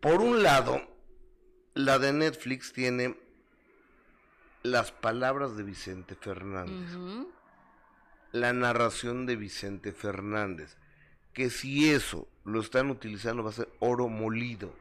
Por 0.01 0.21
un 0.21 0.45
lado, 0.45 0.81
la 1.75 1.99
de 1.99 2.13
Netflix 2.13 2.73
tiene 2.73 3.19
las 4.63 4.93
palabras 4.93 5.57
de 5.57 5.63
Vicente 5.63 6.15
Fernández. 6.15 6.97
La 8.33 8.53
narración 8.53 9.27
de 9.27 9.37
Vicente 9.37 9.93
Fernández. 9.93 10.77
Que 11.33 11.51
si 11.51 11.91
eso 11.91 12.29
lo 12.45 12.61
están 12.61 12.91
utilizando 12.91 13.43
va 13.43 13.51
a 13.51 13.55
ser 13.55 13.69
oro 13.81 14.09
molido. 14.09 14.75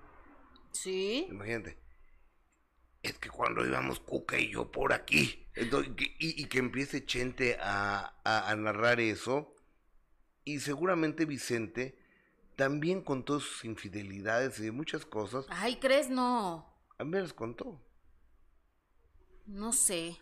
Sí. 0.71 1.27
Imagínate. 1.29 1.77
Es 3.03 3.17
que 3.17 3.29
cuando 3.29 3.65
íbamos 3.65 3.99
Cuca 3.99 4.37
y 4.37 4.51
yo 4.51 4.71
por 4.71 4.93
aquí. 4.93 5.47
entonces, 5.55 5.91
y, 5.97 6.41
y 6.41 6.45
que 6.45 6.59
empiece 6.59 7.05
Chente 7.05 7.57
a, 7.61 8.13
a- 8.23 8.49
a 8.49 8.55
narrar 8.55 8.99
eso. 8.99 9.55
Y 10.43 10.59
seguramente 10.59 11.25
Vicente, 11.25 11.97
también 12.55 13.01
con 13.01 13.23
todas 13.25 13.43
sus 13.43 13.65
infidelidades 13.65 14.59
y 14.59 14.71
muchas 14.71 15.05
cosas, 15.05 15.45
Ay, 15.49 15.77
¿crees? 15.77 16.09
No. 16.09 16.67
a 16.97 17.03
mí 17.03 17.09
me 17.11 17.21
las 17.21 17.33
contó. 17.33 17.79
No 19.45 19.73
sé. 19.73 20.17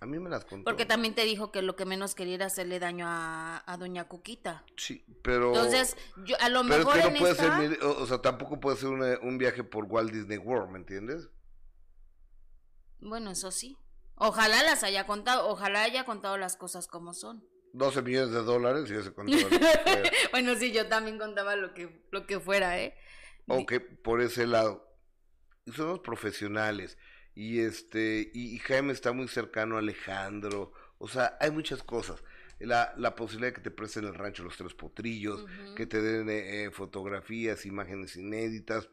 A 0.00 0.06
mí 0.06 0.18
me 0.18 0.28
las 0.28 0.44
contó. 0.44 0.64
Porque 0.64 0.84
también 0.84 1.14
te 1.14 1.24
dijo 1.24 1.50
que 1.50 1.62
lo 1.62 1.74
que 1.74 1.86
menos 1.86 2.14
quería 2.14 2.34
era 2.34 2.46
hacerle 2.46 2.78
daño 2.78 3.06
a, 3.08 3.62
a 3.66 3.76
Doña 3.78 4.08
Cuquita. 4.08 4.64
Sí, 4.76 5.04
pero... 5.22 5.48
Entonces, 5.48 5.96
yo 6.24 6.36
a 6.40 6.50
lo 6.50 6.62
Pero 6.62 6.74
es 6.74 6.78
mejor 6.80 6.94
que 7.00 7.06
en 7.06 7.12
no 7.14 7.18
puede 7.18 7.32
esta... 7.32 7.58
ser, 7.58 7.82
o, 7.82 8.02
o 8.02 8.06
sea, 8.06 8.18
tampoco 8.20 8.60
puede 8.60 8.76
ser 8.76 8.90
una- 8.90 9.18
un 9.22 9.38
viaje 9.38 9.64
por 9.64 9.84
Walt 9.84 10.12
Disney 10.12 10.36
World, 10.38 10.70
¿me 10.70 10.78
entiendes? 10.78 11.30
Bueno, 13.00 13.30
eso 13.30 13.50
sí. 13.50 13.76
Ojalá 14.16 14.62
las 14.62 14.82
haya 14.82 15.06
contado, 15.06 15.48
ojalá 15.48 15.82
haya 15.82 16.04
contado 16.04 16.36
las 16.38 16.56
cosas 16.56 16.86
como 16.86 17.12
son. 17.14 17.44
12 17.72 18.00
millones 18.02 18.30
de 18.32 18.42
dólares 18.42 18.90
y 18.90 18.94
ese 18.94 19.12
control. 19.12 19.48
Eh, 19.52 20.10
bueno, 20.30 20.54
sí, 20.56 20.72
yo 20.72 20.88
también 20.88 21.18
contaba 21.18 21.56
lo 21.56 21.74
que, 21.74 22.06
lo 22.10 22.26
que 22.26 22.40
fuera, 22.40 22.78
¿eh? 22.80 22.94
ok, 23.48 23.72
por 24.02 24.20
ese 24.22 24.46
lado. 24.46 24.86
Somos 25.74 26.00
profesionales. 26.00 26.96
Y 27.36 27.60
este, 27.60 28.30
y, 28.34 28.54
y 28.56 28.58
Jaime 28.58 28.92
está 28.92 29.12
muy 29.12 29.28
cercano 29.28 29.76
a 29.76 29.78
Alejandro. 29.78 30.72
O 30.98 31.06
sea, 31.06 31.36
hay 31.38 31.52
muchas 31.52 31.82
cosas. 31.84 32.24
La, 32.58 32.94
la 32.96 33.14
posibilidad 33.14 33.50
de 33.50 33.54
que 33.56 33.60
te 33.60 33.70
presten 33.70 34.04
el 34.06 34.14
rancho 34.14 34.42
Los 34.42 34.56
Tres 34.56 34.72
Potrillos, 34.74 35.44
que 35.76 35.86
te 35.86 36.00
den 36.00 36.28
eh, 36.30 36.64
eh, 36.64 36.70
fotografías, 36.70 37.66
imágenes 37.66 38.16
inéditas. 38.16 38.88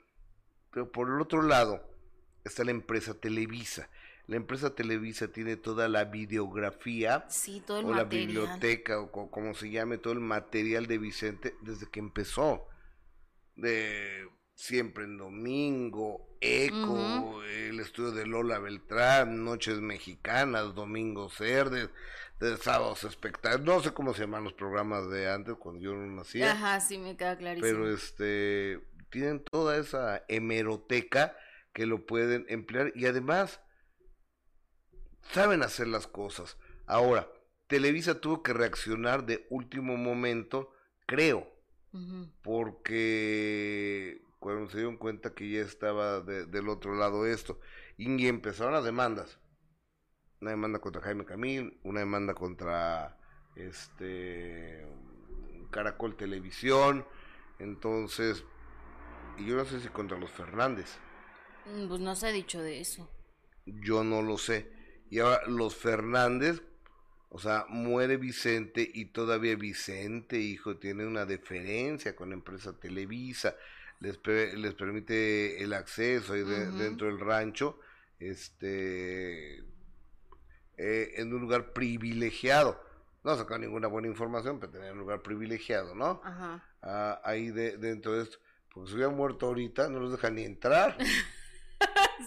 Pero 0.69 0.91
por 0.91 1.07
el 1.09 1.21
otro 1.21 1.41
lado 1.41 1.89
está 2.43 2.63
la 2.65 2.71
empresa 2.71 3.13
Televisa. 3.13 3.89
La 4.27 4.35
empresa 4.35 4.75
Televisa 4.75 5.29
tiene 5.29 5.55
toda 5.57 5.87
la 5.87 6.03
videografía 6.05 7.25
Sí, 7.29 7.61
todo 7.65 7.79
el 7.79 7.85
o 7.85 7.93
la 7.93 8.03
biblioteca 8.03 8.99
o 8.99 9.11
co- 9.11 9.29
como 9.31 9.53
se 9.53 9.69
llame 9.69 9.97
todo 9.97 10.13
el 10.13 10.19
material 10.21 10.85
de 10.87 10.97
Vicente 10.97 11.55
desde 11.61 11.89
que 11.89 11.99
empezó 11.99 12.67
de 13.55 14.27
siempre 14.55 15.05
en 15.05 15.17
domingo 15.17 16.37
eco 16.39 17.41
el 17.43 17.79
estudio 17.79 18.11
de 18.11 18.25
Lola 18.25 18.59
Beltrán 18.59 19.43
noches 19.43 19.79
mexicanas 19.81 20.75
domingos 20.75 21.37
verdes 21.39 21.89
de 22.39 22.57
sábados 22.57 23.03
espectaculares 23.03 23.65
no 23.65 23.81
sé 23.81 23.93
cómo 23.93 24.13
se 24.13 24.21
llaman 24.21 24.43
los 24.43 24.53
programas 24.53 25.09
de 25.09 25.29
antes 25.29 25.55
cuando 25.55 25.81
yo 25.81 25.93
no 25.93 26.05
nacía 26.15 26.51
Ajá, 26.51 26.79
sí, 26.79 26.97
me 26.97 27.17
queda 27.17 27.37
clarísimo. 27.37 27.67
pero 27.67 27.93
este 27.93 28.79
tienen 29.09 29.43
toda 29.43 29.77
esa 29.77 30.23
hemeroteca 30.27 31.35
que 31.73 31.85
lo 31.85 32.05
pueden 32.05 32.45
emplear 32.49 32.91
y 32.95 33.05
además 33.05 33.59
saben 35.31 35.63
hacer 35.63 35.87
las 35.87 36.07
cosas. 36.07 36.57
Ahora, 36.85 37.27
Televisa 37.67 38.19
tuvo 38.19 38.43
que 38.43 38.53
reaccionar 38.53 39.25
de 39.25 39.45
último 39.49 39.97
momento, 39.97 40.71
creo, 41.05 41.47
porque 42.41 44.22
cuando 44.43 44.69
se 44.69 44.77
dieron 44.79 44.97
cuenta 44.97 45.33
que 45.33 45.49
ya 45.49 45.61
estaba 45.61 46.21
de- 46.21 46.45
del 46.47 46.69
otro 46.69 46.95
lado 46.95 47.25
esto, 47.25 47.59
y 47.97 48.27
empezaron 48.27 48.73
las 48.73 48.85
demandas. 48.85 49.39
Una 50.41 50.51
demanda 50.51 50.79
contra 50.79 51.01
Jaime 51.01 51.25
Camil, 51.25 51.79
una 51.83 52.01
demanda 52.01 52.33
contra 52.35 53.17
este 53.55 54.85
Caracol 55.71 56.15
Televisión, 56.17 57.07
entonces, 57.59 58.45
y 59.37 59.45
yo 59.47 59.55
no 59.57 59.65
sé 59.65 59.79
si 59.81 59.89
contra 59.89 60.19
los 60.19 60.31
Fernández, 60.31 60.99
Mm, 61.65 61.87
Pues 61.89 61.99
no 61.99 62.15
se 62.15 62.27
ha 62.27 62.31
dicho 62.31 62.61
de 62.61 62.79
eso. 62.79 63.09
yo 63.65 64.03
no 64.03 64.21
lo 64.21 64.37
sé. 64.37 64.71
Y 65.09 65.19
ahora 65.19 65.41
los 65.47 65.75
Fernández, 65.75 66.61
o 67.29 67.39
sea, 67.39 67.65
muere 67.69 68.17
Vicente 68.17 68.89
y 68.93 69.05
todavía 69.07 69.55
Vicente, 69.55 70.39
hijo, 70.39 70.77
tiene 70.77 71.05
una 71.07 71.25
deferencia 71.25 72.15
con 72.15 72.29
la 72.29 72.35
empresa 72.35 72.79
Televisa, 72.79 73.55
les, 74.03 74.19
les 74.57 74.73
permite 74.75 75.63
el 75.63 75.73
acceso 75.73 76.33
ahí 76.33 76.43
de- 76.43 76.67
Ujú. 76.69 76.77
dentro 76.77 77.07
del 77.07 77.19
rancho, 77.19 77.79
este, 78.19 79.59
eh, 80.77 81.13
en 81.17 81.33
un 81.33 81.41
lugar 81.41 81.73
privilegiado. 81.73 82.79
no 83.23 83.37
sacó 83.37 83.57
ninguna 83.57 83.87
buena 83.87 84.09
información, 84.09 84.59
pero 84.59 84.73
tenía 84.73 84.91
un 84.91 84.99
lugar 84.99 85.21
privilegiado, 85.21 85.95
¿no? 85.95 86.19
Ajá. 86.25 86.61
Ah, 86.81 87.21
ahí 87.23 87.51
de, 87.51 87.77
dentro 87.77 88.17
de 88.17 88.23
esto. 88.23 88.37
Porque 88.73 88.89
si 88.89 88.95
hubieran 88.95 89.15
muerto 89.15 89.45
ahorita, 89.45 89.87
no 89.87 89.99
los 90.01 90.11
dejan 90.11 90.35
ni 90.35 90.43
entrar. 90.43 90.97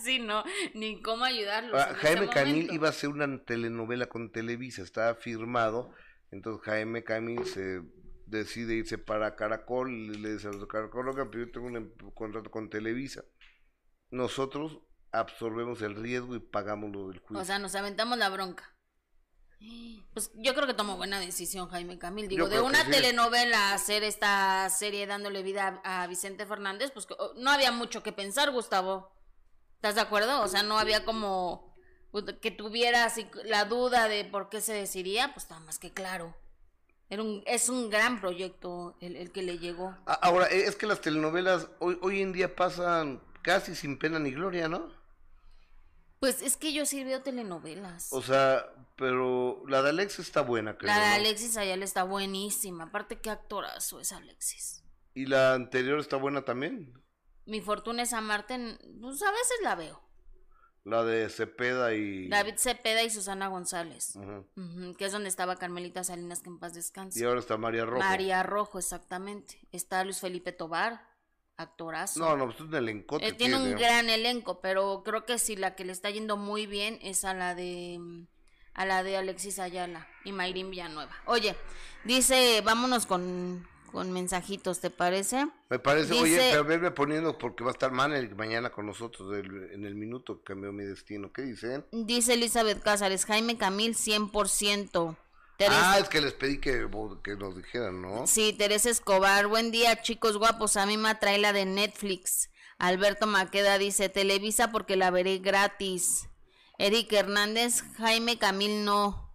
Sí, 0.03 0.19
no, 0.19 0.45
ni 0.75 1.01
cómo 1.01 1.25
ayudarlos. 1.25 1.81
Ah, 1.81 1.95
Jaime 2.01 2.29
Camil 2.29 2.53
momento. 2.55 2.75
iba 2.75 2.87
a 2.89 2.91
hacer 2.91 3.09
una 3.09 3.43
telenovela 3.45 4.07
con 4.07 4.31
Televisa, 4.31 4.83
estaba 4.83 5.15
firmado. 5.15 5.91
Entonces 6.31 6.63
Jaime 6.67 7.03
Camil 7.03 7.45
se 7.47 7.81
decide 8.27 8.75
irse 8.75 8.99
para 8.99 9.37
Caracol 9.37 9.91
y 9.91 10.19
le 10.19 10.35
dice 10.35 10.49
a 10.49 10.53
los 10.53 10.67
Caracol, 10.67 11.09
"Oigan, 11.09 11.31
pero 11.31 11.47
yo 11.47 11.53
tengo 11.53 11.67
un 11.67 11.77
em- 11.77 11.93
contrato 12.15 12.51
con 12.51 12.69
Televisa. 12.69 13.25
Nosotros 14.11 14.81
absorbemos 15.13 15.83
el 15.83 15.95
riesgo 15.95 16.35
y 16.35 16.41
pagamos 16.41 16.91
lo 16.91 17.09
del 17.09 17.21
juicio. 17.21 17.41
O 17.41 17.45
sea, 17.45 17.59
nos 17.59 17.75
aventamos 17.75 18.19
la 18.19 18.29
bronca. 18.29 18.73
Pues 20.13 20.31
yo 20.35 20.55
creo 20.55 20.67
que 20.67 20.75
tomó 20.75 20.97
buena 20.97 21.19
decisión 21.19 21.69
Jaime 21.69 21.99
Camil. 21.99 22.29
Digo, 22.29 22.49
de 22.49 22.61
una 22.61 22.85
sí. 22.85 22.91
telenovela 22.91 23.73
hacer 23.73 24.05
esta 24.05 24.69
serie 24.69 25.07
dándole 25.07 25.43
vida 25.43 25.81
a, 25.83 26.03
a 26.03 26.07
Vicente 26.07 26.45
Fernández, 26.45 26.91
pues 26.91 27.07
oh, 27.19 27.33
no 27.37 27.51
había 27.51 27.73
mucho 27.73 28.03
que 28.03 28.13
pensar, 28.13 28.51
Gustavo. 28.51 29.13
¿Estás 29.77 29.95
de 29.95 30.03
acuerdo? 30.03 30.43
O 30.43 30.49
sea, 30.49 30.63
no 30.63 30.79
había 30.79 31.05
como 31.05 31.75
pues, 32.11 32.25
que 32.41 32.51
tuviera 32.51 33.05
así 33.05 33.29
la 33.45 33.65
duda 33.65 34.09
de 34.09 34.25
por 34.25 34.49
qué 34.49 34.61
se 34.61 34.75
decidiría, 34.75 35.33
pues 35.33 35.45
está 35.45 35.59
más 35.61 35.79
que 35.79 35.93
claro. 35.93 36.35
Era 37.09 37.23
un, 37.23 37.43
es 37.47 37.69
un 37.69 37.89
gran 37.89 38.21
proyecto 38.21 38.97
el, 39.01 39.17
el 39.17 39.31
que 39.31 39.43
le 39.43 39.59
llegó. 39.59 39.97
Ahora, 40.07 40.47
eh, 40.49 40.65
es 40.67 40.75
que 40.77 40.87
las 40.87 41.01
telenovelas 41.01 41.69
hoy, 41.79 41.99
hoy 42.03 42.21
en 42.21 42.33
día 42.33 42.57
pasan 42.57 43.23
casi 43.43 43.75
sin 43.77 43.99
pena 43.99 44.19
ni 44.19 44.33
gloria, 44.33 44.69
¿no? 44.69 44.91
Pues 46.19 46.43
es 46.43 46.57
que 46.57 46.73
yo 46.73 46.87
sí 46.87 47.05
veo 47.05 47.23
telenovelas. 47.23 48.13
O 48.13 48.23
sea, 48.23 48.67
pero 48.97 49.63
la 49.69 49.83
de 49.83 49.91
Alex 49.91 50.19
está 50.19 50.41
buena, 50.41 50.77
creo. 50.77 50.93
la 50.93 50.99
de 50.99 51.09
¿no? 51.09 51.15
Alexis 51.15 51.57
Ayala 51.57 51.85
está 51.85 52.05
buenísima. 52.05 52.85
Aparte, 52.85 53.21
qué 53.21 53.31
actorazo 53.31 54.01
es 54.01 54.13
Alexis. 54.13 54.83
Y 55.15 55.27
la 55.27 55.55
anterior 55.55 56.01
está 56.01 56.17
buena 56.17 56.45
también. 56.45 57.01
Mi 57.45 57.61
fortuna 57.61 58.03
es 58.03 58.13
amarte, 58.13 58.79
pues 59.01 59.23
a 59.23 59.31
veces 59.31 59.57
la 59.63 59.75
veo. 59.77 60.03
La 60.87 61.03
de 61.03 61.29
Cepeda 61.29 61.95
y. 61.95 62.29
David 62.29 62.55
Cepeda 62.59 63.03
y 63.03 63.11
Susana 63.11 63.49
González. 63.49 64.15
Ujú, 64.15 64.95
que 64.95 65.07
es 65.07 65.11
donde 65.11 65.29
estaba 65.29 65.57
Carmelita 65.57 66.05
Salinas, 66.05 66.43
que 66.43 66.49
en 66.49 66.61
paz 66.61 66.75
descanse. 66.75 67.19
Y 67.19 67.25
ahora 67.25 67.41
está 67.41 67.57
María 67.57 67.85
Rojo. 67.85 67.99
María 67.99 68.45
Rojo, 68.45 68.79
exactamente. 68.79 69.59
Está 69.73 70.05
Luis 70.05 70.21
Felipe 70.21 70.53
Tobar, 70.53 71.05
actorazo. 71.57 72.21
No, 72.21 72.37
no, 72.37 72.45
pues 72.45 72.61
es 72.61 72.67
un 72.67 72.75
elencote. 72.77 73.27
Eh, 73.27 73.33
tiene 73.33 73.57
un 73.57 73.73
gran 73.73 74.09
elenco, 74.09 74.61
pero 74.61 75.03
creo 75.05 75.27
que 75.27 75.39
sí, 75.39 75.57
la 75.57 75.75
que 75.75 75.85
le 75.85 75.91
está 75.91 76.09
yendo 76.11 76.37
muy 76.37 76.67
bien 76.67 77.01
es 77.03 77.25
a 77.25 77.35
la 77.35 77.57
de 77.57 77.99
a 78.73 78.85
la 78.85 79.03
de 79.03 79.17
Alexis 79.17 79.59
Ayala 79.59 80.07
y 80.25 80.31
Mayrín 80.31 80.71
Villanueva. 80.71 81.17
Oye, 81.25 81.57
dice, 82.05 82.61
vámonos 82.65 83.07
con, 83.07 83.67
con 83.87 84.13
mensajitos, 84.13 84.81
¿te 84.81 84.91
parece? 84.91 85.47
Me 85.71 85.79
parece, 85.79 86.15
oye, 86.15 86.49
pero 86.51 86.65
verme 86.65 86.91
poniendo 86.91 87.39
porque 87.39 87.65
va 87.65 87.71
a 87.71 87.73
estar 87.73 87.91
Manel 87.93 88.35
mañana 88.35 88.71
con 88.71 88.87
nosotros 88.87 89.33
en 89.73 89.85
el 89.85 89.95
minuto 89.95 90.39
que 90.39 90.45
cambió 90.45 90.73
mi 90.73 90.85
destino. 90.85 91.33
¿Qué 91.33 91.43
dicen? 91.43 91.87
Dice 91.93 92.35
Elizabeth 92.35 92.83
Cázares, 92.83 93.25
Jaime 93.25 93.57
Camil 93.57 93.95
100%. 93.97 95.17
Teresa, 95.57 95.93
Ah, 95.93 95.99
es 95.99 96.09
que 96.11 96.21
les 96.21 96.35
pedí 96.35 96.59
que, 96.61 96.87
que 97.25 97.37
nos 97.37 97.57
dijeran, 97.57 98.03
¿no? 98.03 98.27
Sí, 98.27 98.53
Teresa 98.53 98.91
Escobar, 98.91 99.47
buen 99.47 99.71
día 99.71 100.03
chicos 100.03 100.37
guapos, 100.37 100.77
a 100.77 100.85
mí 100.85 100.99
me 100.99 101.09
atrae 101.09 101.39
la 101.39 101.55
de 101.55 101.65
Netflix. 101.65 102.51
Alberto 102.79 103.27
Maqueda 103.27 103.79
dice, 103.79 104.11
Televisa 104.11 104.71
porque 104.71 104.97
la 104.97 105.11
veré 105.11 105.39
gratis. 105.39 106.29
Eric 106.79 107.11
Hernández, 107.13 107.83
Jaime 107.97 108.39
Camil 108.39 108.85
no. 108.85 109.26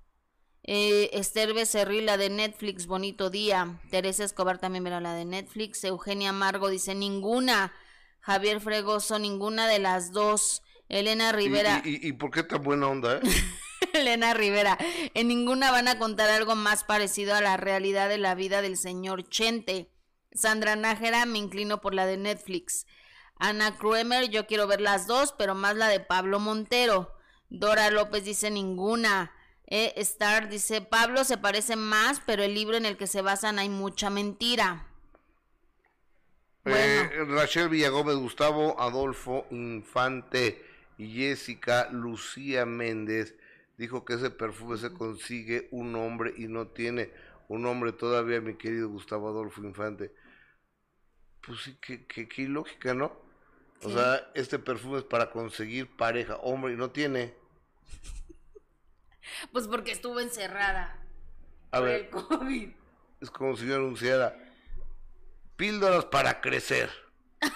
Eh, 0.64 1.09
Esther 1.14 1.53
Becerril, 1.53 2.05
la 2.05 2.18
de 2.18 2.30
Netflix, 2.30 2.86
bonito 2.86 3.30
día. 3.30 3.80
Teresa 3.89 4.24
Escobar 4.24 4.59
también 4.59 4.84
verá 4.84 4.99
la 5.01 5.14
de 5.14 5.26
Netflix. 5.26 5.84
Eugenia 5.84 6.34
Margo 6.34 6.70
dice, 6.70 6.93
ninguna. 6.95 7.74
Javier 8.20 8.62
Fregoso, 8.62 9.18
ninguna 9.18 9.68
de 9.68 9.80
las 9.80 10.12
dos. 10.12 10.62
Elena 10.89 11.30
¿Y, 11.30 11.32
Rivera. 11.34 11.82
y, 11.84 11.89
y- 12.05 12.07
y 12.09 12.14
por 12.14 12.32
qué 12.32 12.43
tan 12.43 12.62
buena 12.62 12.88
onda, 12.88 13.18
eh? 13.18 13.22
Elena 13.93 14.34
Rivera, 14.34 14.78
en 15.16 15.28
ninguna 15.28 15.72
van 15.72 15.88
a 15.88 15.97
contar 15.97 16.30
algo 16.30 16.55
más 16.55 16.84
parecido 16.84 17.34
a 17.34 17.41
la 17.41 17.57
realidad 17.57 18.07
de 18.09 18.18
la 18.20 18.36
vida 18.36 18.62
del 18.62 18.78
señor 18.78 19.28
Chente. 19.28 19.89
Sandra 20.34 20.76
Nájera, 20.76 21.26
me 21.26 21.39
inclino 21.39 21.82
por 21.82 21.93
la 21.93 22.05
de 22.05 22.18
Netflix. 22.18 22.86
Ana 23.38 23.78
Kruemer, 23.78 24.30
yo 24.30 24.45
quiero 24.45 24.68
ver 24.68 24.80
las 24.82 25.07
dos, 25.07 25.34
pero 25.38 25.55
más 25.55 25.76
la 25.76 25.88
de 25.88 25.99
Pablo 25.99 26.39
Montero. 26.39 27.12
Dora 27.49 27.89
López 27.89 28.24
dice 28.24 28.51
ninguna. 28.51 29.32
E. 29.72 29.93
Star 30.01 30.49
dice, 30.49 30.82
Pablo 30.82 31.24
se 31.24 31.38
parece 31.38 31.78
más, 31.78 32.22
pero 32.26 32.43
el 32.43 32.53
libro 32.53 32.76
en 32.76 32.86
el 32.86 32.97
que 32.97 33.07
se 33.07 33.22
basan 33.22 33.57
hay 33.57 33.69
mucha 33.69 34.09
mentira. 34.09 34.86
Eh, 36.65 37.09
Rachel 37.30 37.69
Villagómez, 37.69 38.17
Gustavo 38.17 38.80
Adolfo 38.80 39.47
Infante 39.49 40.63
y 40.97 41.15
Jessica 41.15 41.89
Lucía 41.89 42.65
Méndez 42.65 43.36
dijo 43.78 44.03
que 44.03 44.15
ese 44.15 44.30
perfume 44.30 44.78
se 44.78 44.93
consigue 44.93 45.69
un 45.72 45.95
hombre 45.95 46.34
y 46.38 46.47
no 46.47 46.67
tiene 46.67 47.09
un 47.47 47.65
hombre 47.65 47.93
todavía, 47.93 48.41
mi 48.41 48.55
querido 48.55 48.89
Gustavo 48.89 49.30
Adolfo 49.30 49.63
Infante. 49.63 50.13
Pues 51.47 51.61
sí, 51.61 51.78
qué, 51.82 52.05
qué, 52.05 52.28
qué 52.28 52.41
ilógica, 52.43 52.93
¿no? 52.93 53.13
O 53.84 53.89
sea, 53.89 54.30
este 54.36 54.59
perfume 54.59 54.99
es 54.99 55.05
para 55.05 55.32
conseguir 55.32 55.95
pareja, 55.95 56.36
hombre, 56.36 56.74
y 56.74 56.76
no 56.76 56.91
tiene. 56.91 57.34
Pues 59.51 59.67
porque 59.67 59.91
estuvo 59.91 60.19
encerrada 60.19 60.99
A 61.71 61.77
por 61.79 61.88
ver, 61.88 62.01
el 62.01 62.09
COVID. 62.09 62.69
es 63.21 63.29
como 63.32 63.55
si 63.55 63.67
yo 63.67 63.75
anunciara 63.75 64.36
píldoras 65.55 66.05
para 66.05 66.41
crecer. 66.41 66.89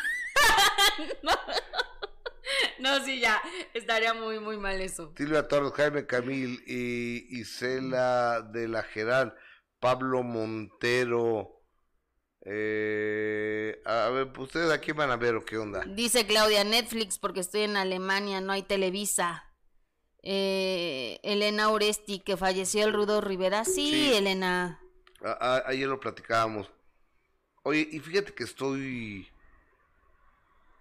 No, 2.80 3.04
sí, 3.04 3.20
ya, 3.20 3.42
estaría 3.74 4.14
muy, 4.14 4.40
muy 4.40 4.58
mal 4.58 4.80
eso. 4.80 5.12
Silvia 5.18 5.48
Torres, 5.48 5.74
Jaime 5.74 6.06
Camil 6.06 6.64
y 6.68 7.40
Isela 7.40 8.42
de 8.42 8.68
la 8.68 8.84
Gerán, 8.84 9.34
Pablo 9.80 10.24
Montero. 10.24 11.64
Eh, 12.42 13.82
a 13.86 14.10
ver, 14.10 14.32
pues, 14.32 14.48
¿ustedes 14.50 14.72
aquí 14.72 14.92
van 14.92 15.10
a 15.10 15.16
ver 15.16 15.36
o 15.36 15.44
qué 15.44 15.58
onda? 15.58 15.84
Dice 15.88 16.28
Claudia, 16.28 16.64
Netflix 16.64 17.18
porque 17.18 17.40
estoy 17.40 17.62
en 17.62 17.76
Alemania, 17.78 18.40
no 18.42 18.54
hay 18.54 18.62
Televisa. 18.62 19.44
Eh, 20.26 21.20
Elena 21.24 21.70
Oresti, 21.70 22.20
que 22.20 22.36
falleció 22.36 22.84
el 22.86 22.94
Rudo 22.94 23.22
Rivera. 23.22 23.64
Sí, 23.64 23.92
Sí. 23.92 24.14
Elena. 24.16 24.82
A- 25.24 25.56
a- 25.58 25.64
ayer 25.70 25.88
lo 25.88 26.00
platicábamos. 26.00 26.70
Oye, 27.64 27.88
y 27.92 28.00
fíjate 28.00 28.34
que 28.34 28.44
estoy. 28.44 29.28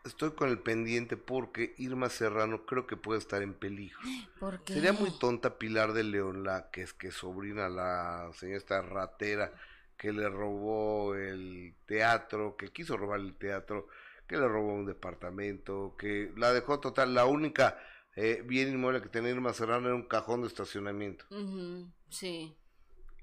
Estoy 0.04 0.32
con 0.32 0.50
el 0.50 0.58
pendiente 0.58 1.16
porque 1.16 1.74
Irma 1.78 2.10
Serrano 2.10 2.66
creo 2.66 2.86
que 2.86 2.96
puede 2.96 3.18
estar 3.20 3.42
en 3.42 3.54
peligro. 3.54 3.98
¿Por 4.40 4.60
qué? 4.64 4.74
Sería 4.74 4.92
muy 4.92 5.10
tonta 5.18 5.58
Pilar 5.58 5.92
de 5.94 6.04
León, 6.04 6.44
la 6.44 6.70
que 6.70 6.82
es 6.82 6.92
que 6.92 7.10
sobrina, 7.10 7.68
la 7.68 8.30
señora 8.34 8.58
esta 8.58 8.82
ratera 8.82 9.52
que 9.96 10.12
le 10.12 10.28
robó 10.28 11.14
el 11.14 11.74
teatro, 11.86 12.56
que 12.56 12.68
quiso 12.70 12.96
robar 12.96 13.20
el 13.20 13.34
teatro, 13.36 13.88
que 14.26 14.36
le 14.36 14.46
robó 14.48 14.74
un 14.74 14.84
departamento, 14.86 15.94
que 15.98 16.32
la 16.36 16.52
dejó 16.52 16.80
total. 16.80 17.14
La 17.14 17.24
única 17.26 17.78
eh, 18.16 18.42
bien 18.46 18.68
inmueble 18.68 19.02
que 19.02 19.08
tenía 19.08 19.30
Irma 19.30 19.52
Serrano 19.52 19.86
era 19.86 19.94
un 19.96 20.06
cajón 20.08 20.42
de 20.42 20.48
estacionamiento. 20.48 21.24
Sí. 22.10 22.56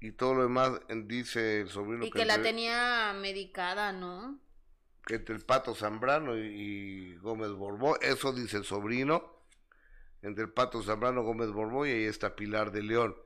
Y 0.00 0.12
todo 0.12 0.34
lo 0.34 0.42
demás, 0.42 0.72
dice 1.06 1.60
el 1.62 1.68
sobrino 1.68 2.04
Y 2.04 2.10
que 2.10 2.24
la 2.24 2.34
entre- 2.34 2.50
tenía 2.50 3.12
medicada, 3.18 3.92
¿no? 3.92 4.38
que 5.04 5.16
entre 5.16 5.34
el 5.34 5.44
Pato 5.44 5.74
Zambrano 5.74 6.36
y, 6.38 6.42
y 6.42 7.16
Gómez 7.16 7.50
Borbó, 7.50 7.98
eso 8.00 8.32
dice 8.32 8.56
el 8.58 8.64
sobrino, 8.64 9.44
entre 10.22 10.44
el 10.44 10.50
Pato 10.52 10.80
Zambrano, 10.82 11.22
Gómez 11.24 11.50
Borbó 11.50 11.84
y 11.86 11.90
ahí 11.90 12.04
está 12.04 12.36
Pilar 12.36 12.70
de 12.70 12.82
León. 12.84 13.16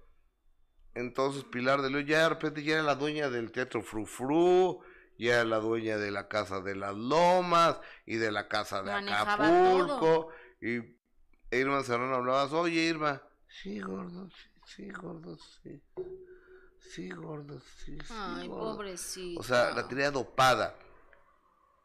Entonces 0.95 1.45
Pilar 1.45 1.83
de 1.83 1.91
León 1.91 2.07
ya 2.07 2.23
de 2.23 2.29
repente 2.31 2.63
ya 2.63 2.75
era 2.75 2.83
la 2.83 2.95
dueña 2.95 3.29
del 3.29 3.53
Teatro 3.53 3.83
Frufru, 3.83 4.81
ya 5.19 5.35
era 5.35 5.45
la 5.45 5.59
dueña 5.59 5.99
de 5.99 6.11
la 6.11 6.29
Casa 6.29 6.61
de 6.63 6.75
las 6.77 6.95
Lomas 6.97 7.79
y 8.07 8.17
de 8.17 8.33
la 8.33 8.49
Casa 8.49 8.83
de 8.83 8.93
Manejaba 8.93 9.35
Acapulco. 9.35 10.29
Y 10.63 10.96
Irma 11.59 11.83
Serrano 11.83 12.15
hablabas, 12.17 12.53
oye 12.53 12.81
Irma, 12.83 13.23
sí 13.49 13.81
gordo, 13.81 14.29
sí, 14.31 14.51
sí 14.77 14.91
gordo, 14.91 15.37
sí. 15.63 15.83
Sí, 16.79 17.11
gordo, 17.11 17.61
sí, 17.85 17.99
sí. 18.01 18.07
Ay, 18.11 18.49
gordo". 18.49 18.77
pobrecito. 18.77 19.41
O 19.41 19.43
sea, 19.43 19.73
la 19.73 19.87
tenía 19.89 20.11
dopada. 20.11 20.79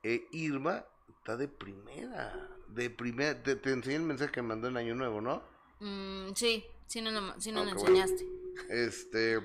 Eh, 0.04 0.28
Irma 0.32 0.86
está 1.10 1.36
de 1.36 1.48
primera. 1.48 2.50
De 2.68 2.90
primera. 2.90 3.42
Te, 3.42 3.56
te 3.56 3.72
enseñé 3.72 3.96
el 3.98 4.04
mensaje 4.04 4.32
que 4.32 4.42
mandó 4.42 4.68
en 4.68 4.78
Año 4.78 4.96
Nuevo, 4.96 5.20
¿no? 5.20 5.44
Mm, 5.80 6.34
sí, 6.36 6.64
sí 6.88 7.02
nos 7.02 7.14
lo, 7.14 7.40
sí 7.42 7.52
lo 7.52 7.62
Ah, 7.62 7.66
qué 7.66 7.74
bueno. 7.74 7.90
enseñaste. 7.98 8.28
Este. 8.70 9.40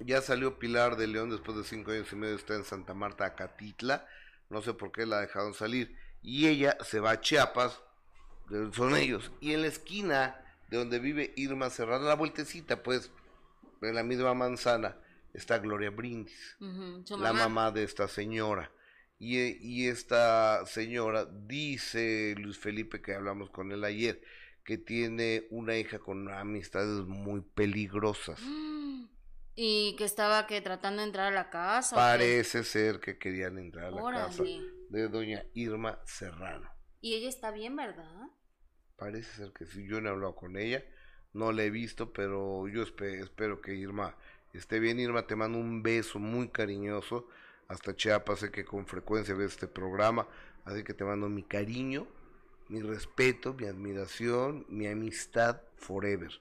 Ya 0.00 0.20
salió 0.22 0.58
Pilar 0.58 0.96
de 0.96 1.06
León 1.08 1.30
después 1.30 1.56
de 1.56 1.64
cinco 1.64 1.90
años 1.90 2.12
y 2.12 2.16
medio. 2.16 2.36
Está 2.36 2.54
en 2.54 2.64
Santa 2.64 2.94
Marta, 2.94 3.24
Acatitla. 3.24 4.06
No 4.50 4.62
sé 4.62 4.74
por 4.74 4.92
qué 4.92 5.06
la 5.06 5.20
dejaron 5.20 5.54
salir. 5.54 5.96
Y 6.22 6.46
ella 6.46 6.76
se 6.84 7.00
va 7.00 7.12
a 7.12 7.20
Chiapas. 7.20 7.82
Son 8.72 8.96
ellos. 8.96 9.30
Y 9.40 9.52
en 9.52 9.62
la 9.62 9.68
esquina 9.68 10.40
de 10.70 10.78
donde 10.78 10.98
vive 10.98 11.32
Irma 11.36 11.70
Serrano, 11.70 12.04
la 12.06 12.14
vueltecita, 12.14 12.82
pues. 12.82 13.10
en 13.82 13.94
la 13.94 14.02
misma 14.02 14.34
manzana 14.34 14.96
está 15.32 15.58
Gloria 15.58 15.90
Brindis, 15.90 16.56
la 16.60 17.32
mamá. 17.32 17.48
mamá 17.48 17.70
de 17.70 17.84
esta 17.84 18.08
señora. 18.08 18.70
Y, 19.18 19.38
eh, 19.38 19.58
y 19.60 19.88
esta 19.88 20.64
señora 20.66 21.24
dice, 21.24 22.34
Luis 22.38 22.58
Felipe, 22.58 23.02
que 23.02 23.14
hablamos 23.14 23.50
con 23.50 23.72
él 23.72 23.84
ayer, 23.84 24.22
que 24.64 24.78
tiene 24.78 25.46
una 25.50 25.76
hija 25.76 25.98
con 25.98 26.30
amistades 26.30 27.04
muy 27.06 27.40
peligrosas. 27.40 28.40
Y 29.56 29.96
que 29.96 30.04
estaba 30.04 30.46
que 30.46 30.60
tratando 30.60 31.02
de 31.02 31.08
entrar 31.08 31.32
a 31.32 31.34
la 31.34 31.50
casa. 31.50 31.96
Parece 31.96 32.62
ser 32.62 33.00
que 33.00 33.18
querían 33.18 33.58
entrar 33.58 33.86
a 33.86 33.90
la 33.90 34.12
casa 34.12 34.44
de 34.90 35.08
doña 35.08 35.44
Irma 35.54 35.98
Serrano. 36.04 36.70
Y 37.00 37.14
ella 37.14 37.28
está 37.28 37.50
bien, 37.50 37.74
¿verdad? 37.74 38.28
Parece 38.98 39.30
ser 39.36 39.52
que 39.52 39.64
sí, 39.66 39.86
yo 39.86 40.00
no 40.00 40.08
he 40.08 40.12
hablado 40.12 40.34
con 40.36 40.56
ella, 40.58 40.84
no 41.32 41.52
la 41.52 41.62
he 41.64 41.70
visto, 41.70 42.12
pero 42.12 42.66
yo 42.68 42.82
espe- 42.82 43.20
espero 43.22 43.60
que 43.62 43.74
Irma 43.74 44.16
esté 44.52 44.80
bien. 44.80 44.98
Irma, 45.00 45.26
te 45.26 45.36
mando 45.36 45.58
un 45.58 45.82
beso 45.82 46.18
muy 46.18 46.48
cariñoso. 46.48 47.28
Hasta 47.68 47.94
Chiapas, 47.96 48.40
sé 48.40 48.50
que 48.50 48.64
con 48.64 48.86
frecuencia 48.86 49.34
ves 49.34 49.52
este 49.52 49.68
programa, 49.68 50.26
así 50.64 50.82
que 50.84 50.94
te 50.94 51.04
mando 51.04 51.28
mi 51.28 51.42
cariño, 51.44 52.06
mi 52.68 52.80
respeto, 52.82 53.54
mi 53.54 53.66
admiración, 53.66 54.66
mi 54.68 54.86
amistad 54.88 55.60
forever, 55.76 56.32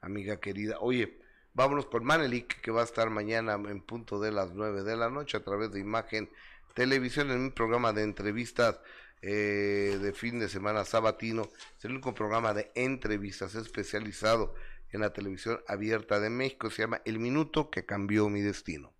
amiga 0.00 0.40
querida. 0.40 0.78
Oye, 0.80 1.18
vámonos 1.54 1.86
con 1.86 2.04
Manelik, 2.04 2.60
que 2.62 2.70
va 2.70 2.82
a 2.82 2.84
estar 2.84 3.10
mañana 3.10 3.54
en 3.54 3.80
punto 3.82 4.20
de 4.20 4.32
las 4.32 4.52
9 4.54 4.82
de 4.84 4.96
la 4.96 5.10
noche 5.10 5.36
a 5.36 5.44
través 5.44 5.70
de 5.72 5.80
Imagen 5.80 6.30
Televisión 6.74 7.30
en 7.30 7.40
un 7.40 7.52
programa 7.52 7.92
de 7.92 8.02
entrevistas 8.04 8.80
eh, 9.22 9.98
de 10.00 10.12
fin 10.12 10.38
de 10.38 10.48
semana 10.48 10.84
sabatino. 10.84 11.48
Es 11.78 11.84
el 11.84 11.92
único 11.92 12.14
programa 12.14 12.54
de 12.54 12.70
entrevistas 12.74 13.54
especializado 13.54 14.54
en 14.90 15.00
la 15.00 15.12
televisión 15.12 15.60
abierta 15.68 16.20
de 16.20 16.30
México. 16.30 16.70
Se 16.70 16.82
llama 16.82 17.00
El 17.04 17.18
Minuto 17.18 17.70
que 17.70 17.84
cambió 17.84 18.28
mi 18.28 18.40
destino. 18.40 18.92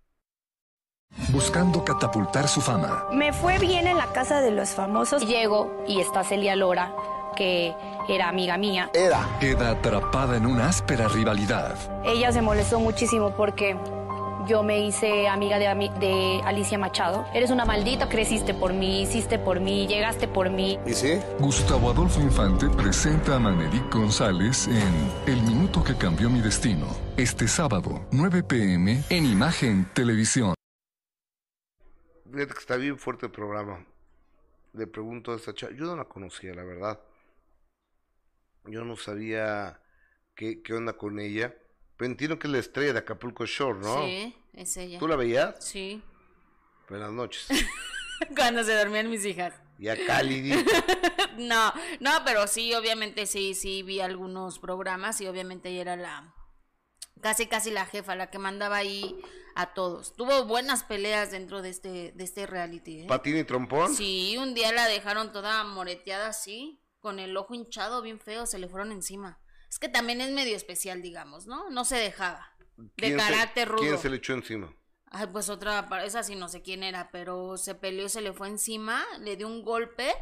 Buscando 1.33 1.83
catapultar 1.83 2.47
su 2.47 2.61
fama, 2.61 3.05
Me 3.11 3.33
fue 3.33 3.59
bien 3.59 3.85
en 3.87 3.97
la 3.97 4.13
casa 4.13 4.39
de 4.41 4.51
los 4.51 4.69
famosos. 4.69 5.27
Llego 5.27 5.83
y 5.85 5.99
está 5.99 6.23
Celia 6.23 6.55
Lora, 6.55 6.95
que 7.35 7.73
era 8.07 8.29
amiga 8.29 8.57
mía. 8.57 8.89
queda 9.41 9.71
atrapada 9.71 10.37
en 10.37 10.45
una 10.45 10.69
áspera 10.69 11.09
rivalidad. 11.09 11.75
Ella 12.05 12.31
se 12.31 12.41
molestó 12.41 12.79
muchísimo 12.79 13.35
porque 13.35 13.77
yo 14.51 14.63
me 14.63 14.85
hice 14.85 15.29
amiga 15.29 15.57
de, 15.57 16.41
Alicia 16.43 16.77
Machado. 16.77 17.25
Eres 17.33 17.51
una 17.51 17.63
maldita, 17.63 18.09
creciste 18.09 18.53
por 18.53 18.73
mí, 18.73 19.03
hiciste 19.03 19.39
por 19.39 19.61
mí, 19.61 19.87
llegaste 19.87 20.27
por 20.27 20.49
mí. 20.49 20.77
Gustavo 21.39 21.89
Adolfo 21.89 22.19
Infante 22.19 22.67
presenta 22.67 23.37
a 23.37 23.39
Manelik 23.39 23.89
González 23.93 24.67
en 24.67 25.33
El 25.33 25.41
Minuto 25.43 25.81
que 25.81 25.95
cambió 25.95 26.29
mi 26.29 26.41
destino. 26.41 26.85
Este 27.15 27.47
sábado, 27.47 28.05
9 28.11 28.43
pm, 28.43 29.01
en 29.09 29.25
Imagen 29.25 29.85
Televisión. 29.93 30.53
Fíjate 32.29 32.53
que 32.53 32.59
está 32.59 32.75
bien 32.75 32.97
fuerte 32.97 33.27
el 33.27 33.31
programa. 33.31 33.85
Le 34.73 34.85
pregunto 34.85 35.31
a 35.31 35.37
esta 35.37 35.53
chava. 35.53 35.71
Yo 35.71 35.85
no 35.85 35.95
la 35.95 36.05
conocía, 36.05 36.53
la 36.53 36.65
verdad. 36.65 36.99
Yo 38.65 38.83
no 38.83 38.97
sabía 38.97 39.79
qué, 40.35 40.61
qué 40.61 40.73
onda 40.73 40.91
con 40.91 41.19
ella. 41.21 41.55
Pero 41.95 42.11
entiendo 42.11 42.37
que 42.37 42.47
es 42.47 42.51
la 42.51 42.59
estrella 42.59 42.91
de 42.91 42.99
Acapulco 42.99 43.45
Shore, 43.45 43.79
¿no? 43.79 44.05
Sí, 44.05 44.35
es 44.53 44.77
ella. 44.77 44.99
¿Tú 44.99 45.07
la 45.07 45.15
veías? 45.15 45.63
Sí. 45.63 46.01
Buenas 46.89 47.11
noches. 47.11 47.47
Cuando 48.35 48.63
se 48.63 48.75
dormían 48.75 49.09
mis 49.09 49.25
hijas. 49.25 49.53
Y 49.79 49.87
a 49.87 50.05
Cali. 50.05 50.53
No, 51.37 51.73
no, 51.99 52.11
pero 52.23 52.45
sí, 52.45 52.73
obviamente 52.73 53.25
sí, 53.25 53.55
sí 53.55 53.81
vi 53.81 53.99
algunos 53.99 54.59
programas 54.59 55.19
y 55.21 55.27
obviamente 55.27 55.69
ella 55.69 55.81
era 55.81 55.95
la 55.95 56.35
casi 57.21 57.47
casi 57.47 57.71
la 57.71 57.85
jefa, 57.85 58.15
la 58.15 58.29
que 58.29 58.37
mandaba 58.37 58.75
ahí 58.77 59.19
a 59.55 59.73
todos. 59.73 60.15
Tuvo 60.15 60.45
buenas 60.45 60.83
peleas 60.83 61.31
dentro 61.31 61.61
de 61.61 61.69
este 61.69 62.11
de 62.11 62.23
este 62.23 62.45
reality, 62.45 63.01
¿eh? 63.01 63.05
¿Patín 63.07 63.37
y 63.37 63.43
trompón? 63.43 63.95
Sí, 63.95 64.37
un 64.37 64.53
día 64.53 64.71
la 64.71 64.87
dejaron 64.87 65.31
toda 65.31 65.63
moreteada 65.63 66.27
así, 66.27 66.83
con 66.99 67.19
el 67.19 67.35
ojo 67.35 67.55
hinchado 67.55 68.01
bien 68.01 68.19
feo, 68.19 68.45
se 68.45 68.59
le 68.59 68.67
fueron 68.67 68.91
encima. 68.91 69.39
Es 69.69 69.79
que 69.79 69.89
también 69.89 70.19
es 70.21 70.31
medio 70.31 70.55
especial, 70.55 71.01
digamos, 71.01 71.47
¿no? 71.47 71.69
No 71.69 71.85
se 71.85 71.95
dejaba. 71.95 72.55
De 72.81 72.91
¿Quién 73.07 73.19
se- 73.19 73.25
carácter 73.31 73.67
rudo. 73.69 73.81
¿Quién 73.81 73.97
se 73.97 74.09
le 74.09 74.17
echó 74.17 74.33
encima? 74.33 74.73
Ay, 75.11 75.27
pues 75.27 75.49
otra, 75.49 75.87
esa 76.05 76.23
sí 76.23 76.35
no 76.35 76.47
sé 76.47 76.61
quién 76.61 76.83
era, 76.83 77.09
pero 77.11 77.57
se 77.57 77.75
peleó, 77.75 78.07
se 78.09 78.21
le 78.21 78.31
fue 78.33 78.47
encima, 78.47 79.03
le 79.19 79.35
dio 79.35 79.47
un 79.47 79.61
golpe 79.63 80.13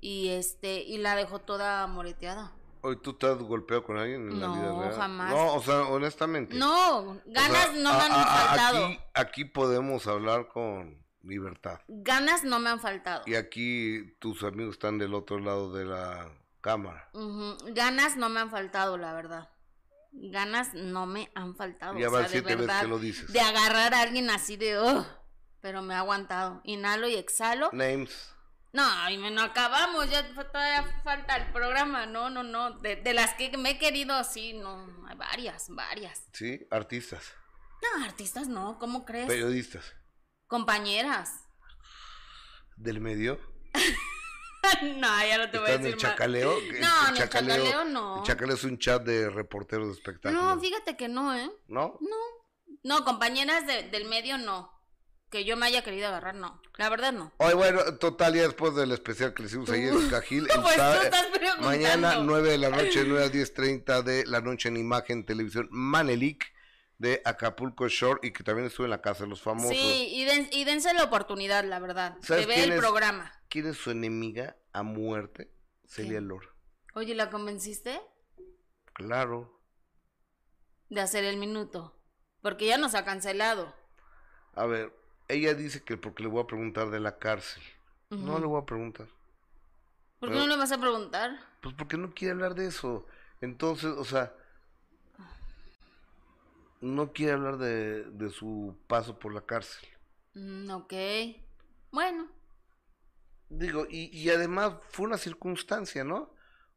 y 0.00 0.28
este 0.30 0.82
y 0.82 0.98
la 0.98 1.14
dejó 1.14 1.40
toda 1.40 1.86
moreteada. 1.86 2.52
Hoy 2.82 2.96
tú 3.00 3.14
te 3.14 3.26
has 3.26 3.38
golpeado 3.38 3.82
con 3.84 3.98
alguien 3.98 4.28
en 4.30 4.40
la 4.40 4.46
No, 4.48 4.54
vida 4.54 4.80
real. 4.80 4.94
jamás. 4.96 5.30
No, 5.30 5.54
o 5.54 5.62
sea, 5.62 5.80
honestamente. 5.82 6.54
No, 6.56 6.98
O 6.98 7.22
ganas 7.26 7.62
sea, 7.64 7.72
no 7.72 7.92
me 7.92 7.98
a- 8.00 8.04
han 8.06 8.12
a- 8.12 8.24
faltado. 8.24 8.86
Aquí, 8.86 8.98
aquí 9.14 9.44
podemos 9.44 10.06
hablar 10.06 10.48
con 10.48 11.04
libertad. 11.22 11.80
Ganas 11.88 12.44
no 12.44 12.58
me 12.60 12.70
han 12.70 12.78
faltado. 12.80 13.22
Y 13.26 13.34
aquí 13.34 14.14
tus 14.20 14.42
amigos 14.44 14.74
están 14.74 14.98
del 14.98 15.14
otro 15.14 15.38
lado 15.40 15.72
de 15.72 15.84
la 15.84 16.28
cámara. 16.60 17.10
Ganas 17.72 18.16
no 18.16 18.28
me 18.28 18.40
han 18.40 18.50
faltado, 18.50 18.98
la 18.98 19.12
verdad. 19.12 19.48
Ganas 20.18 20.72
no 20.74 21.06
me 21.06 21.30
han 21.34 21.54
faltado. 21.56 21.98
Ya 21.98 22.08
o 22.08 22.10
van 22.10 22.22
sea, 22.22 22.28
de 22.28 22.32
siete 22.48 22.56
veces 22.56 22.80
que 22.82 22.88
lo 22.88 22.98
dices. 22.98 23.32
De 23.32 23.40
agarrar 23.40 23.94
a 23.94 24.00
alguien 24.00 24.30
así 24.30 24.56
de, 24.56 24.80
"Ugh", 24.80 25.06
pero 25.60 25.82
me 25.82 25.94
ha 25.94 25.98
aguantado. 25.98 26.60
Inhalo 26.64 27.08
y 27.08 27.14
exhalo. 27.16 27.70
Names. 27.72 28.32
No, 28.72 29.10
y 29.10 29.16
me 29.16 29.30
no 29.30 29.42
acabamos, 29.42 30.10
ya 30.10 30.26
todavía 30.34 30.84
falta 31.02 31.36
el 31.36 31.50
programa, 31.50 32.04
no, 32.04 32.28
no, 32.28 32.42
no, 32.42 32.78
de, 32.80 32.96
de 32.96 33.14
las 33.14 33.32
que 33.34 33.56
me 33.56 33.70
he 33.70 33.78
querido, 33.78 34.22
sí, 34.22 34.52
no, 34.52 34.86
hay 35.08 35.16
varias, 35.16 35.68
varias. 35.70 36.24
Sí, 36.34 36.66
artistas, 36.70 37.32
No, 37.98 38.04
artistas 38.04 38.48
no, 38.48 38.78
¿cómo 38.78 39.06
crees? 39.06 39.28
periodistas. 39.28 39.94
Compañeras. 40.46 41.46
Del 42.76 43.00
medio. 43.00 43.40
no, 44.96 45.26
ya 45.26 45.38
no 45.38 45.50
te 45.50 45.58
voy 45.58 45.68
a 45.68 45.74
¿Están 45.74 45.74
en 45.74 45.82
decir 45.82 45.94
el 45.94 45.96
chacaleo? 45.98 46.50
más. 46.54 46.62
El- 46.62 46.80
No, 46.80 46.86
el 47.02 47.06
en 47.08 47.10
el 47.10 47.16
chacaleo 47.28 47.84
no. 47.84 48.16
El 48.18 48.22
chacaleo 48.24 48.54
es 48.56 48.64
un 48.64 48.78
chat 48.78 49.02
de 49.02 49.30
reporteros 49.30 49.86
de 49.88 49.92
espectáculos. 49.94 50.42
No, 50.42 50.60
fíjate 50.60 50.96
que 50.96 51.08
no, 51.08 51.34
¿eh? 51.34 51.50
¿No? 51.68 51.98
No, 52.00 52.16
no, 52.82 53.04
compañeras 53.04 53.66
de- 53.66 53.84
del 53.90 54.06
medio 54.06 54.38
no. 54.38 54.72
Que 55.30 55.44
yo 55.44 55.56
me 55.56 55.66
haya 55.66 55.82
querido 55.82 56.06
agarrar, 56.06 56.36
no. 56.36 56.62
La 56.76 56.88
verdad 56.88 57.12
no. 57.12 57.32
Hoy, 57.38 57.54
bueno, 57.54 57.82
total, 57.98 58.34
ya 58.34 58.42
después 58.42 58.76
del 58.76 58.92
especial 58.92 59.34
que 59.34 59.42
le 59.42 59.48
hicimos 59.48 59.68
ayer 59.70 59.92
en 59.92 60.08
Cajil, 60.08 60.48
el 60.48 60.60
Pues 60.62 60.76
tú 60.76 60.82
estás 61.02 61.26
preguntando. 61.26 61.66
mañana 61.66 62.18
9 62.22 62.50
de 62.50 62.58
la 62.58 62.70
noche, 62.70 63.02
9 63.04 63.24
a 63.24 63.28
10.30 63.28 64.02
de 64.02 64.24
la 64.26 64.40
noche 64.40 64.68
en 64.68 64.76
Imagen 64.76 65.26
Televisión, 65.26 65.66
Manelik 65.72 66.44
de 66.98 67.22
Acapulco 67.24 67.88
Shore 67.88 68.20
y 68.22 68.32
que 68.32 68.44
también 68.44 68.68
estuvo 68.68 68.84
en 68.86 68.90
la 68.90 69.02
Casa 69.02 69.24
de 69.24 69.30
los 69.30 69.42
Famosos. 69.42 69.70
Sí, 69.76 70.08
y, 70.12 70.24
den- 70.24 70.48
y 70.52 70.62
dense 70.64 70.94
la 70.94 71.02
oportunidad, 71.02 71.64
la 71.64 71.80
verdad, 71.80 72.12
de 72.18 72.26
¿Sabes 72.26 72.46
ver 72.46 72.58
quién 72.58 72.72
el 72.72 72.78
programa. 72.78 73.32
¿Quién 73.48 73.66
es 73.66 73.76
su 73.78 73.90
enemiga 73.90 74.56
a 74.76 74.82
muerte? 74.82 75.50
Celia. 75.86 76.20
Lora. 76.20 76.48
Oye, 76.94 77.14
¿la 77.14 77.30
convenciste 77.30 78.00
Claro. 78.92 79.60
de 80.88 81.00
hacer 81.00 81.24
el 81.24 81.36
minuto? 81.38 81.94
Porque 82.42 82.66
ya 82.66 82.76
nos 82.78 82.94
ha 82.94 83.04
cancelado. 83.04 83.74
A 84.54 84.66
ver, 84.66 84.92
ella 85.28 85.54
dice 85.54 85.82
que 85.82 85.96
porque 85.96 86.22
le 86.22 86.28
voy 86.28 86.42
a 86.42 86.46
preguntar 86.46 86.90
de 86.90 87.00
la 87.00 87.18
cárcel. 87.18 87.62
No 88.10 88.38
le 88.38 88.46
voy 88.46 88.60
a 88.62 88.66
preguntar. 88.66 89.08
¿Por 90.20 90.30
qué 90.30 90.36
no 90.36 90.46
le 90.46 90.56
vas 90.56 90.72
a 90.72 90.78
preguntar? 90.78 91.38
Pues 91.60 91.74
porque 91.74 91.96
no 91.96 92.12
quiere 92.14 92.32
hablar 92.32 92.54
de 92.54 92.66
eso. 92.66 93.06
Entonces, 93.40 93.90
o 93.96 94.04
sea, 94.04 94.32
no 96.80 97.12
quiere 97.12 97.32
hablar 97.32 97.58
de, 97.58 98.04
de 98.04 98.30
su 98.30 98.76
paso 98.86 99.18
por 99.18 99.34
la 99.34 99.40
cárcel. 99.40 99.88
Mm, 100.34 100.70
ok. 100.70 100.92
Bueno, 101.90 102.28
Digo, 103.48 103.86
y, 103.88 104.06
y 104.16 104.30
además 104.30 104.74
fue 104.90 105.06
una 105.06 105.18
circunstancia, 105.18 106.04
¿no? 106.04 106.34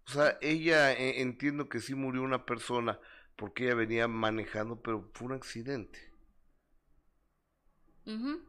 O 0.08 0.12
sea, 0.12 0.38
ella 0.42 0.92
eh, 0.94 1.22
entiendo 1.22 1.70
que 1.70 1.80
sí 1.80 1.96
murió 1.96 2.22
una 2.24 2.46
persona 2.46 3.00
porque 3.36 3.66
ella 3.66 3.76
venía 3.76 4.08
manejando, 4.08 4.82
pero 4.82 5.10
fue 5.14 5.28
un 5.28 5.34
accidente. 5.34 6.00
ujú, 8.06 8.42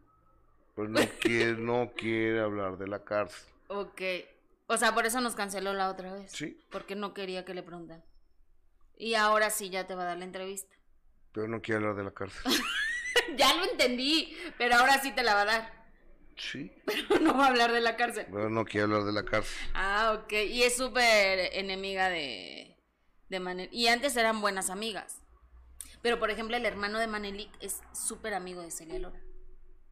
Pero 0.74 0.88
no 0.88 1.16
quiere, 1.20 1.54
no 1.56 1.92
quiere 1.96 2.40
hablar 2.40 2.76
de 2.76 2.88
la 2.88 3.04
cárcel. 3.04 3.52
ok. 3.68 4.00
O 4.66 4.76
sea, 4.76 4.94
por 4.94 5.06
eso 5.06 5.20
nos 5.20 5.34
canceló 5.34 5.72
la 5.72 5.90
otra 5.90 6.12
vez. 6.12 6.38
Sí. 6.38 6.56
Porque 6.70 6.94
no 6.94 7.14
quería 7.14 7.44
que 7.44 7.54
le 7.54 7.62
preguntan. 7.62 8.04
Y 8.96 9.14
ahora 9.14 9.50
sí 9.50 9.70
ya 9.70 9.86
te 9.86 9.94
va 9.94 10.02
a 10.04 10.06
dar 10.06 10.18
la 10.18 10.24
entrevista. 10.26 10.76
Pero 11.32 11.48
no 11.48 11.60
quiere 11.60 11.78
hablar 11.80 11.96
de 11.96 12.04
la 12.04 12.12
cárcel. 12.12 12.46
ya 13.36 13.54
lo 13.54 13.64
entendí, 13.64 14.36
pero 14.58 14.76
ahora 14.76 15.00
sí 15.00 15.12
te 15.12 15.22
la 15.22 15.34
va 15.34 15.42
a 15.42 15.44
dar. 15.44 15.79
Sí. 16.40 16.72
Pero 16.86 17.18
no 17.20 17.36
va 17.36 17.44
a 17.46 17.48
hablar 17.48 17.72
de 17.72 17.80
la 17.80 17.96
cárcel. 17.96 18.26
Pero 18.32 18.48
no 18.50 18.64
quiere 18.64 18.84
hablar 18.84 19.04
de 19.04 19.12
la 19.12 19.24
cárcel. 19.24 19.54
Ah, 19.74 20.18
ok. 20.22 20.32
Y 20.32 20.62
es 20.62 20.76
súper 20.76 21.50
enemiga 21.52 22.08
de, 22.08 22.76
de 23.28 23.40
Manelik. 23.40 23.72
Y 23.72 23.88
antes 23.88 24.16
eran 24.16 24.40
buenas 24.40 24.70
amigas. 24.70 25.20
Pero, 26.02 26.18
por 26.18 26.30
ejemplo, 26.30 26.56
el 26.56 26.64
hermano 26.64 26.98
de 26.98 27.06
Manelik 27.06 27.50
es 27.60 27.80
súper 27.92 28.32
amigo 28.34 28.62
de 28.62 28.70
Celia 28.70 28.98
Lora. 28.98 29.20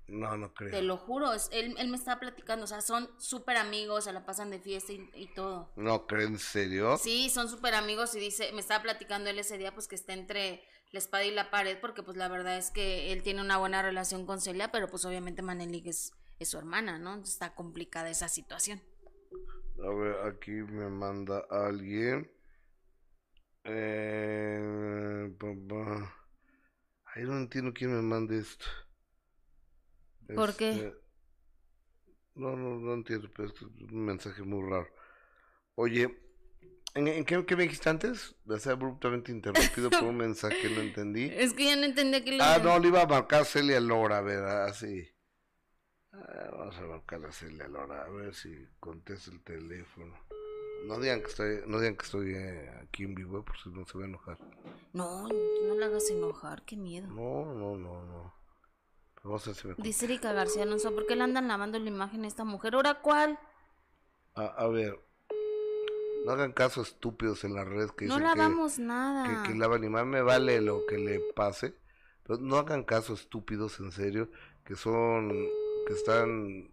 No, 0.07 0.39
no 0.39 0.55
creo. 0.55 0.71
Te 0.71 0.81
lo 0.81 0.97
juro. 0.97 1.35
es- 1.35 1.51
él, 1.53 1.75
él 1.79 1.89
me 1.89 1.99
estaba 1.99 2.19
platicando. 2.19 2.65
O 2.65 2.67
sea, 2.67 2.81
son 2.81 3.11
súper 3.21 3.59
amigos, 3.59 4.05
se 4.05 4.13
la 4.15 4.25
pasan 4.25 4.49
de 4.51 4.59
fiesta 4.59 4.93
y, 4.93 5.11
y 5.15 5.27
todo. 5.35 5.71
No 5.77 6.07
creo, 6.07 6.27
¿en 6.29 6.39
serio? 6.39 6.97
Sí, 6.97 7.29
son 7.29 7.51
súper 7.51 7.75
amigos 7.75 8.15
y 8.15 8.21
dice, 8.21 8.51
me 8.53 8.61
estaba 8.63 8.83
platicando 8.83 9.29
él 9.29 9.39
ese 9.39 9.59
día, 9.59 9.75
pues 9.75 9.87
que 9.87 9.97
está 9.97 10.15
entre 10.15 10.63
la 10.93 10.99
espada 11.01 11.25
y 11.27 11.31
la 11.31 11.51
pared, 11.51 11.77
porque 11.79 12.03
pues 12.03 12.17
la 12.17 12.29
verdad 12.29 12.57
es 12.57 12.71
que 12.71 13.13
él 13.13 13.23
tiene 13.23 13.43
una 13.43 13.59
buena 13.59 13.83
relación 13.83 14.25
con 14.25 14.41
Celia, 14.41 14.73
pero 14.73 14.89
pues 14.89 15.05
obviamente 15.05 15.43
Manelik 15.43 15.85
es, 15.89 16.13
es 16.39 16.49
su 16.51 16.59
hermana, 16.59 16.99
¿no? 16.99 17.17
Está 17.23 17.55
complicada 17.55 18.11
esa 18.11 18.29
situación. 18.29 18.83
A 19.85 19.89
ver, 19.95 20.17
aquí 20.27 20.51
me 20.51 20.89
manda 20.89 21.45
alguien. 21.51 22.31
Eh, 23.65 25.33
pa- 25.39 25.55
pa. 25.69 26.15
Ay, 27.15 27.25
no 27.25 27.37
entiendo 27.39 27.73
quién 27.73 27.95
me 27.95 28.03
manda 28.03 28.35
esto. 28.35 28.65
¿Por 30.35 30.55
qué? 30.57 30.71
Este, 30.71 30.95
No, 32.35 32.55
no, 32.57 32.79
no 32.79 32.95
entiendo, 32.95 33.29
pero 33.35 33.49
es 33.49 33.61
un 33.63 34.05
mensaje 34.05 34.43
muy 34.43 34.69
raro. 34.71 34.89
Oye, 35.75 36.19
¿en, 36.95 37.09
en 37.09 37.25
qué, 37.25 37.45
qué 37.45 37.57
me 37.57 37.65
dijiste 37.65 37.89
antes? 37.89 38.37
De 38.45 38.61
ser 38.61 38.73
abruptamente 38.73 39.33
interrumpido 39.33 39.91
por 39.91 40.05
un 40.05 40.17
mensaje 40.27 40.57
que 40.61 40.71
no 40.71 40.81
entendí. 40.81 41.25
Es 41.33 41.53
que 41.53 41.65
ya 41.65 41.77
no 41.77 41.85
entendí 41.85 42.21
que 42.23 42.33
le... 42.33 42.43
Ah, 42.43 42.59
no, 42.63 42.79
le 42.79 42.89
iba 42.89 43.03
a 43.03 43.07
marcar 43.07 43.45
Celia 43.45 43.81
Lora, 43.81 44.19
a 44.19 44.23
ver, 44.23 44.45
así. 44.45 45.09
Ah, 46.13 46.49
vamos 46.53 46.77
a 46.79 46.83
marcar 46.83 47.25
a 47.27 47.33
Celia 47.33 47.69
Lora, 47.69 48.05
a 48.05 48.09
ver 48.09 48.35
si 48.35 48.67
contesta 48.81 49.31
el 49.31 49.41
teléfono. 49.43 50.15
No 50.87 50.99
digan 51.01 51.21
que 51.21 51.27
estoy, 51.29 51.61
no 51.67 51.79
digan 51.81 51.97
que 51.97 52.05
estoy 52.05 52.35
eh, 52.35 52.71
aquí 52.83 53.05
en 53.05 53.15
vivo, 53.15 53.45
por 53.45 53.59
si 53.59 53.69
no 53.71 53.85
se 53.85 53.99
va 53.99 54.05
a 54.05 54.09
enojar. 54.09 54.39
No, 54.93 55.29
no 55.29 55.75
la 55.75 55.87
hagas 55.87 56.09
enojar, 56.11 56.63
qué 56.65 56.77
miedo. 56.77 57.09
No, 57.09 57.53
no, 57.55 57.77
no, 57.77 58.05
no. 58.05 58.35
Vamos 59.25 59.47
a 59.47 59.51
ver 59.51 59.57
si 59.57 59.69
me. 59.69 59.75
Dice 59.79 60.05
Erika 60.07 60.33
García 60.33 60.63
Alonso, 60.63 60.95
¿por 60.95 61.07
qué 61.07 61.17
le 61.17 61.25
andan 61.25 61.49
lavando 61.49 61.79
la 61.79 61.89
imagen 61.89 62.25
a 62.25 62.29
esta 62.29 62.45
mujer? 62.45 62.75
¿Ahora 62.75 63.01
cuál? 63.03 63.39
A, 64.35 64.47
a 64.47 64.69
ver, 64.69 64.99
no 66.25 66.31
hagan 66.33 66.53
caso 66.53 66.81
estúpidos 66.83 67.43
en 67.45 67.55
las 67.55 67.67
redes 67.67 67.91
que 67.93 68.07
No 68.07 68.15
dicen 68.19 68.33
que- 68.33 68.39
lavamos 68.39 68.79
nada. 68.79 69.43
que, 69.43 69.51
que 69.53 69.59
lavan 69.59 69.85
y 69.85 69.89
más 69.89 70.07
me 70.07 70.23
vale 70.23 70.61
lo 70.63 70.87
que 70.87 70.97
le 70.99 71.21
pase. 71.35 71.75
Pero 72.23 72.39
no 72.39 72.57
hagan 72.57 72.85
caso 72.85 73.15
estúpidos, 73.15 73.81
en 73.81 73.91
serio, 73.91 74.31
que 74.65 74.77
son, 74.77 75.49
que 75.89 75.95
están 75.95 76.71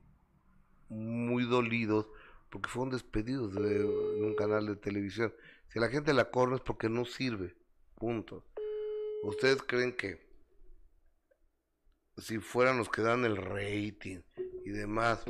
muy 0.90 1.46
dolidos 1.46 2.10
porque 2.50 2.70
fueron 2.70 2.92
despedidos 2.92 3.54
de, 3.54 3.78
en 3.78 4.26
un 4.26 4.36
canal 4.36 4.66
de 4.68 4.76
televisión. 4.76 5.34
Si 5.70 5.80
la 5.80 5.88
gente 5.88 6.14
la 6.14 6.32
corre 6.32 6.56
es 6.56 6.62
porque 6.62 6.90
no 6.90 7.06
sirve. 7.06 7.56
Punto. 7.96 8.44
¿Ustedes 9.24 9.64
creen 9.64 9.96
que 9.96 10.20
si 12.18 12.40
fueran 12.40 12.78
los 12.78 12.90
que 12.90 13.04
dan 13.04 13.24
el 13.24 13.38
rating 13.38 14.20
y 14.66 14.72
demás, 14.72 15.24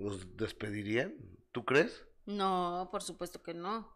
los 0.00 0.36
despedirían? 0.36 1.14
¿Tú 1.52 1.64
crees? 1.64 2.04
No, 2.26 2.88
por 2.90 3.02
supuesto 3.02 3.40
que 3.40 3.54
no. 3.54 3.88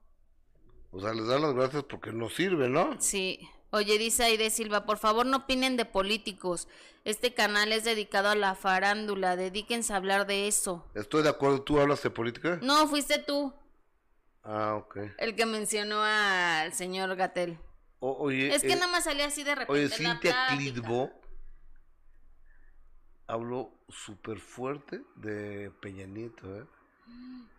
O 0.93 1.01
sea, 1.01 1.13
les 1.15 1.27
dan 1.27 1.43
las 1.43 1.55
gracias 1.55 1.83
porque 1.83 2.13
no 2.13 2.31
sirve, 2.31 2.69
¿no? 2.69 3.01
Sí. 3.01 3.41
Oye, 3.73 3.99
dice 3.99 4.25
Aide 4.25 4.51
Silva, 4.51 4.85
por 4.85 4.99
favor 4.99 5.27
no 5.27 5.39
opinen 5.39 5.77
de 5.77 5.85
políticos. 5.85 6.67
Este 7.05 7.35
canal 7.35 7.73
es 7.73 7.85
dedicado 7.85 8.29
a 8.29 8.35
la 8.35 8.55
farándula. 8.55 9.37
Dedíquense 9.37 9.93
a 9.93 9.97
hablar 9.97 10.27
de 10.27 10.49
eso. 10.49 10.91
Estoy 10.95 11.23
de 11.23 11.29
acuerdo. 11.29 11.63
¿Tú 11.63 11.79
hablas 11.81 12.03
de 12.03 12.11
política? 12.11 12.59
No, 12.63 12.87
fuiste 12.89 13.19
tú 13.19 13.55
Ah, 14.43 14.75
ok. 14.75 14.97
el 15.19 15.37
que 15.37 15.47
mencionó 15.47 16.03
al 16.03 16.73
señor 16.75 17.15
Gatel. 17.17 17.59
Oye, 18.01 18.55
Es 18.55 18.63
que 18.63 18.73
eh, 18.73 18.77
nada 18.77 18.91
más 18.91 19.05
salía 19.05 19.27
así 19.27 19.45
de 19.45 19.55
repente. 19.55 19.73
oye, 19.73 19.89
Cintia. 19.89 20.47
Clitbo 20.57 21.11
habló 23.27 23.73
súper 23.89 24.41
fuerte 24.41 25.03
de 25.17 25.71
Peña 25.81 26.07
Nieto, 26.07 26.57
¿eh? 26.59 26.67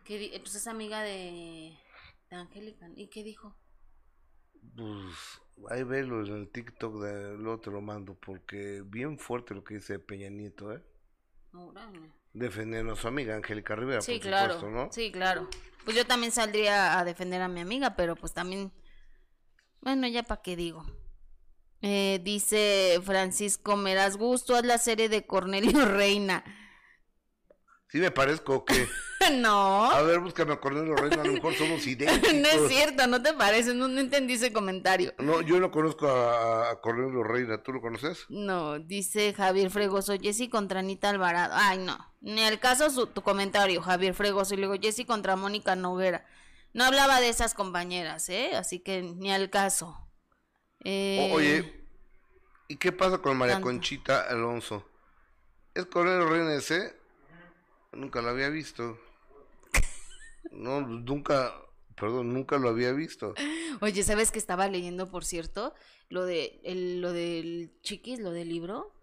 Di- 0.07 0.37
pues 0.39 0.55
es 0.55 0.67
amiga 0.67 1.01
de, 1.01 1.77
de 2.29 2.35
Angélica. 2.35 2.89
¿Y 2.95 3.07
qué 3.07 3.23
dijo? 3.23 3.55
Pues 4.75 5.15
ahí 5.69 5.83
velo 5.83 6.25
en 6.25 6.33
el 6.35 6.49
TikTok, 6.49 7.01
de, 7.01 7.37
luego 7.37 7.59
te 7.59 7.71
lo 7.71 7.81
mando, 7.81 8.15
porque 8.15 8.83
bien 8.85 9.17
fuerte 9.19 9.53
lo 9.53 9.63
que 9.63 9.75
dice 9.75 9.99
Peña 9.99 10.29
Nieto, 10.29 10.73
¿eh? 10.73 10.81
Órale. 11.53 11.99
Defendiendo 12.33 12.93
a 12.93 12.95
su 12.95 13.07
amiga 13.07 13.35
Angélica 13.35 13.75
Rivera, 13.75 14.01
Sí, 14.01 14.13
por 14.13 14.21
claro. 14.21 14.53
supuesto, 14.53 14.77
¿no? 14.77 14.91
Sí, 14.91 15.11
claro. 15.11 15.49
Pues 15.83 15.97
yo 15.97 16.05
también 16.05 16.31
saldría 16.31 16.99
a 16.99 17.03
defender 17.03 17.41
a 17.41 17.47
mi 17.47 17.59
amiga, 17.59 17.95
pero 17.95 18.15
pues 18.15 18.33
también. 18.33 18.71
Bueno, 19.81 20.07
ya 20.07 20.23
para 20.23 20.41
qué 20.41 20.55
digo. 20.55 20.85
Eh, 21.81 22.19
dice 22.23 22.99
Francisco 23.03 23.75
Meras 23.75 24.15
Gusto, 24.17 24.55
haz 24.55 24.63
la 24.65 24.77
serie 24.77 25.09
de 25.09 25.25
Cornelio 25.25 25.85
Reina. 25.85 26.43
Sí 27.91 27.97
me 27.97 28.09
parezco 28.09 28.55
o 28.55 28.65
qué. 28.65 28.87
no, 29.33 29.91
A 29.91 30.01
ver, 30.01 30.19
búscame 30.19 30.53
a 30.53 30.59
Cornelio 30.61 30.95
Reina, 30.95 31.21
a 31.21 31.25
lo 31.25 31.33
mejor 31.33 31.53
somos 31.55 31.85
idénticos. 31.85 32.33
no 32.35 32.47
es 32.47 32.71
cierto, 32.71 33.05
no 33.07 33.21
te 33.21 33.33
parece, 33.33 33.73
no, 33.73 33.89
no 33.89 33.99
entendí 33.99 34.33
ese 34.35 34.53
comentario. 34.53 35.13
No, 35.19 35.41
yo 35.41 35.59
no 35.59 35.71
conozco 35.71 36.07
a, 36.07 36.71
a 36.71 36.79
Cornelio 36.79 37.21
Reina, 37.23 37.61
¿tú 37.61 37.73
lo 37.73 37.81
conoces? 37.81 38.25
No, 38.29 38.79
dice 38.79 39.33
Javier 39.33 39.69
Fregoso, 39.69 40.17
Jessy 40.17 40.47
contra 40.49 40.79
Anita 40.79 41.09
Alvarado. 41.09 41.53
Ay, 41.55 41.79
no, 41.79 41.97
ni 42.21 42.41
al 42.43 42.59
caso 42.61 42.89
su, 42.89 43.07
tu 43.07 43.21
comentario, 43.21 43.81
Javier 43.81 44.13
Fregoso. 44.13 44.53
Y 44.53 44.57
luego 44.57 44.75
Jessy 44.81 45.03
contra 45.03 45.35
Mónica 45.35 45.75
Noguera. 45.75 46.25
No 46.73 46.85
hablaba 46.85 47.19
de 47.19 47.27
esas 47.27 47.53
compañeras, 47.53 48.29
¿eh? 48.29 48.51
Así 48.55 48.79
que 48.79 49.01
ni 49.01 49.33
al 49.33 49.49
caso. 49.49 49.97
Eh, 50.85 51.29
O- 51.29 51.35
oye, 51.35 51.85
¿y 52.69 52.77
qué 52.77 52.93
pasa 52.93 53.17
con 53.17 53.35
María 53.37 53.55
tanto. 53.55 53.67
Conchita 53.67 54.21
Alonso? 54.29 54.87
¿Es 55.75 55.85
Cornelio 55.87 56.29
Reina 56.29 56.55
ese? 56.55 57.00
Nunca 57.93 58.21
lo 58.21 58.29
había 58.29 58.49
visto. 58.49 58.97
No, 60.51 60.81
nunca, 60.81 61.53
perdón, 61.95 62.33
nunca 62.33 62.57
lo 62.57 62.69
había 62.69 62.91
visto. 62.91 63.33
Oye, 63.81 64.03
¿sabes 64.03 64.31
que 64.31 64.39
estaba 64.39 64.67
leyendo, 64.67 65.09
por 65.09 65.25
cierto? 65.25 65.73
Lo 66.09 66.25
de 66.25 66.59
el, 66.63 67.01
lo 67.01 67.13
del 67.13 67.71
chiquis, 67.81 68.19
lo 68.19 68.31
del 68.31 68.49
libro. 68.49 68.93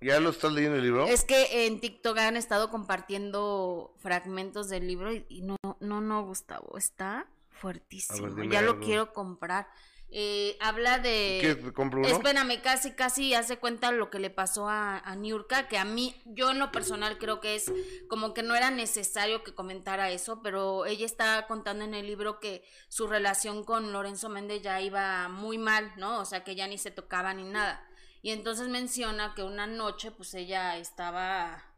¿Ya 0.00 0.20
lo 0.20 0.30
estás 0.30 0.52
leyendo 0.52 0.76
el 0.76 0.82
libro? 0.82 1.06
Es 1.06 1.24
que 1.24 1.66
en 1.66 1.80
TikTok 1.80 2.18
han 2.18 2.36
estado 2.36 2.70
compartiendo 2.70 3.94
fragmentos 3.98 4.68
del 4.68 4.86
libro 4.86 5.12
y, 5.12 5.24
y 5.28 5.42
no, 5.42 5.56
no, 5.80 6.00
no, 6.00 6.24
Gustavo, 6.24 6.76
está 6.76 7.26
fuertísimo. 7.50 8.42
ya 8.44 8.60
lo 8.60 8.80
quiero 8.80 9.12
comprar. 9.12 9.68
Eh, 10.16 10.56
habla 10.60 11.00
de... 11.00 11.38
¿Qué, 11.40 11.54
te 11.56 11.72
compro 11.72 11.98
uno? 11.98 12.08
Espérame, 12.08 12.62
casi, 12.62 12.92
casi 12.92 13.34
hace 13.34 13.58
cuenta 13.58 13.90
lo 13.90 14.10
que 14.10 14.20
le 14.20 14.30
pasó 14.30 14.68
a, 14.68 14.98
a 14.98 15.16
Niurka, 15.16 15.66
que 15.66 15.76
a 15.76 15.84
mí, 15.84 16.14
yo 16.24 16.52
en 16.52 16.60
lo 16.60 16.70
personal 16.70 17.18
creo 17.18 17.40
que 17.40 17.56
es 17.56 17.72
como 18.08 18.32
que 18.32 18.44
no 18.44 18.54
era 18.54 18.70
necesario 18.70 19.42
que 19.42 19.56
comentara 19.56 20.10
eso, 20.10 20.40
pero 20.40 20.86
ella 20.86 21.04
está 21.04 21.48
contando 21.48 21.84
en 21.84 21.94
el 21.94 22.06
libro 22.06 22.38
que 22.38 22.62
su 22.86 23.08
relación 23.08 23.64
con 23.64 23.90
Lorenzo 23.90 24.28
Méndez 24.28 24.62
ya 24.62 24.80
iba 24.80 25.28
muy 25.28 25.58
mal, 25.58 25.92
¿no? 25.96 26.20
O 26.20 26.24
sea, 26.24 26.44
que 26.44 26.54
ya 26.54 26.68
ni 26.68 26.78
se 26.78 26.92
tocaba 26.92 27.34
ni 27.34 27.42
nada. 27.42 27.84
Y 28.22 28.30
entonces 28.30 28.68
menciona 28.68 29.34
que 29.34 29.42
una 29.42 29.66
noche, 29.66 30.12
pues 30.12 30.32
ella 30.34 30.76
estaba 30.78 31.73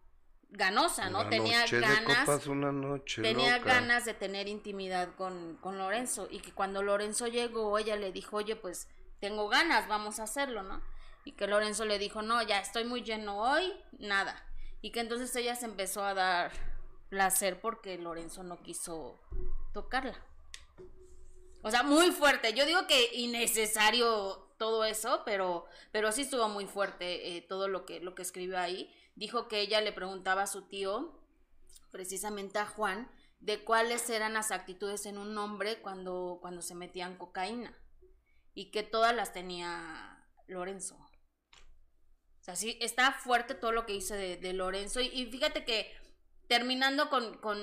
ganosa, 0.50 1.10
¿no? 1.10 1.20
Una 1.20 1.30
tenía 1.30 1.60
noche 1.60 1.76
de 1.76 1.82
ganas 1.82 2.18
copas, 2.26 2.46
una 2.46 2.72
noche 2.72 3.22
tenía 3.22 3.58
loca. 3.58 3.74
ganas 3.74 4.04
de 4.04 4.14
tener 4.14 4.48
intimidad 4.48 5.14
con, 5.16 5.56
con 5.60 5.78
Lorenzo 5.78 6.28
y 6.30 6.40
que 6.40 6.52
cuando 6.52 6.82
Lorenzo 6.82 7.26
llegó 7.26 7.78
ella 7.78 7.96
le 7.96 8.12
dijo, 8.12 8.36
oye, 8.36 8.56
pues 8.56 8.88
tengo 9.20 9.48
ganas, 9.48 9.88
vamos 9.88 10.20
a 10.20 10.24
hacerlo, 10.24 10.62
¿no? 10.62 10.82
Y 11.24 11.32
que 11.32 11.46
Lorenzo 11.46 11.84
le 11.84 11.98
dijo, 11.98 12.22
no, 12.22 12.42
ya 12.42 12.60
estoy 12.60 12.84
muy 12.84 13.02
lleno 13.02 13.38
hoy, 13.38 13.72
nada. 13.98 14.44
Y 14.80 14.92
que 14.92 15.00
entonces 15.00 15.34
ella 15.34 15.56
se 15.56 15.66
empezó 15.66 16.04
a 16.04 16.14
dar 16.14 16.52
placer 17.08 17.60
porque 17.60 17.98
Lorenzo 17.98 18.42
no 18.42 18.62
quiso 18.62 19.18
tocarla. 19.72 20.16
O 21.62 21.70
sea, 21.70 21.82
muy 21.82 22.12
fuerte. 22.12 22.52
Yo 22.54 22.64
digo 22.64 22.86
que 22.86 23.10
innecesario 23.14 24.46
todo 24.56 24.84
eso, 24.84 25.22
pero, 25.24 25.66
pero 25.90 26.12
sí 26.12 26.22
estuvo 26.22 26.48
muy 26.48 26.66
fuerte 26.66 27.36
eh, 27.36 27.42
todo 27.42 27.68
lo 27.68 27.84
que, 27.84 28.00
lo 28.00 28.14
que 28.14 28.22
escribió 28.22 28.58
ahí. 28.58 28.92
Dijo 29.16 29.48
que 29.48 29.60
ella 29.60 29.80
le 29.80 29.92
preguntaba 29.92 30.42
a 30.42 30.46
su 30.46 30.68
tío, 30.68 31.20
precisamente 31.90 32.58
a 32.60 32.66
Juan, 32.66 33.10
de 33.40 33.64
cuáles 33.64 34.08
eran 34.10 34.34
las 34.34 34.52
actitudes 34.52 35.06
en 35.06 35.18
un 35.18 35.36
hombre 35.38 35.80
cuando, 35.82 36.38
cuando 36.40 36.62
se 36.62 36.74
metían 36.76 37.18
cocaína. 37.18 37.76
Y 38.54 38.70
que 38.70 38.82
todas 38.84 39.14
las 39.14 39.32
tenía 39.32 40.24
Lorenzo. 40.46 40.96
O 40.96 42.44
sea, 42.46 42.54
sí, 42.56 42.78
está 42.80 43.12
fuerte 43.12 43.54
todo 43.54 43.72
lo 43.72 43.86
que 43.86 43.94
dice 43.94 44.14
de, 44.16 44.36
de 44.36 44.52
Lorenzo. 44.52 45.00
Y, 45.00 45.06
y 45.08 45.26
fíjate 45.26 45.64
que 45.64 45.92
terminando 46.48 47.10
con, 47.10 47.38
con 47.38 47.58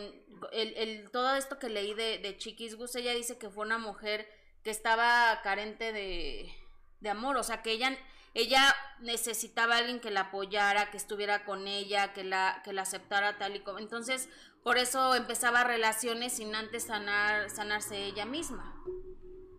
el, 0.51 0.73
el- 0.75 1.11
todo 1.11 1.35
esto 1.35 1.57
que 1.57 1.69
leí 1.69 1.93
de, 1.93 2.17
de 2.19 2.37
Chiquis 2.37 2.75
Gus, 2.75 2.95
ella 2.95 3.13
dice 3.13 3.37
que 3.37 3.49
fue 3.49 3.65
una 3.65 3.77
mujer 3.77 4.27
que 4.63 4.71
estaba 4.71 5.41
carente 5.41 5.93
de, 5.93 6.53
de 6.99 7.09
amor, 7.09 7.37
o 7.37 7.43
sea, 7.43 7.61
que 7.61 7.71
ella, 7.71 7.97
ella 8.33 8.75
necesitaba 8.99 9.75
a 9.75 9.77
alguien 9.79 9.99
que 9.99 10.11
la 10.11 10.21
apoyara, 10.21 10.89
que 10.91 10.97
estuviera 10.97 11.45
con 11.45 11.67
ella, 11.67 12.13
que 12.13 12.23
la, 12.23 12.61
que 12.63 12.73
la 12.73 12.81
aceptara 12.83 13.37
tal 13.37 13.55
y 13.55 13.59
como. 13.61 13.79
Entonces, 13.79 14.29
por 14.63 14.77
eso 14.77 15.13
empezaba 15.15 15.63
relaciones 15.63 16.33
sin 16.33 16.55
antes 16.55 16.85
sanar, 16.85 17.49
sanarse 17.49 18.05
ella 18.05 18.25
misma. 18.25 18.75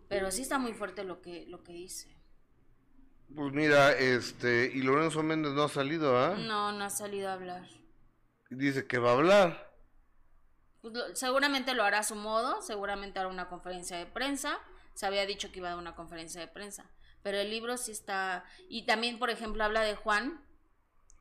Pero 0.09 0.31
sí 0.31 0.41
está 0.43 0.57
muy 0.59 0.73
fuerte 0.73 1.03
lo 1.03 1.21
que, 1.21 1.45
lo 1.47 1.63
que 1.63 1.73
dice. 1.73 2.15
Pues 3.35 3.51
mira, 3.53 3.91
este, 3.93 4.71
y 4.73 4.81
Lorenzo 4.83 5.23
Méndez 5.23 5.53
no 5.53 5.63
ha 5.63 5.69
salido, 5.69 6.17
¿ah? 6.17 6.35
No, 6.37 6.71
no 6.71 6.83
ha 6.85 6.89
salido 6.89 7.29
a 7.29 7.33
hablar. 7.33 7.67
Dice 8.49 8.85
que 8.87 8.99
va 8.99 9.09
a 9.11 9.13
hablar. 9.13 9.71
Pues 10.81 10.93
lo- 10.93 11.15
seguramente 11.15 11.73
lo 11.73 11.83
hará 11.83 11.99
a 11.99 12.03
su 12.03 12.15
modo, 12.15 12.61
seguramente 12.61 13.19
hará 13.19 13.27
una 13.27 13.49
conferencia 13.49 13.97
de 13.97 14.05
prensa. 14.05 14.59
Se 14.93 15.05
había 15.07 15.25
dicho 15.25 15.51
que 15.51 15.57
iba 15.59 15.69
a 15.69 15.71
dar 15.71 15.79
una 15.79 15.95
conferencia 15.95 16.39
de 16.39 16.47
prensa. 16.47 16.89
Pero 17.25 17.39
el 17.39 17.49
libro 17.49 17.75
sí 17.75 17.91
está, 17.91 18.45
y 18.69 18.85
también, 18.85 19.17
por 19.17 19.31
ejemplo, 19.31 19.63
habla 19.63 19.81
de 19.81 19.95
Juan, 19.95 20.45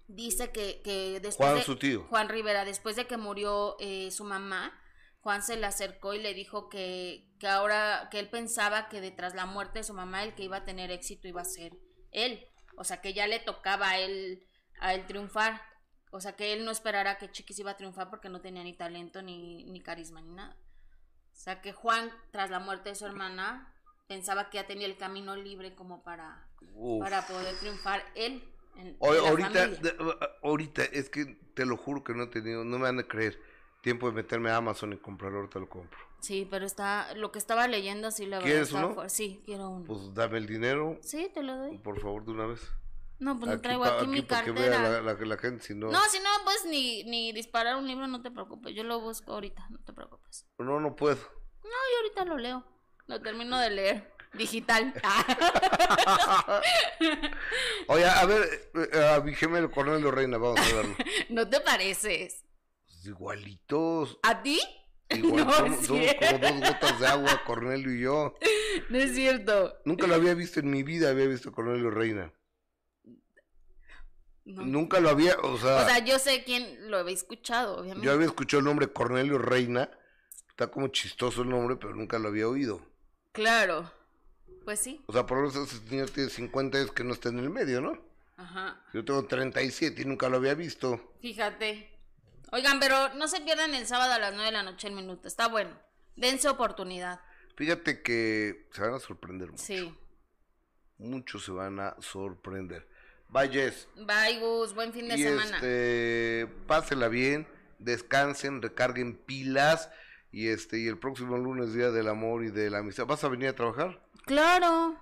dice 0.06 0.52
que, 0.52 0.82
que 0.82 1.18
después 1.18 1.48
Juan, 1.48 1.54
de, 1.60 1.64
su 1.64 1.76
tío. 1.76 2.04
Juan 2.10 2.28
Rivera, 2.28 2.66
después 2.66 2.94
de 2.94 3.06
que 3.06 3.16
murió 3.16 3.76
eh, 3.80 4.10
su 4.10 4.24
mamá, 4.24 4.78
Juan 5.22 5.42
se 5.42 5.56
le 5.56 5.64
acercó 5.64 6.12
y 6.12 6.20
le 6.20 6.34
dijo 6.34 6.68
que, 6.68 7.32
que 7.40 7.48
ahora, 7.48 8.08
que 8.10 8.18
él 8.18 8.28
pensaba 8.28 8.90
que 8.90 9.00
detrás 9.00 9.34
la 9.34 9.46
muerte 9.46 9.78
de 9.78 9.84
su 9.84 9.94
mamá 9.94 10.22
el 10.22 10.34
que 10.34 10.42
iba 10.42 10.58
a 10.58 10.64
tener 10.66 10.90
éxito 10.90 11.26
iba 11.26 11.40
a 11.40 11.46
ser 11.46 11.72
él, 12.10 12.48
o 12.76 12.84
sea, 12.84 13.00
que 13.00 13.14
ya 13.14 13.26
le 13.26 13.38
tocaba 13.38 13.88
a 13.88 13.98
él, 13.98 14.46
a 14.80 14.92
él 14.92 15.06
triunfar, 15.06 15.62
o 16.10 16.20
sea, 16.20 16.36
que 16.36 16.52
él 16.52 16.66
no 16.66 16.70
esperara 16.70 17.16
que 17.16 17.30
Chiquis 17.30 17.60
iba 17.60 17.70
a 17.70 17.78
triunfar 17.78 18.10
porque 18.10 18.28
no 18.28 18.42
tenía 18.42 18.62
ni 18.62 18.76
talento, 18.76 19.22
ni, 19.22 19.64
ni 19.64 19.80
carisma, 19.80 20.20
ni 20.20 20.32
nada. 20.32 20.54
O 21.32 21.36
sea, 21.36 21.62
que 21.62 21.72
Juan, 21.72 22.10
tras 22.30 22.50
la 22.50 22.60
muerte 22.60 22.90
de 22.90 22.94
su 22.94 23.06
hermana, 23.06 23.73
pensaba 24.08 24.50
que 24.50 24.56
ya 24.58 24.66
tenía 24.66 24.86
el 24.86 24.96
camino 24.96 25.36
libre 25.36 25.74
como 25.74 26.02
para, 26.02 26.46
Uf. 26.74 27.02
para 27.02 27.26
poder 27.26 27.54
triunfar 27.58 28.04
él. 28.14 28.42
En, 28.76 28.96
Oye, 28.98 29.18
en 29.20 29.26
ahorita, 29.26 29.68
de- 29.68 29.96
ahorita, 30.42 30.84
es 30.84 31.08
que 31.08 31.26
te 31.54 31.64
lo 31.64 31.76
juro 31.76 32.02
que 32.02 32.12
no 32.14 32.24
he 32.24 32.26
tenido, 32.26 32.64
no 32.64 32.78
me 32.78 32.84
van 32.84 32.98
a 32.98 33.04
creer, 33.04 33.40
tiempo 33.82 34.08
de 34.08 34.14
meterme 34.14 34.50
a 34.50 34.56
Amazon 34.56 34.92
y 34.92 34.96
comprarlo, 34.96 35.38
ahorita 35.38 35.60
lo 35.60 35.68
compro. 35.68 35.98
Sí, 36.20 36.46
pero 36.50 36.64
está, 36.66 37.14
lo 37.14 37.30
que 37.30 37.38
estaba 37.38 37.68
leyendo, 37.68 38.10
sí, 38.10 38.26
la 38.26 38.38
verdad. 38.38 38.50
¿Quieres 38.50 38.72
uno? 38.72 39.08
Sí, 39.08 39.42
quiero 39.44 39.68
uno. 39.68 39.84
Pues 39.86 40.12
dame 40.14 40.38
el 40.38 40.46
dinero, 40.46 40.98
sí, 41.02 41.30
te 41.32 41.42
lo 41.42 41.56
doy. 41.56 41.78
por 41.78 42.00
favor, 42.00 42.24
de 42.24 42.32
una 42.32 42.46
vez. 42.46 42.60
No, 43.20 43.38
pues 43.38 43.52
no 43.52 43.60
traigo 43.60 43.84
pa- 43.84 43.98
aquí, 43.98 44.06
mi 44.08 44.22
cartera. 44.24 44.80
vea 44.80 45.00
la, 45.02 45.14
la- 45.14 45.24
la 45.24 45.36
gente, 45.38 45.62
si 45.62 45.74
no, 45.74 45.88
No, 45.90 46.00
si 46.10 46.18
no, 46.18 46.28
pues 46.44 46.64
ni, 46.66 47.04
ni 47.04 47.32
disparar 47.32 47.76
un 47.76 47.86
libro, 47.86 48.08
no 48.08 48.22
te 48.22 48.30
preocupes. 48.32 48.74
Yo 48.74 48.82
lo 48.82 49.00
busco 49.00 49.32
ahorita, 49.34 49.66
no 49.70 49.78
te 49.78 49.92
preocupes. 49.92 50.46
no, 50.58 50.80
no 50.80 50.96
puedo. 50.96 51.16
No, 51.62 51.70
yo 51.70 51.98
ahorita 52.02 52.24
lo 52.24 52.38
leo. 52.38 52.64
Lo 53.06 53.20
termino 53.20 53.58
de 53.58 53.70
leer. 53.70 54.14
Digital. 54.34 54.92
Oye, 57.88 58.04
a 58.04 58.24
ver, 58.26 58.70
eh, 58.92 59.14
a 59.14 59.20
mi 59.20 59.34
gemelo 59.34 59.70
Cornelio 59.70 60.10
Reina, 60.10 60.38
vamos 60.38 60.60
a 60.60 60.74
verlo. 60.74 60.96
¿No 61.28 61.48
te 61.48 61.60
pareces? 61.60 62.44
Pues 62.86 63.06
igualitos, 63.06 64.18
¿A 64.22 64.42
ti? 64.42 64.60
igual, 65.10 65.46
no, 65.46 65.52
somos, 65.82 65.86
como 65.86 66.38
dos 66.38 66.60
gotas 66.60 67.00
de 67.00 67.06
agua, 67.06 67.42
Cornelio 67.46 67.94
y 67.94 68.00
yo. 68.00 68.34
no 68.88 68.98
es 68.98 69.14
cierto. 69.14 69.76
Nunca 69.84 70.06
lo 70.06 70.14
había 70.14 70.34
visto 70.34 70.60
en 70.60 70.70
mi 70.70 70.82
vida, 70.82 71.10
había 71.10 71.26
visto 71.26 71.50
a 71.50 71.52
Cornelio 71.52 71.90
Reina. 71.90 72.32
No. 74.46 74.62
Nunca 74.64 75.00
lo 75.00 75.08
había, 75.10 75.36
o 75.42 75.56
sea, 75.58 75.76
O 75.76 75.84
sea, 75.86 76.04
yo 76.04 76.18
sé 76.18 76.44
quién 76.44 76.90
lo 76.90 76.98
había 76.98 77.14
escuchado, 77.14 77.76
obviamente. 77.78 78.04
yo 78.04 78.12
había 78.12 78.26
escuchado 78.26 78.58
el 78.58 78.64
nombre 78.66 78.88
Cornelio 78.92 79.38
Reina, 79.38 79.90
está 80.48 80.66
como 80.66 80.88
chistoso 80.88 81.42
el 81.42 81.48
nombre, 81.50 81.76
pero 81.76 81.94
nunca 81.94 82.18
lo 82.18 82.28
había 82.28 82.48
oído. 82.48 82.80
Claro. 83.34 83.92
Pues 84.64 84.80
sí. 84.80 85.02
O 85.06 85.12
sea, 85.12 85.26
por 85.26 85.38
lo 85.42 85.48
menos 85.50 85.70
ese 85.70 85.86
señor 85.86 86.08
tiene 86.10 86.30
50 86.30 86.78
años 86.78 86.92
que 86.92 87.04
no 87.04 87.12
está 87.12 87.28
en 87.28 87.40
el 87.40 87.50
medio, 87.50 87.80
¿no? 87.82 88.00
Ajá. 88.36 88.80
Yo 88.94 89.04
tengo 89.04 89.26
37 89.26 90.00
y 90.00 90.04
nunca 90.06 90.28
lo 90.28 90.36
había 90.38 90.54
visto. 90.54 91.12
Fíjate. 91.20 91.90
Oigan, 92.52 92.78
pero 92.80 93.12
no 93.14 93.28
se 93.28 93.40
pierdan 93.40 93.74
el 93.74 93.86
sábado 93.86 94.12
a 94.12 94.18
las 94.18 94.32
9 94.32 94.46
de 94.46 94.52
la 94.52 94.62
noche 94.62 94.88
el 94.88 94.94
minuto. 94.94 95.28
Está 95.28 95.48
bueno. 95.48 95.70
Dense 96.16 96.48
oportunidad. 96.48 97.20
Fíjate 97.56 98.02
que 98.02 98.68
se 98.72 98.80
van 98.80 98.94
a 98.94 99.00
sorprender 99.00 99.50
mucho. 99.50 99.62
Sí. 99.62 99.94
Muchos 100.98 101.44
se 101.44 101.50
van 101.50 101.80
a 101.80 101.96
sorprender. 102.00 102.88
Vayes. 103.28 103.88
Bye, 103.96 104.38
Gus. 104.38 104.74
Buen 104.74 104.92
fin 104.92 105.08
de 105.08 105.16
Y 105.16 105.22
semana. 105.24 105.56
este, 105.56 106.48
pásela 106.68 107.08
bien, 107.08 107.48
descansen, 107.80 108.62
recarguen 108.62 109.16
pilas. 109.16 109.90
Y 110.36 110.48
este, 110.48 110.80
y 110.80 110.88
el 110.88 110.98
próximo 110.98 111.38
lunes, 111.38 111.74
Día 111.74 111.92
del 111.92 112.08
Amor 112.08 112.44
y 112.44 112.50
de 112.50 112.68
la 112.68 112.78
Amistad. 112.78 113.06
¿Vas 113.06 113.22
a 113.22 113.28
venir 113.28 113.50
a 113.50 113.54
trabajar? 113.54 114.04
Claro. 114.26 114.98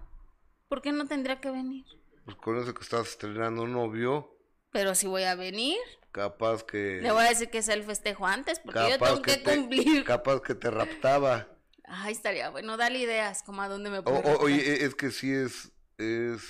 ¿Por 0.69 0.83
qué 0.83 0.93
no 0.93 1.07
tendría 1.07 1.41
que 1.41 1.51
venir? 1.51 1.87
Pues 2.27 2.37
con 2.37 2.59
eso 2.61 2.75
que 2.75 2.83
estás 2.83 3.09
estrenando 3.09 3.63
un 3.63 3.73
novio, 3.73 4.37
Pero 4.73 4.95
si 4.95 5.07
voy 5.07 5.23
a 5.23 5.35
venir, 5.35 5.79
capaz 6.13 6.65
que. 6.65 6.99
le 7.01 7.11
voy 7.13 7.25
a 7.25 7.31
decir 7.31 7.49
que 7.49 7.59
es 7.59 7.69
el 7.69 7.83
festejo 7.83 8.27
antes, 8.27 8.61
porque 8.61 8.81
yo 8.91 8.99
tengo 8.99 9.23
que, 9.23 9.39
te- 9.39 9.57
cumplir. 9.57 10.05
Capaz 10.17 10.43
que 10.43 10.55
te 10.55 10.71
raptaba. 10.71 11.49
Ay, 11.87 12.13
estaría 12.13 12.51
bueno. 12.51 12.77
Dale 12.77 12.99
ideas, 12.99 13.43
como 13.43 13.63
a 13.63 13.69
dónde 13.69 13.89
me 13.89 14.03
puedo. 14.03 14.19
o- 14.19 14.39
oye, 14.45 14.61
e- 14.61 14.85
es 14.85 14.95
que 14.95 15.11
sí 15.11 15.33
es, 15.33 15.73
es 15.97 16.43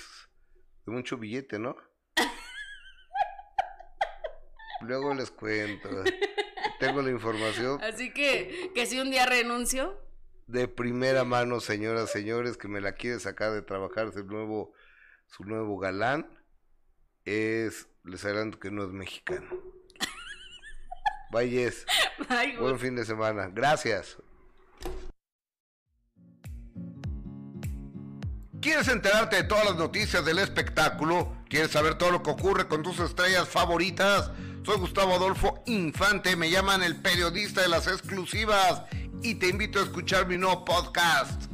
de 0.85 0.91
mucho 0.91 1.15
billete, 1.17 1.57
¿no? 1.57 1.77
Luego 4.81 5.13
les 5.13 5.31
cuento. 5.31 5.89
Tengo 6.87 7.01
la 7.01 7.11
información 7.11 7.81
Así 7.81 8.11
que, 8.11 8.71
que 8.75 8.85
si 8.85 8.99
un 8.99 9.09
día 9.09 9.25
renuncio, 9.25 9.97
de 10.47 10.67
primera 10.67 11.23
mano, 11.23 11.59
señoras, 11.59 12.11
señores, 12.11 12.57
que 12.57 12.67
me 12.67 12.81
la 12.81 12.93
quiere 12.93 13.19
sacar 13.19 13.51
de 13.53 13.61
trabajar 13.61 14.11
su 14.11 14.23
nuevo, 14.25 14.73
su 15.27 15.43
nuevo 15.45 15.77
galán. 15.77 16.27
Es, 17.25 17.87
les 18.03 18.25
adelanto 18.25 18.59
que 18.59 18.69
no 18.69 18.83
es 18.83 18.89
mexicano. 18.89 19.47
Ay, 22.29 22.57
buen 22.57 22.77
fin 22.77 22.95
de 22.95 23.05
semana. 23.05 23.49
Gracias. 23.51 24.17
¿Quieres 28.61 28.87
enterarte 28.87 29.37
de 29.37 29.43
todas 29.43 29.65
las 29.65 29.75
noticias 29.75 30.23
del 30.23 30.39
espectáculo? 30.39 31.35
¿Quieres 31.49 31.71
saber 31.71 31.95
todo 31.97 32.11
lo 32.11 32.23
que 32.23 32.29
ocurre 32.29 32.67
con 32.67 32.83
tus 32.83 32.99
estrellas 32.99 33.47
favoritas? 33.47 34.31
Soy 34.65 34.77
Gustavo 34.77 35.13
Adolfo 35.13 35.61
Infante, 35.65 36.37
me 36.37 36.49
llaman 36.49 36.83
el 36.83 36.95
periodista 36.95 37.61
de 37.61 37.67
las 37.67 37.85
exclusivas 37.85 38.83
y 39.21 39.35
te 39.35 39.49
invito 39.49 39.79
a 39.79 39.83
escuchar 39.83 40.25
mi 40.25 40.37
nuevo 40.37 40.63
podcast. 40.63 41.51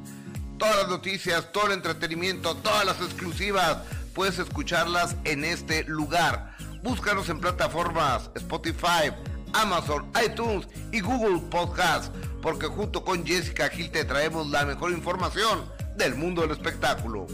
Todas 0.59 0.75
las 0.75 0.89
noticias, 0.89 1.51
todo 1.51 1.65
el 1.67 1.71
entretenimiento, 1.71 2.55
todas 2.57 2.85
las 2.85 3.01
exclusivas, 3.01 3.79
puedes 4.13 4.37
escucharlas 4.37 5.15
en 5.23 5.43
este 5.43 5.85
lugar. 5.85 6.55
Búscanos 6.83 7.29
en 7.29 7.39
plataformas 7.39 8.29
Spotify, 8.35 9.11
Amazon, 9.53 10.11
iTunes 10.23 10.67
y 10.91 10.99
Google 10.99 11.39
Podcast, 11.49 12.13
porque 12.43 12.67
junto 12.67 13.03
con 13.03 13.25
Jessica 13.25 13.69
Gil 13.69 13.89
te 13.89 14.05
traemos 14.05 14.47
la 14.51 14.65
mejor 14.65 14.91
información 14.91 15.65
del 15.97 16.13
mundo 16.13 16.43
del 16.43 16.51
espectáculo. 16.51 17.25